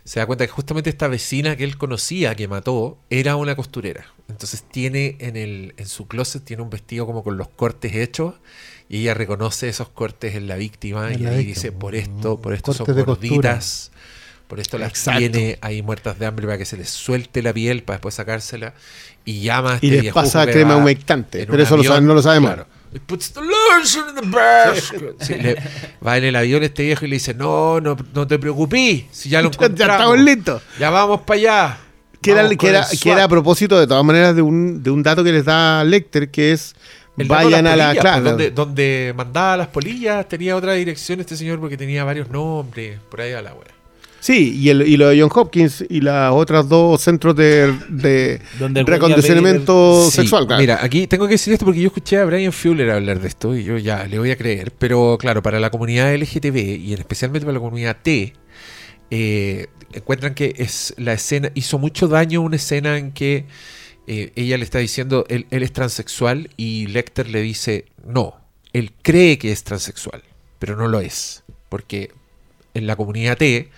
[0.04, 4.06] se da cuenta que justamente esta vecina que él conocía, que mató, era una costurera.
[4.30, 8.36] Entonces tiene en, el, en su closet tiene un vestido como con los cortes hechos
[8.90, 11.96] y ella reconoce esos cortes en la víctima En y la ahí víctima, dice, por
[11.96, 13.30] esto, por esto son cortes de costura.
[13.30, 13.92] gorditas,
[14.48, 15.20] por esto las Exacto.
[15.20, 18.74] tiene ahí muertas de hambre para que se les suelte la piel para después sacársela
[19.26, 21.46] y llama a este Y les pasa crema humectante.
[21.48, 22.50] Pero eso lo saben- no lo sabemos.
[22.52, 22.68] claro.
[22.96, 25.16] He puts the lotion in the basket.
[25.20, 25.58] Sí, le-
[26.06, 29.28] va en el avión este viejo y le dice, no, no, no te preocupes, si
[29.30, 29.96] ya lo Ya- ya encontramos.
[29.98, 30.62] estamos listos.
[30.80, 31.78] Ya vamos para allá.
[32.22, 35.04] Que era, que, era, que era a propósito, de todas maneras, de un, de un
[35.04, 36.74] dato que les da Lecter, que es
[37.18, 41.20] El vayan a la polillas, claro, pues, donde, donde mandaba las polillas, tenía otra dirección
[41.20, 43.75] este señor porque tenía varios nombres, por ahí a la wea.
[44.26, 48.42] Sí, y, el, y lo de John Hopkins y las otras dos centros de, de
[48.60, 50.48] el recondicionamiento Sí, sexual.
[50.48, 50.60] claro.
[50.60, 53.56] Mira, aquí tengo que decir esto porque yo escuché a Brian Fuller hablar de esto
[53.56, 54.72] y yo ya le voy a creer.
[54.80, 58.34] Pero claro, para la comunidad LGTB y en especialmente para la comunidad T,
[59.12, 63.46] eh, encuentran que es la escena hizo mucho daño una escena en que
[64.08, 68.34] eh, ella le está diciendo él, él es transexual y Lecter le dice no,
[68.74, 70.24] él cree que es transexual,
[70.58, 72.10] pero no lo es, porque
[72.74, 73.70] en la comunidad T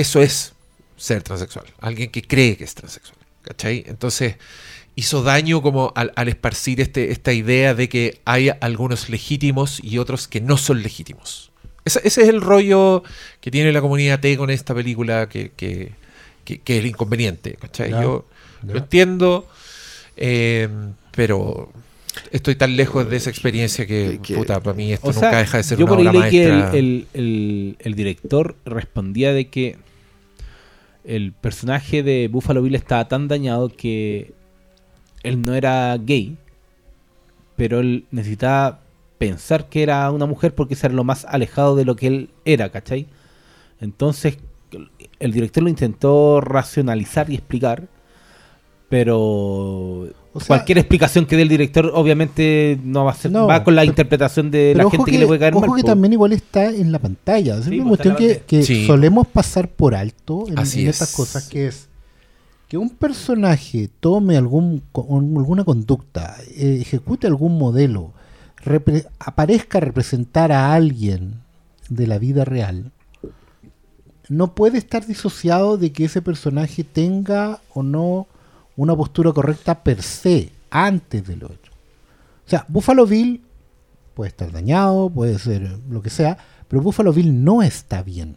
[0.00, 0.52] eso es
[0.96, 3.84] ser transexual, alguien que cree que es transexual, ¿cachai?
[3.86, 4.36] Entonces
[4.96, 9.98] hizo daño como al, al esparcir este, esta idea de que hay algunos legítimos y
[9.98, 11.50] otros que no son legítimos.
[11.84, 13.04] Ese, ese es el rollo
[13.40, 15.92] que tiene la comunidad T con esta película que, que,
[16.44, 17.90] que- que es el inconveniente, ¿cachai?
[18.02, 18.24] Yo
[18.66, 19.46] lo entiendo,
[20.16, 20.68] eh,
[21.12, 21.70] pero
[22.32, 25.62] estoy tan lejos de esa experiencia que, puta, para mí esto nunca sea, deja de
[25.62, 26.78] ser yo una por ahí obra leí que el, maestra.
[26.78, 29.76] el- el- el director respondía de que
[31.08, 34.34] el personaje de Buffalo Bill estaba tan dañado que
[35.22, 36.36] él no era gay,
[37.56, 38.82] pero él necesitaba
[39.16, 42.30] pensar que era una mujer porque eso era lo más alejado de lo que él
[42.44, 43.08] era, ¿cachai?
[43.80, 44.38] Entonces
[45.18, 47.88] el director lo intentó racionalizar y explicar,
[48.90, 53.46] pero O sea, cualquier explicación que dé el director obviamente no va a ser No,
[53.46, 55.76] va con la pero- interpretación de la gente que, que, le puede caer ojo mal.
[55.76, 55.86] que po.
[55.88, 57.58] también igual está en la pantalla.
[57.58, 58.86] Es Sí, una pues, cuestión que, que Sí.
[58.86, 60.96] solemos pasar por alto en, Así en es.
[60.96, 61.88] estas cosas, que es
[62.68, 68.12] que un personaje tome algún, alguna conducta, eh, ejecute algún modelo,
[68.64, 71.36] repre- aparezca a representar a alguien
[71.88, 72.92] de la vida real,
[74.28, 78.26] no puede estar disociado de que ese personaje tenga o no
[78.78, 81.72] una postura correcta per se, antes de lo otro.
[82.46, 83.42] O sea, Buffalo Bill
[84.14, 86.38] puede estar dañado, puede ser lo que sea,
[86.68, 88.36] pero Buffalo Bill no está bien.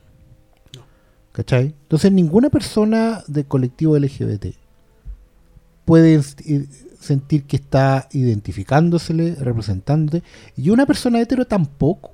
[1.31, 1.67] ¿Cachai?
[1.83, 4.47] Entonces ninguna persona del colectivo LGBT
[5.85, 6.67] puede i-
[6.99, 10.23] sentir que está identificándosele, representándote,
[10.57, 12.11] y una persona hetero tampoco.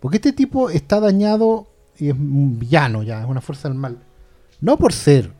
[0.00, 3.98] Porque este tipo está dañado y es un villano ya, es una fuerza del mal.
[4.60, 5.30] No por ser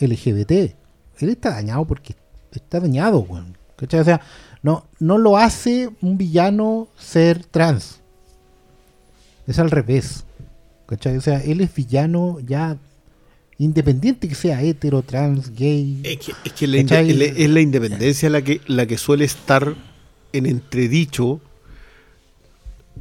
[0.00, 0.74] LGBT,
[1.18, 2.14] él está dañado porque
[2.52, 3.56] está dañado, weón.
[3.76, 4.00] ¿Cachai?
[4.00, 4.20] O sea,
[4.62, 8.00] no, no lo hace un villano ser trans.
[9.46, 10.24] Es al revés.
[10.86, 11.16] ¿Cachai?
[11.16, 12.78] O sea, él es villano ya
[13.58, 16.00] independiente que sea hetero, trans, gay.
[16.04, 19.74] Es que, es la independencia la que, la que suele estar
[20.32, 21.40] en entredicho.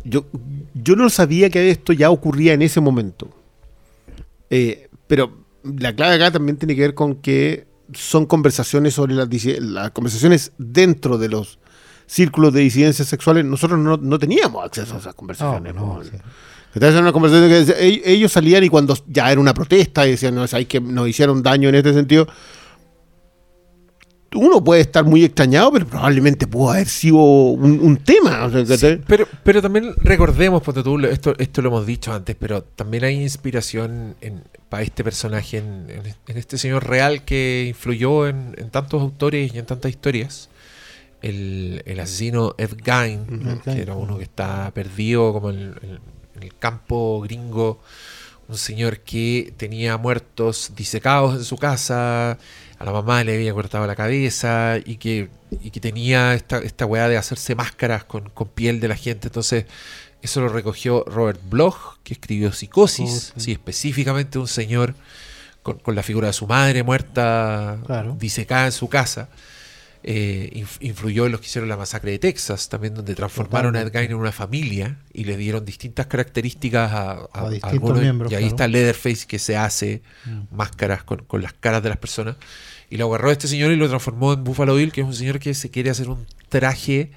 [0.04, 0.26] Yo,
[0.74, 3.30] yo no sabía que esto ya ocurría en ese momento.
[4.50, 9.28] Eh, pero la clave acá también tiene que ver con que son conversaciones sobre las,
[9.60, 11.60] las conversaciones dentro de los
[12.08, 13.46] círculos de disidencias sexuales.
[13.46, 15.74] Nosotros no, no teníamos acceso a esas No, conversaciones.
[15.76, 16.04] no, po.
[16.04, 16.12] sí.
[16.74, 20.36] Entonces era una conversación que ellos salían y cuando ya era una protesta y decían,
[20.36, 22.28] no, es ahí que nos hicieron daño en este sentido.
[24.34, 28.44] Uno puede estar muy extrañado, pero probablemente pudo haber sido un, un tema.
[28.44, 29.02] o sea, ¿cachai?
[29.08, 33.22] Pero, pero también recordemos, ponte tú, esto, esto lo hemos dicho antes, pero también hay
[33.22, 38.70] inspiración en, para este personaje, en, en- en este señor real que influyó en, en
[38.70, 40.50] tantos autores y en tantas historias.
[41.22, 43.80] El, el asesino Ed Gein, Ed que Gein.
[43.80, 46.00] era uno que está perdido como en, en-
[46.36, 47.80] en el campo gringo,
[48.48, 52.32] un señor que tenía muertos disecados en su casa,
[52.78, 55.30] a la mamá le había cortado la cabeza y que,
[55.62, 59.30] y que tenía esta, esta weá de hacerse máscaras con, con piel de la gente.
[59.30, 59.66] Entonces,
[60.26, 63.46] eso lo recogió Robert Bloch, que escribió Psicosis, Oh, sí.
[63.46, 64.94] sí, específicamente un señor
[65.64, 68.16] con, con la figura de su madre muerta, Claro.
[68.20, 69.30] disecada en su casa.
[70.08, 73.82] Eh, inf- influyó en los que hicieron la masacre de Texas, también donde transformaron a
[73.82, 73.92] Ed.
[73.92, 78.02] Gein en una familia y le dieron distintas características a, a- A a distintos algunos.
[78.02, 78.56] miembros, y ahí claro.
[78.56, 80.56] está Leatherface que se hace Mm.
[80.56, 82.36] máscaras con, con las caras de las personas.
[82.92, 85.40] Y lo agarró este señor y lo transformó en Buffalo Bill, que es un señor
[85.40, 87.10] que se quiere hacer un traje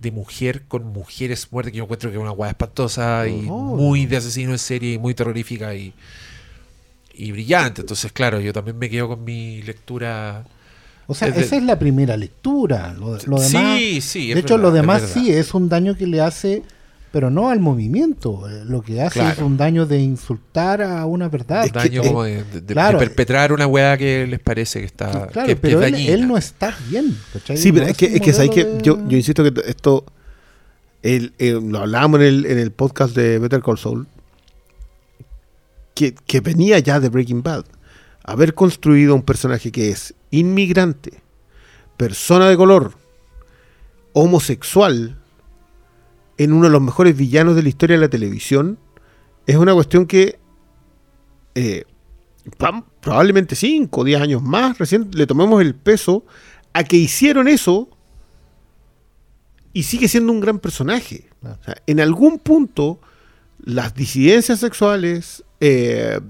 [0.00, 3.76] de mujer con mujeres muertas, que yo encuentro que es una guay espantosa y Oh.
[3.76, 5.92] muy de asesino en serie y muy terrorífica y,
[7.14, 7.82] y brillante.
[7.82, 10.44] Entonces, claro, yo también me quedo con mi lectura.
[11.06, 12.94] O sea, esa es la primera lectura.
[12.94, 14.32] Lo, lo demás, sí, sí.
[14.32, 16.62] de hecho, verdad, lo demás sí es un daño que le hace,
[17.12, 18.48] pero no al movimiento.
[18.48, 19.32] Eh, Lo que hace Claro.
[19.32, 21.64] es un daño de insultar a una verdad.
[21.66, 22.98] Un daño que- como de, de- de claro.
[22.98, 25.10] perpetrar una weá que les parece que está.
[25.28, 26.12] Claro, que- que pero es él, dañina.
[26.12, 27.16] él no está bien.
[27.32, 27.56] ¿cachai?
[27.56, 28.78] Sí, pero No es que, es que, ¿sabes qué?
[28.82, 30.04] yo, insisto que esto,
[31.02, 34.06] el- lo hablábamos en el, en el podcast de Better Call Saul,
[35.94, 37.64] que, que venía ya de Breaking Bad.
[38.22, 41.12] Haber construido un personaje que es inmigrante,
[41.96, 42.92] persona de color,
[44.12, 45.16] homosexual,
[46.40, 48.78] en uno de los mejores villanos de la historia de la televisión,
[49.46, 50.38] es una cuestión que
[51.54, 51.84] eh,
[53.02, 56.24] probablemente 5 o 10 años más, recién le tomemos el peso
[56.72, 57.90] a que hicieron eso
[59.74, 61.28] y sigue siendo un gran personaje.
[61.40, 61.58] Claro.
[61.60, 63.00] O sea, en algún punto,
[63.62, 66.20] las disidencias sexuales, eh,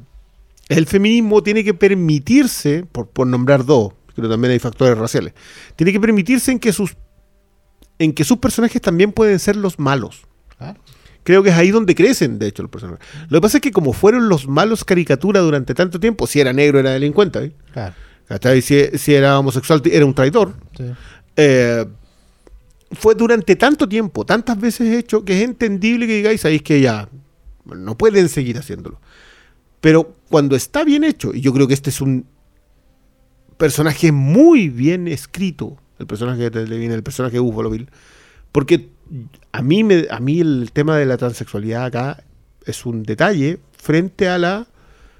[0.68, 5.34] el feminismo tiene que permitirse, por, por nombrar dos, pero también hay factores raciales,
[5.76, 6.96] tiene que permitirse en que sus
[8.00, 10.22] en que sus personajes también pueden ser los malos.
[10.56, 10.80] Claro.
[11.22, 13.06] Creo que es ahí donde crecen, de hecho, los personajes.
[13.28, 16.54] Lo que pasa es que como fueron los malos caricatura durante tanto tiempo, si era
[16.54, 17.52] negro era delincuente, ¿eh?
[17.72, 17.94] Claro.
[18.62, 20.54] Si, si era homosexual era un traidor.
[20.76, 20.84] Sí.
[21.36, 21.84] Eh,
[22.92, 27.06] fue durante tanto tiempo, tantas veces hecho, que es entendible que digáis, sabéis que ya
[27.66, 28.98] no pueden seguir haciéndolo.
[29.82, 32.24] Pero cuando está bien hecho, y yo creo que este es un
[33.58, 37.88] personaje muy bien escrito, el personaje de Levine, el personaje de Buffalo Bill,
[38.50, 38.88] porque
[39.52, 42.24] a mí, me, a mí el tema de la transexualidad acá
[42.66, 44.66] es un detalle frente a la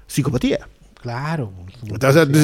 [0.07, 0.67] psicopatía.
[1.01, 1.51] Claro.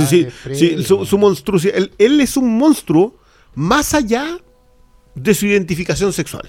[0.07, 1.75] Sí, sí, su, su monstruosidad.
[1.75, 3.19] Él, él es un monstruo
[3.53, 4.39] más allá
[5.13, 6.47] de su identificación sexual,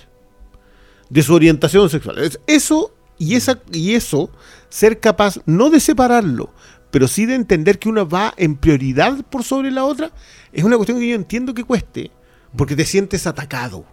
[1.10, 2.18] de su orientación sexual.
[2.18, 4.30] Es- Eso y, esa, y eso,
[4.68, 6.52] ser capaz no de separarlo,
[6.90, 10.10] pero sí de entender que una va en prioridad por sobre la otra,
[10.52, 12.10] es una cuestión que yo entiendo que cueste,
[12.56, 13.84] porque te sientes atacado.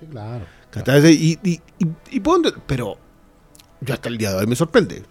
[0.00, 0.44] Sí, claro.
[0.70, 1.12] ¿cachai?
[1.12, 2.98] Y, y, y- y puedo pero
[3.80, 5.02] yo hasta el día de hoy me sorprende.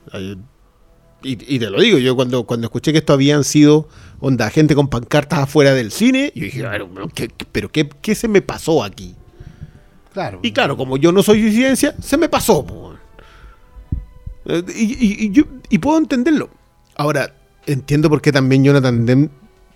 [1.24, 3.88] Y, y te lo digo, yo cuando, cuando escuché que esto habían sido
[4.20, 8.28] onda, gente con pancartas afuera del cine, yo dije, "Pero, ¿qué, pero qué, qué se
[8.28, 9.16] me pasó aquí?
[10.14, 10.40] Claro.
[10.44, 12.66] Y claro, como yo no soy disidencia, se me pasó.
[14.46, 16.50] Eh, Y, y- y yo, y puedo entenderlo.
[16.98, 17.34] Ahora,
[17.66, 19.30] entiendo por qué también Jonathan Demme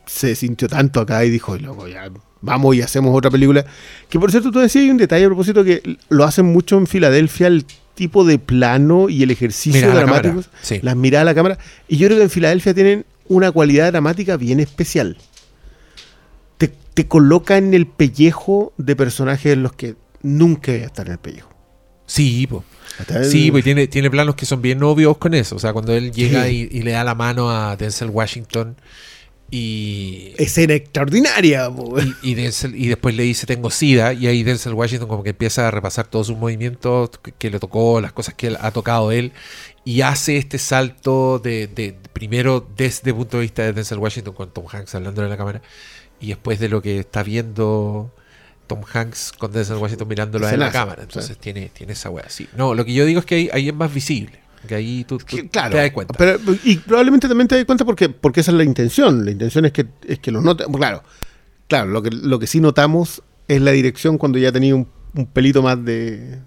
[0.06, 2.10] se sintió tanto acá y dijo, loco, ya
[2.42, 3.66] vamos y hacemos otra película.
[4.10, 6.88] Que por cierto, tú decías, hay un detalle a propósito que lo hacen mucho en
[6.88, 10.80] Filadelfia, el tipo de plano y el ejercicio la dramático, cámara, sí.
[10.82, 11.58] las miradas a la cámara.
[11.88, 15.18] Y yo creo que en Filadelfia tienen una cualidad dramática bien especial.
[16.58, 21.06] Te, te coloca en el pellejo de personajes en los que nunca voy a estar
[21.06, 21.51] en el pellejo.
[22.14, 22.48] Sí.
[23.00, 25.56] Hasta Sí, pues tiene, tiene planos que son bien obvios con eso.
[25.56, 26.70] O sea, cuando él llega Sí.
[26.72, 28.76] y, y le da la mano a Denzel Washington
[29.50, 31.70] y, Escena extraordinaria.
[32.24, 35.32] y, y Denzel- y después le dice tengo sida y ahí Denzel Washington como que
[35.32, 38.72] empieza a repasar todos sus movimientos que, que le tocó, las cosas que él- ha
[38.72, 39.32] tocado él
[39.84, 44.34] y hace este salto de, de- primero desde el punto de vista de Denzel Washington
[44.34, 45.62] con Tom Hanks hablando en la cámara
[46.20, 48.14] y después de lo que está viendo
[48.76, 51.04] Tom Hanks con Denzel Washington mirándolo en la cámara.
[51.04, 52.48] Entonces tiene, tiene esa wea así.
[52.56, 54.40] No, lo que yo digo es que ahí, ahí es más visible.
[54.68, 56.14] Que ahí tú, tú Que, claro, te das cuenta.
[56.18, 59.26] Pero, y probablemente también te das cuenta porque, porque esa es la intención.
[59.26, 60.72] La intención es que, es que los noten.
[60.74, 61.04] Claro,
[61.68, 65.26] claro lo, que, lo que sí notamos es la dirección cuando ya tenía un, un
[65.26, 66.40] pelito más de,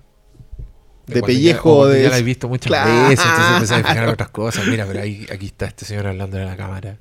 [1.06, 1.62] de ya- pellejo.
[1.76, 3.08] cuando de ya la he visto muchas Claro.
[3.08, 4.66] veces, entonces empecé a fijar otras cosas.
[4.68, 6.98] Mira, pero ahí, aquí está este señor hablando en la cámara.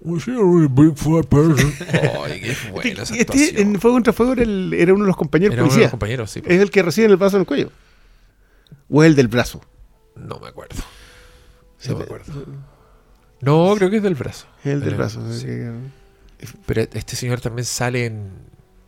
[0.00, 1.72] Was a really big fat person?
[2.24, 5.16] Ay, qué buena esa Este en Fuego contra Fuego era, el- era uno de los
[5.16, 5.86] compañeros Era uno de policías.
[5.86, 6.42] los compañeros, sí.
[6.44, 7.70] Es el que recibe el brazo en el cuello.
[8.90, 9.60] O es el del brazo.
[10.14, 10.76] No me acuerdo.
[11.88, 12.44] No me acuerdo.
[13.40, 14.46] No, creo que es del brazo.
[14.60, 15.32] Es el del Pero, brazo.
[15.32, 15.46] sí.
[16.40, 16.54] sí.
[16.66, 18.30] Pero este señor también sale en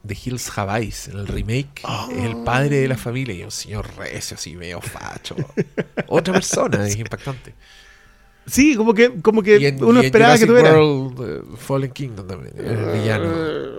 [0.06, 1.80] The Hills Have Eyes, en el remake.
[1.84, 2.08] Ah.
[2.12, 5.34] Es el padre de la familia y es un señor recio, así medio facho.
[6.08, 7.54] Otra persona, es impactante.
[8.50, 10.72] Sí, como que, como que en, uno esperaba que tuviera.
[10.78, 13.28] World, eh, Fallen Kingdom también, el villano.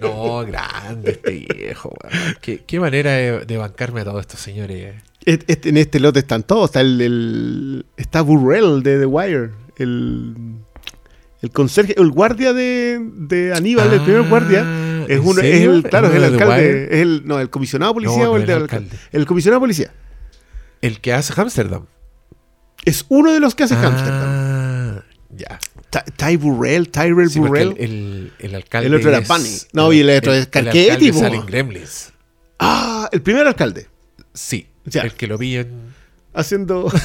[0.00, 1.94] No, grande este viejo.
[2.40, 4.94] ¿Qué, qué manera de, de bancarme a todos estos señores.
[5.24, 6.70] Este- en este lote están todos.
[6.70, 9.50] Está el, el- está Burrell de The Wire.
[9.76, 10.34] El,
[11.42, 14.60] el conserje, el guardia de, de Aníbal, el primer Ah, guardia.
[15.08, 16.54] Es, ¿en uno, es el, claro, es el alcalde.
[16.54, 16.84] Wire?
[16.84, 18.86] Es el, no, el comisionado de policía No, o no el, de el alcalde.
[18.90, 19.04] alcalde.
[19.12, 19.92] El comisionado de policía.
[20.82, 21.86] El que hace Amsterdam.
[22.84, 23.74] Es uno de los que hace.
[23.76, 25.58] Ah, ya.
[25.90, 27.74] Ty, Ty Burrell, Tyrell Sí, Burrell.
[27.78, 28.86] el, el, el alcalde.
[28.86, 29.56] El otro era Bunny.
[29.72, 32.12] No, y el otro es Carchetti, El alcalde Gremlins.
[32.58, 33.88] Ah, el primer alcalde.
[34.32, 34.68] Sí.
[34.84, 35.02] Ya.
[35.02, 35.92] El que lo vi en.
[36.32, 36.90] haciendo.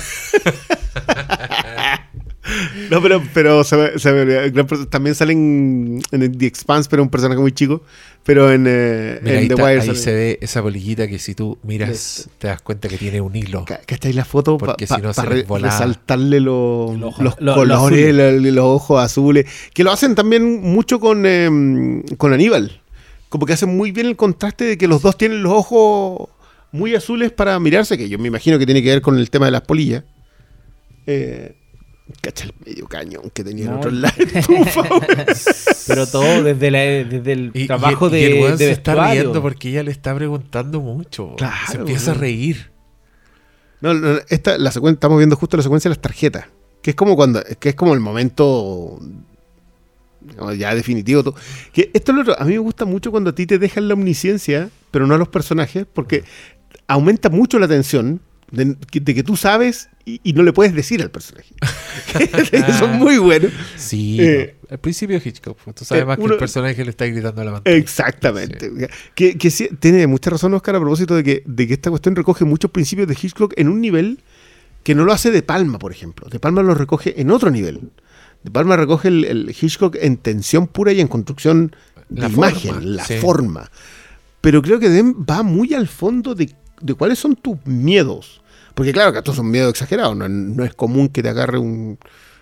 [2.91, 4.41] no, pero, pero se me- se me olvidó.
[4.51, 7.81] Gran perso- también salen en The Expanse, pero un personaje muy chico.
[8.23, 11.19] Pero en, eh, Mira, en ahí, The Wire ahí sale- se ve esa bolillita que
[11.19, 13.65] si tú miras te das cuenta que tiene un hilo.
[13.65, 14.57] Ca- ¿Cacháis la foto?
[14.57, 15.73] Para Porque si no se volaba.
[15.73, 19.45] resaltarle lo- los lo- lo colores, los ojos azules.
[19.73, 22.81] Que lo hacen también mucho con, eh, con Aníbal.
[23.29, 26.29] Como que hacen muy bien el contraste de que los dos tienen los ojos
[26.71, 29.45] muy azules para mirarse, que yo me imagino que tiene que ver con el tema
[29.45, 30.03] de las polillas.
[31.07, 31.55] Eh,
[32.21, 34.13] cacha el medio cañón que tenía en No, otro lado.
[35.87, 38.71] Pero todo desde, la, desde el Y- y- trabajo y el de, weón de se
[38.71, 41.35] está riendo porque ella le está preguntando mucho.
[41.37, 42.17] Claro, se empieza weón.
[42.17, 42.71] a reír.
[43.81, 46.45] No, no, esta, la secuen- estamos viendo justo la secuencia de las tarjetas.
[46.81, 48.99] Que es como cuando, que es como el momento
[50.57, 51.23] ya definitivo.
[51.23, 51.35] todo.
[51.73, 52.39] Que esto es lo otro.
[52.39, 55.17] A mí me gusta mucho cuando a ti te dejan la omnisciencia, pero no a
[55.17, 56.23] los personajes, porque
[56.87, 58.21] aumenta mucho la tensión
[58.51, 61.53] de, que- de que tú sabes y, y no le puedes decir al personaje.
[62.51, 63.49] Eso es muy bueno.
[63.75, 64.67] Sí, Eh, no.
[64.71, 65.57] al principio Hitchcock.
[65.63, 67.75] pues, Tú sabes eh, más que el personaje le está gritando a la pantalla.
[67.75, 68.71] Exactamente.
[69.15, 72.15] Que, que sí, tiene mucha razón Oscar a propósito de que, de que esta cuestión
[72.15, 74.19] recoge muchos principios de Hitchcock en un nivel
[74.83, 76.27] que no lo hace De Palma, por ejemplo.
[76.29, 77.89] De Palma lo recoge en otro nivel.
[78.43, 81.75] De Palma recoge el, el Hitchcock en tensión pura y en construcción
[82.09, 83.17] de La imagen, forma, la sí.
[83.17, 83.71] forma.
[84.41, 88.41] Pero creo que Dem va muy al fondo de, de cuáles son tus miedos.
[88.73, 90.15] Porque claro que estos son miedos exagerados.
[90.17, 91.97] No, no es común que te agarre un,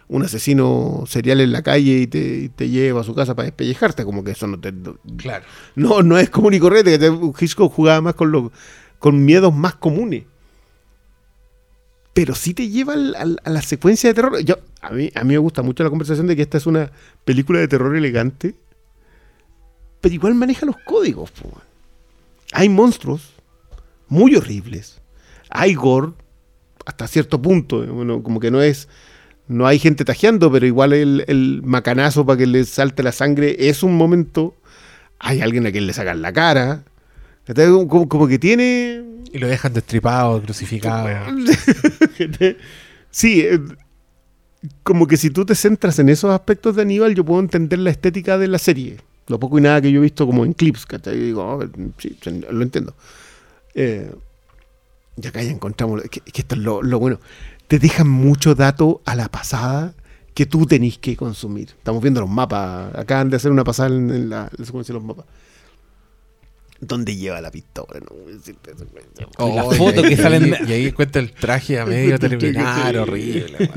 [0.07, 3.45] un asesino serial en la calle y te, y te lleve a su casa para
[3.45, 4.03] despellejarte.
[4.03, 4.73] Como que eso no te...
[5.17, 5.45] Claro.
[5.75, 6.91] no, no es común y corriente.
[6.91, 8.51] que te- Hitchcock jugaba más con, los
[8.99, 10.23] con miedos más comunes.
[12.13, 14.39] Pero sí te lleva al- al- a la secuencia de terror.
[14.43, 16.91] Yo, a, mí, a mí me gusta mucho la conversación de que esta es una
[17.25, 18.55] película de terror elegante.
[20.01, 21.31] Pero igual maneja los códigos.
[21.31, 21.49] po.
[22.53, 23.32] Hay monstruos
[24.13, 25.01] muy horribles.
[25.49, 26.13] Hay gore
[26.85, 27.83] hasta cierto punto.
[27.83, 28.87] eh, Bueno, como que no es.
[29.47, 33.55] No hay gente tajeando, pero igual el, el macanazo para que le salte la sangre
[33.69, 34.55] es un momento.
[35.19, 36.83] Hay alguien a quien le sacan la cara.
[37.55, 39.03] Como, como que tiene.
[39.33, 41.09] Y lo dejan destripado, crucificado.
[43.11, 43.59] sí, eh,
[44.83, 47.89] como que si tú te centras en esos aspectos de Aníbal, yo puedo entender la
[47.89, 48.97] estética de la serie.
[49.27, 51.15] Lo poco y nada que yo he visto como en clips, ¿cachai?
[51.17, 51.63] Y digo, "Oh,
[51.97, 52.17] sí,
[52.49, 52.93] lo entiendo.
[53.75, 54.13] Eh,
[55.21, 57.19] y acá ya encontramos, que, que esto es lo, lo bueno,
[57.67, 59.93] te dejan mucho dato a la pasada
[60.33, 61.69] que tú tenés que consumir.
[61.69, 64.99] Estamos viendo los mapas, acaban de hacer una pasada en, en la, la secuencia de
[64.99, 65.25] los mapas.
[66.79, 67.99] ¿Dónde lleva la pistola?
[67.99, 68.85] No voy a decirte eso.
[68.85, 71.85] Y la Oh, foto y ahí- que salen- Y, y ahí encuentra el traje a
[71.87, 73.69] medio terminar, horrible.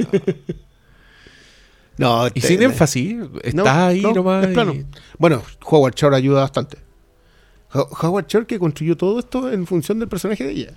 [1.99, 4.47] No, Y te- sin énfasis, está ahí no, nomás.
[4.47, 4.75] es plano.
[4.75, 4.87] y-
[5.19, 6.79] Bueno, Howard Shore ayuda bastante.
[7.73, 10.73] Ho- Howard Shore que construyó todo esto en función del personaje de ella.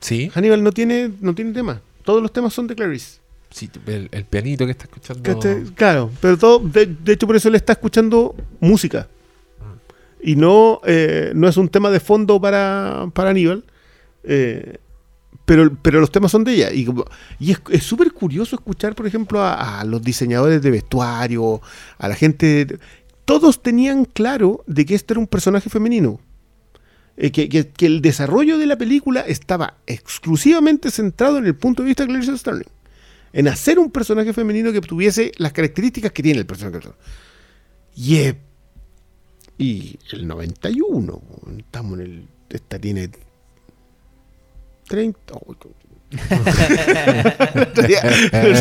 [0.00, 1.80] Sí, Hannibal no tiene, no tiene tema.
[2.04, 3.20] Todos los temas son de Clarice.
[3.50, 5.22] sí, el, el pianito que está escuchando.
[5.22, 5.62] ¿Cachai?
[5.74, 9.08] Claro, pero todo, de, de hecho por eso él está escuchando música.
[10.24, 13.64] Y no, eh, no es un tema de fondo para, para Aníbal.
[14.24, 14.78] eh,
[15.44, 16.72] pero, pero los temas son de ella.
[16.72, 16.86] Y,
[17.40, 21.60] y es es súper curioso escuchar, por ejemplo, a, a los diseñadores de vestuario,
[21.98, 22.78] a la gente.
[23.24, 26.20] Todos tenían claro de que este era un personaje femenino.
[27.16, 31.88] Eh, que, que- el desarrollo de la película estaba exclusivamente centrado en el punto de
[31.88, 32.66] vista de Clarice Starling
[33.34, 36.88] en hacer un personaje femenino que tuviese las características que tiene el personaje.
[37.94, 38.36] Y, es-
[39.58, 41.22] y el 91,
[41.58, 42.28] estamos en el.
[42.48, 43.10] Esta tiene
[44.88, 45.18] 30.
[45.34, 45.54] oh,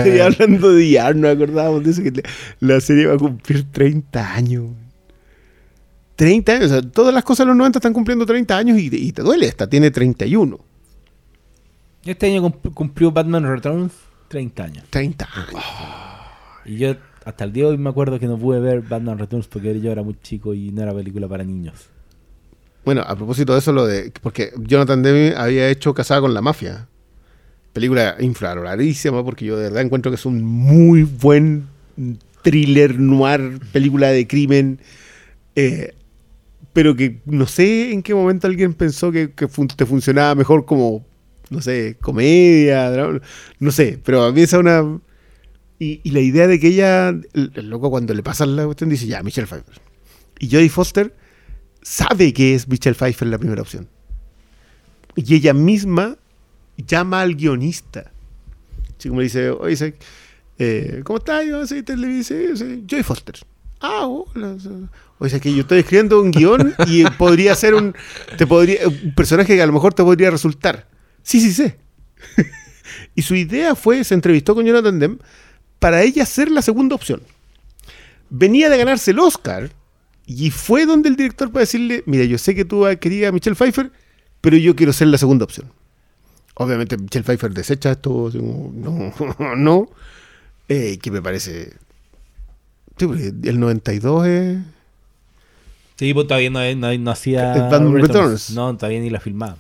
[0.04, 2.24] día hablando de IAR, nos acordábamos de eso, que
[2.60, 4.66] la serie va a cumplir 30 años.
[6.16, 8.90] 30 años, o sea, todas las cosas de los 90 están cumpliendo 30 años y,
[8.96, 10.60] y te duele, esta tiene 31.
[12.06, 13.94] Este año cum- cumplió Batman Returns
[14.28, 14.84] 30 años.
[14.90, 15.64] 30 años.
[16.66, 16.96] Y yo
[17.26, 19.92] hasta el día de hoy me acuerdo que no pude ver Batman Returns porque yo
[19.92, 21.90] era muy chico y no era película para niños.
[22.84, 24.12] Bueno, a propósito de eso, lo de.
[24.22, 26.88] Porque Jonathan Demme había hecho Casada con la Mafia.
[27.74, 31.68] Película infravaloradísima, porque yo de verdad encuentro que es un muy buen
[32.42, 34.80] thriller noir, película de crimen.
[35.56, 35.94] eh,
[36.74, 41.06] pero que no sé en qué momento alguien pensó que, te funcionaba mejor como,
[41.50, 42.92] no sé, comedia,
[43.60, 45.00] no sé, pero a mí esa es una...
[45.80, 48.90] Y, y la idea de que ella, el, el loco cuando le pasa la cuestión
[48.90, 49.82] dice, ya, Michelle Pfeiffer.
[50.40, 51.16] Y Jodie Foster
[51.82, 53.90] sabe que es Michelle Pfeiffer la primera opción.
[55.16, 56.18] Y ella misma
[56.86, 58.12] llama al guionista.
[58.98, 59.96] Así como le dice, oye,
[60.60, 61.46] eh, ¿cómo estás?
[61.46, 63.36] Yo soy televisión, soy Joy Foster.
[63.80, 64.58] Ah, hola.
[65.18, 67.96] O sea, que yo estoy escribiendo un guion y podría ser un,
[68.38, 70.88] te podría, un personaje que a lo mejor te podría resultar.
[71.24, 71.78] Sí, sí, sé.
[73.16, 75.18] y su idea fue, se entrevistó con Jonathan Demme
[75.80, 77.22] para ella ser la segunda opción.
[78.30, 79.72] Venía de ganarse el Oscar
[80.26, 83.56] y fue donde el director para decirle, mira, yo sé que tú querías a Michelle
[83.56, 83.92] Pfeiffer,
[84.42, 85.72] pero yo quiero ser la segunda opción.
[86.56, 89.14] Obviamente Michelle Pfeiffer desecha esto, no,
[89.56, 89.90] no,
[90.68, 91.74] eh, que me parece...
[92.98, 94.58] Sí, porque el 92 es...
[95.98, 97.54] Sí, pues todavía no, no, no hacía.
[97.54, 98.50] ¿El Batman Returns?
[98.52, 99.58] No, todavía ni la filmaba.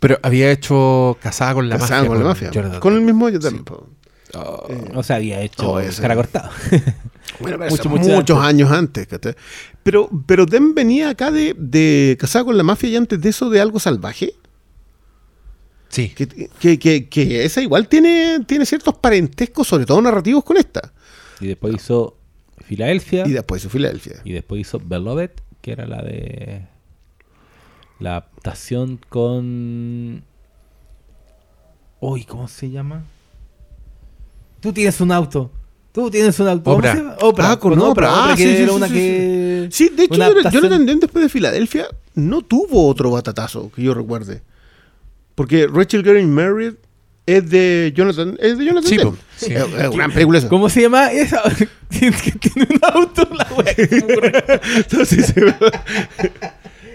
[0.00, 2.08] Pero había hecho Casada con la casada Mafia.
[2.08, 2.50] con la mafia.
[2.50, 3.64] Jonathan Con el mismo yo también.
[4.34, 4.66] Oh.
[4.70, 6.50] Eh, O sea, había hecho Oh, cara cortada.
[7.40, 8.48] Bueno, pero Mucho, muchos antes.
[8.48, 9.08] años antes.
[9.82, 13.50] Pero, pero Dem venía acá de, de casada con la mafia y antes de eso
[13.50, 14.32] de algo salvaje.
[15.96, 16.10] Sí.
[16.10, 20.92] Que, que, que, que esa igual tiene, tiene ciertos parentescos, sobre todo narrativos, con esta.
[21.40, 22.18] Y después hizo
[22.66, 23.26] Filadelfia.
[23.26, 24.16] Y después hizo Filadelfia.
[24.22, 25.30] Y después hizo Beloved,
[25.62, 26.66] que era la de.
[27.98, 30.22] La adaptación con.
[32.00, 33.06] Uy, ¿cómo se llama?
[34.60, 35.50] Tú tienes un auto.
[35.92, 36.64] Tú tienes un auto.
[36.64, 37.16] ¿Cómo Oprah.
[37.22, 37.52] Oprah.
[37.52, 37.88] Ah, con Oprah.
[37.88, 38.10] Oprah.
[38.10, 39.68] Oprah, Ah, que sí, sí, era sí, una sí, que.
[39.70, 40.52] Sí, de hecho, adaptación.
[40.52, 44.42] Jonathan Demme después de Filadelfia no tuvo otro batatazo que yo recuerde.
[45.36, 46.74] Porque Rachel Getting Married
[47.26, 48.98] es de Jonathan, es de Jonathan Sí,
[49.36, 49.52] sí.
[49.52, 50.48] Es, es una gran película esa.
[50.48, 51.42] ¿Cómo se llama esa?
[51.90, 52.16] tiene
[52.70, 53.74] un auto, la wea.
[53.74, 54.60] se.
[54.76, 55.34] Entonces,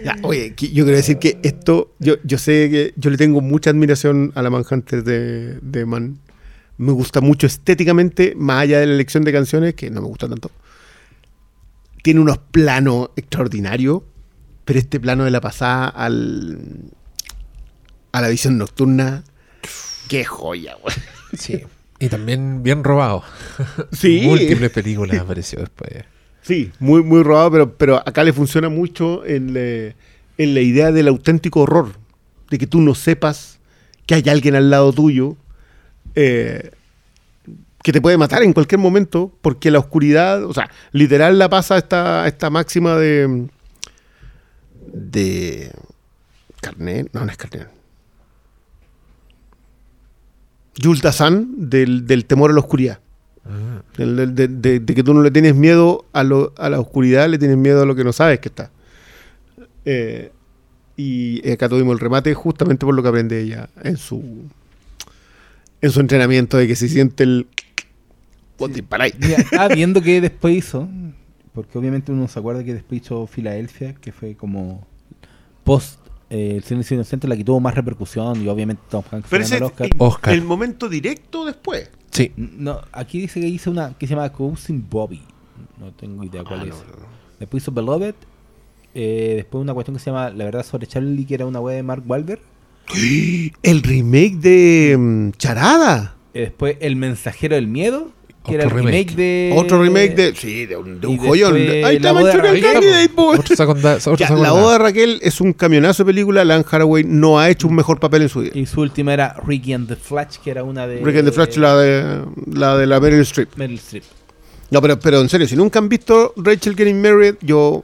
[0.03, 3.69] Ya, oye, yo quiero decir que esto, yo, yo sé que yo le tengo mucha
[3.69, 6.17] admiración a la Manhunter de, de Man.
[6.77, 10.27] Me gusta mucho estéticamente, más allá de la elección de canciones, que no me gusta
[10.27, 10.49] tanto.
[12.01, 14.01] Tiene unos planos extraordinarios,
[14.65, 16.57] pero este plano de la pasada al,
[18.11, 19.23] a la visión nocturna,
[20.07, 20.95] qué joya, güey.
[21.37, 21.61] Sí.
[21.99, 23.23] Y también bien robado.
[23.91, 24.21] Sí.
[24.25, 26.03] Múltiples películas apareció después.
[26.41, 29.95] Sí, muy, muy robado, pero, pero acá le funciona mucho en, le-
[30.37, 31.93] en la idea del auténtico horror,
[32.49, 33.59] de que tú no sepas
[34.07, 35.37] que hay alguien al lado tuyo
[36.15, 36.71] eh,
[37.83, 41.77] que te puede matar en cualquier momento, porque la oscuridad, o sea, literal la pasa
[41.77, 43.47] esta, esta máxima de...
[44.93, 45.71] de...
[46.61, 47.69] Carnet, no, no es Carnet.
[50.81, 52.99] Jules Dassin del, del temor a la oscuridad.
[53.97, 57.27] Del- De, de- de que tú no le tienes miedo a, lo- a la oscuridad,
[57.29, 58.71] le tienes miedo a lo que no sabes que está.
[59.85, 60.31] Eh,
[60.95, 64.21] y acá tuvimos el remate justamente por lo que aprende ella en su
[65.81, 67.47] en su entrenamiento de que se siente el
[69.37, 70.87] estaba viendo que después hizo,
[71.53, 74.85] porque obviamente uno se acuerda que después hizo Filadelfia, que fue como
[75.63, 75.99] post
[76.31, 79.57] eh, El Silencio Inocente, la que tuvo más repercusión y obviamente Tom Hanks Pero ese
[79.57, 79.85] el Oscar.
[79.87, 80.33] el, Oscar.
[80.33, 81.91] el momento directo después.
[82.09, 82.31] Sí.
[82.35, 85.21] No, aquí dice que hizo una que se llama Cousin Bobby.
[85.79, 86.69] No tengo idea cuál Ah, es.
[86.69, 87.05] no, no, no.
[87.39, 88.15] Después hizo Beloved.
[88.95, 91.75] eh, después una cuestión que se llama La verdad sobre Charlie, que era una web
[91.75, 92.41] de Mark Wahlberg.
[93.63, 96.15] El remake de mm, Charada.
[96.33, 98.11] Eh, después El Mensajero del Miedo,
[98.43, 99.15] que era el Otro remake, remake.
[99.15, 99.53] de.
[99.55, 100.35] Otro remake de.
[100.35, 101.55] Sí, de un, de un y joyón.
[101.55, 102.73] Ahí está La boda de Manchurian Raquel.
[102.73, 103.97] Candidate, seconda-
[104.41, 106.43] la boda de Raquel es un camionazo de película.
[106.43, 108.51] Lan Haraway no ha hecho un mejor papel en su vida.
[108.57, 111.01] Y su última era Ricky and the Flash, que era una de.
[111.03, 113.55] Rick and the Flash, la de la, de la Meryl Streep.
[113.57, 114.03] Meryl Streep.
[114.71, 117.83] No, pero, pero en serio, si nunca han visto Rachel Getting Married, yo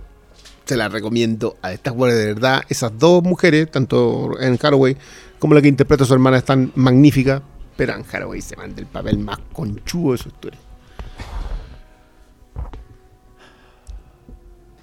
[0.66, 2.64] se la recomiendo a estas mujeres de verdad.
[2.68, 4.98] Esas dos mujeres, tanto en Haraway
[5.38, 7.42] como la que interpreta a su hermana, están magníficas.
[7.78, 10.60] Pero en Haraway se manda el papel más conchudo de su historia.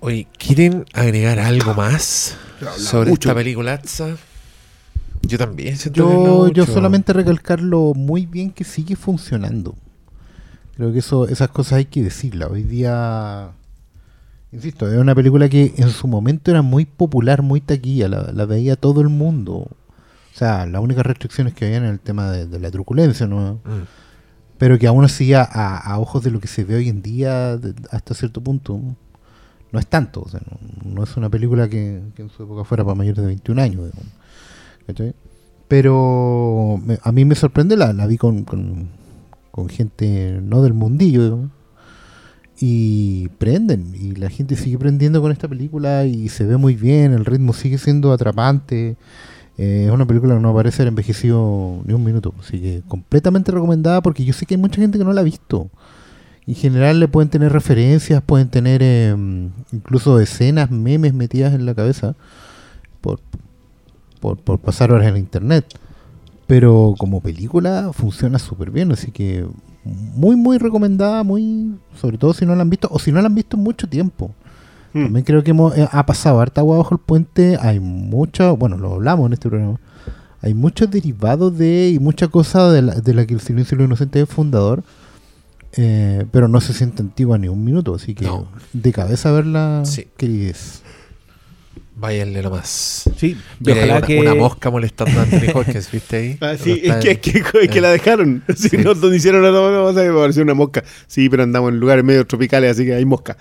[0.00, 2.36] Oye, ¿quieren agregar algo más
[2.76, 3.30] sobre mucho.
[3.30, 4.16] esta peliculaza?
[5.22, 9.74] Yo también siento que Yo, yo solamente recalcar lo muy bien que sigue funcionando.
[10.76, 12.50] Creo que eso, esas cosas hay que decirlas.
[12.50, 13.52] Hoy día,
[14.52, 18.44] insisto, es una película que en su momento era muy popular, muy taquilla, la, la
[18.44, 19.70] veía todo el mundo.
[20.34, 23.60] O sea, las únicas restricciones que había en el tema de, de la truculencia, ¿no?
[23.64, 23.84] Mm.
[24.58, 27.74] pero que aún así a, ojos de lo que se ve hoy en día de-
[27.90, 28.80] hasta cierto punto
[29.72, 32.64] no es tanto, o sea, no, no es una película que, que en su época
[32.64, 33.90] fuera para mayores de 21 años.
[35.68, 38.88] Pero me- a mí me sorprende, la, la vi con, con,
[39.50, 41.48] con gente no del mundillo,
[42.60, 47.12] y prenden, y la gente sigue prendiendo con esta película y se ve muy bien,
[47.12, 48.96] el ritmo sigue siendo atrapante.
[49.56, 53.52] Eh, es una película que no parece haber envejecido ni un minuto, así que completamente
[53.52, 55.70] recomendada porque yo sé que hay mucha gente que no la ha visto.
[56.46, 59.16] En general le pueden tener referencias, pueden tener eh,
[59.72, 62.16] incluso escenas, memes metidas en la cabeza
[63.00, 63.20] por,
[64.20, 65.64] por, por pasar horas en internet.
[66.46, 69.46] Pero como película funciona súper bien, así que
[69.84, 73.28] muy muy recomendada, muy sobre todo si no la han visto o si no la
[73.28, 74.34] han visto en mucho tiempo.
[74.94, 75.04] Mm.
[75.04, 77.58] También creo que hemos- eh, ha pasado harta agua bajo el puente.
[77.60, 79.78] Hay mucho, bueno, lo hablamos en este programa.
[80.40, 83.82] Hay muchos derivados de y mucha cosa de la, de la que el silencio de
[83.82, 84.82] los inocentes es fundador.
[85.76, 87.96] eh, pero no se siente antigua ni un minuto.
[87.96, 88.46] Así que No.
[88.72, 90.06] de cabeza verla, Sí.
[90.16, 90.82] querides.
[91.96, 93.04] Váyanle nomás.
[93.16, 94.18] Sí, Mira, ojalá una, que.
[94.20, 96.38] una mosca molestando a Anthony Hopkins, ¿viste ahí?
[96.40, 98.42] Ah, sí, es que, en- es que, es que la dejaron.
[98.56, 98.76] Si Sí.
[98.78, 100.84] no, no hicieron la no, no, me pareció una mosca.
[101.08, 103.36] Sí, pero andamos en lugares medio tropicales, así que hay mosca.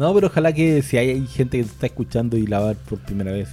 [0.00, 2.98] No, pero ojalá que si hay gente que te está escuchando y la va por
[3.00, 3.50] primera vez,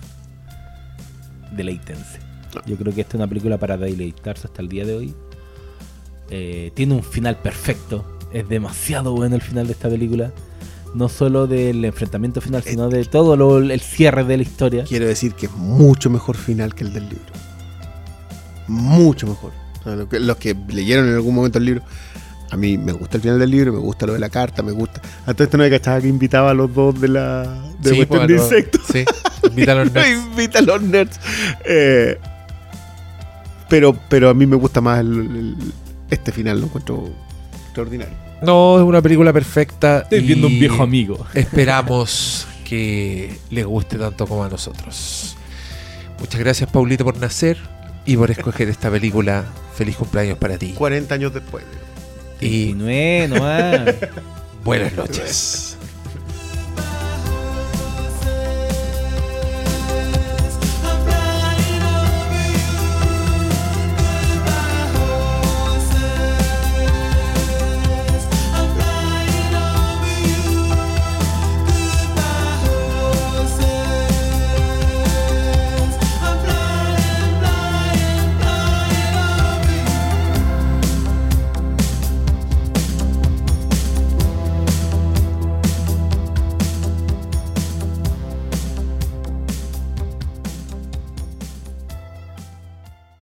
[1.56, 2.20] deleítense.
[2.66, 5.14] Yo creo que esta es una película para deleitarse hasta el día de hoy.
[6.30, 8.06] Eh, tiene un final perfecto.
[8.32, 10.32] Es demasiado bueno el final de esta película.
[10.96, 14.86] No solo del enfrentamiento final, sino de todo lo- el cierre de la historia.
[14.86, 17.34] Quiero decir que es mucho mejor final que el del libro.
[18.70, 19.52] Mucho mejor.
[20.12, 21.82] Los que leyeron en algún momento el libro,
[22.50, 24.72] a mí me gusta el final del libro, me gusta lo de la carta, me
[24.72, 25.02] gusta.
[25.26, 27.44] A todo esto no me cachaba que invitaba a los dos de la
[27.80, 28.82] de Sí, cuestión pues, insectos.
[28.92, 29.06] Sí,
[29.50, 30.10] invita a los nerds.
[30.26, 31.20] invita a los nerds.
[31.66, 32.18] Eh,
[33.70, 35.74] pero, pero a mí me gusta más el- el-
[36.10, 37.10] este final, lo encuentro
[37.66, 38.16] extraordinario.
[38.42, 40.00] No, es una película perfecta.
[40.02, 41.26] Estoy viendo un viejo amigo.
[41.34, 45.36] Esperamos que les guste tanto como a nosotros.
[46.20, 47.58] Muchas gracias, Paulito, por nacer
[48.06, 49.44] y por escoger esta película.
[49.76, 50.74] Feliz cumpleaños para ti.
[50.74, 51.64] 40 años después.
[52.40, 53.96] Y 19 nomás.
[54.64, 55.77] buenas noches.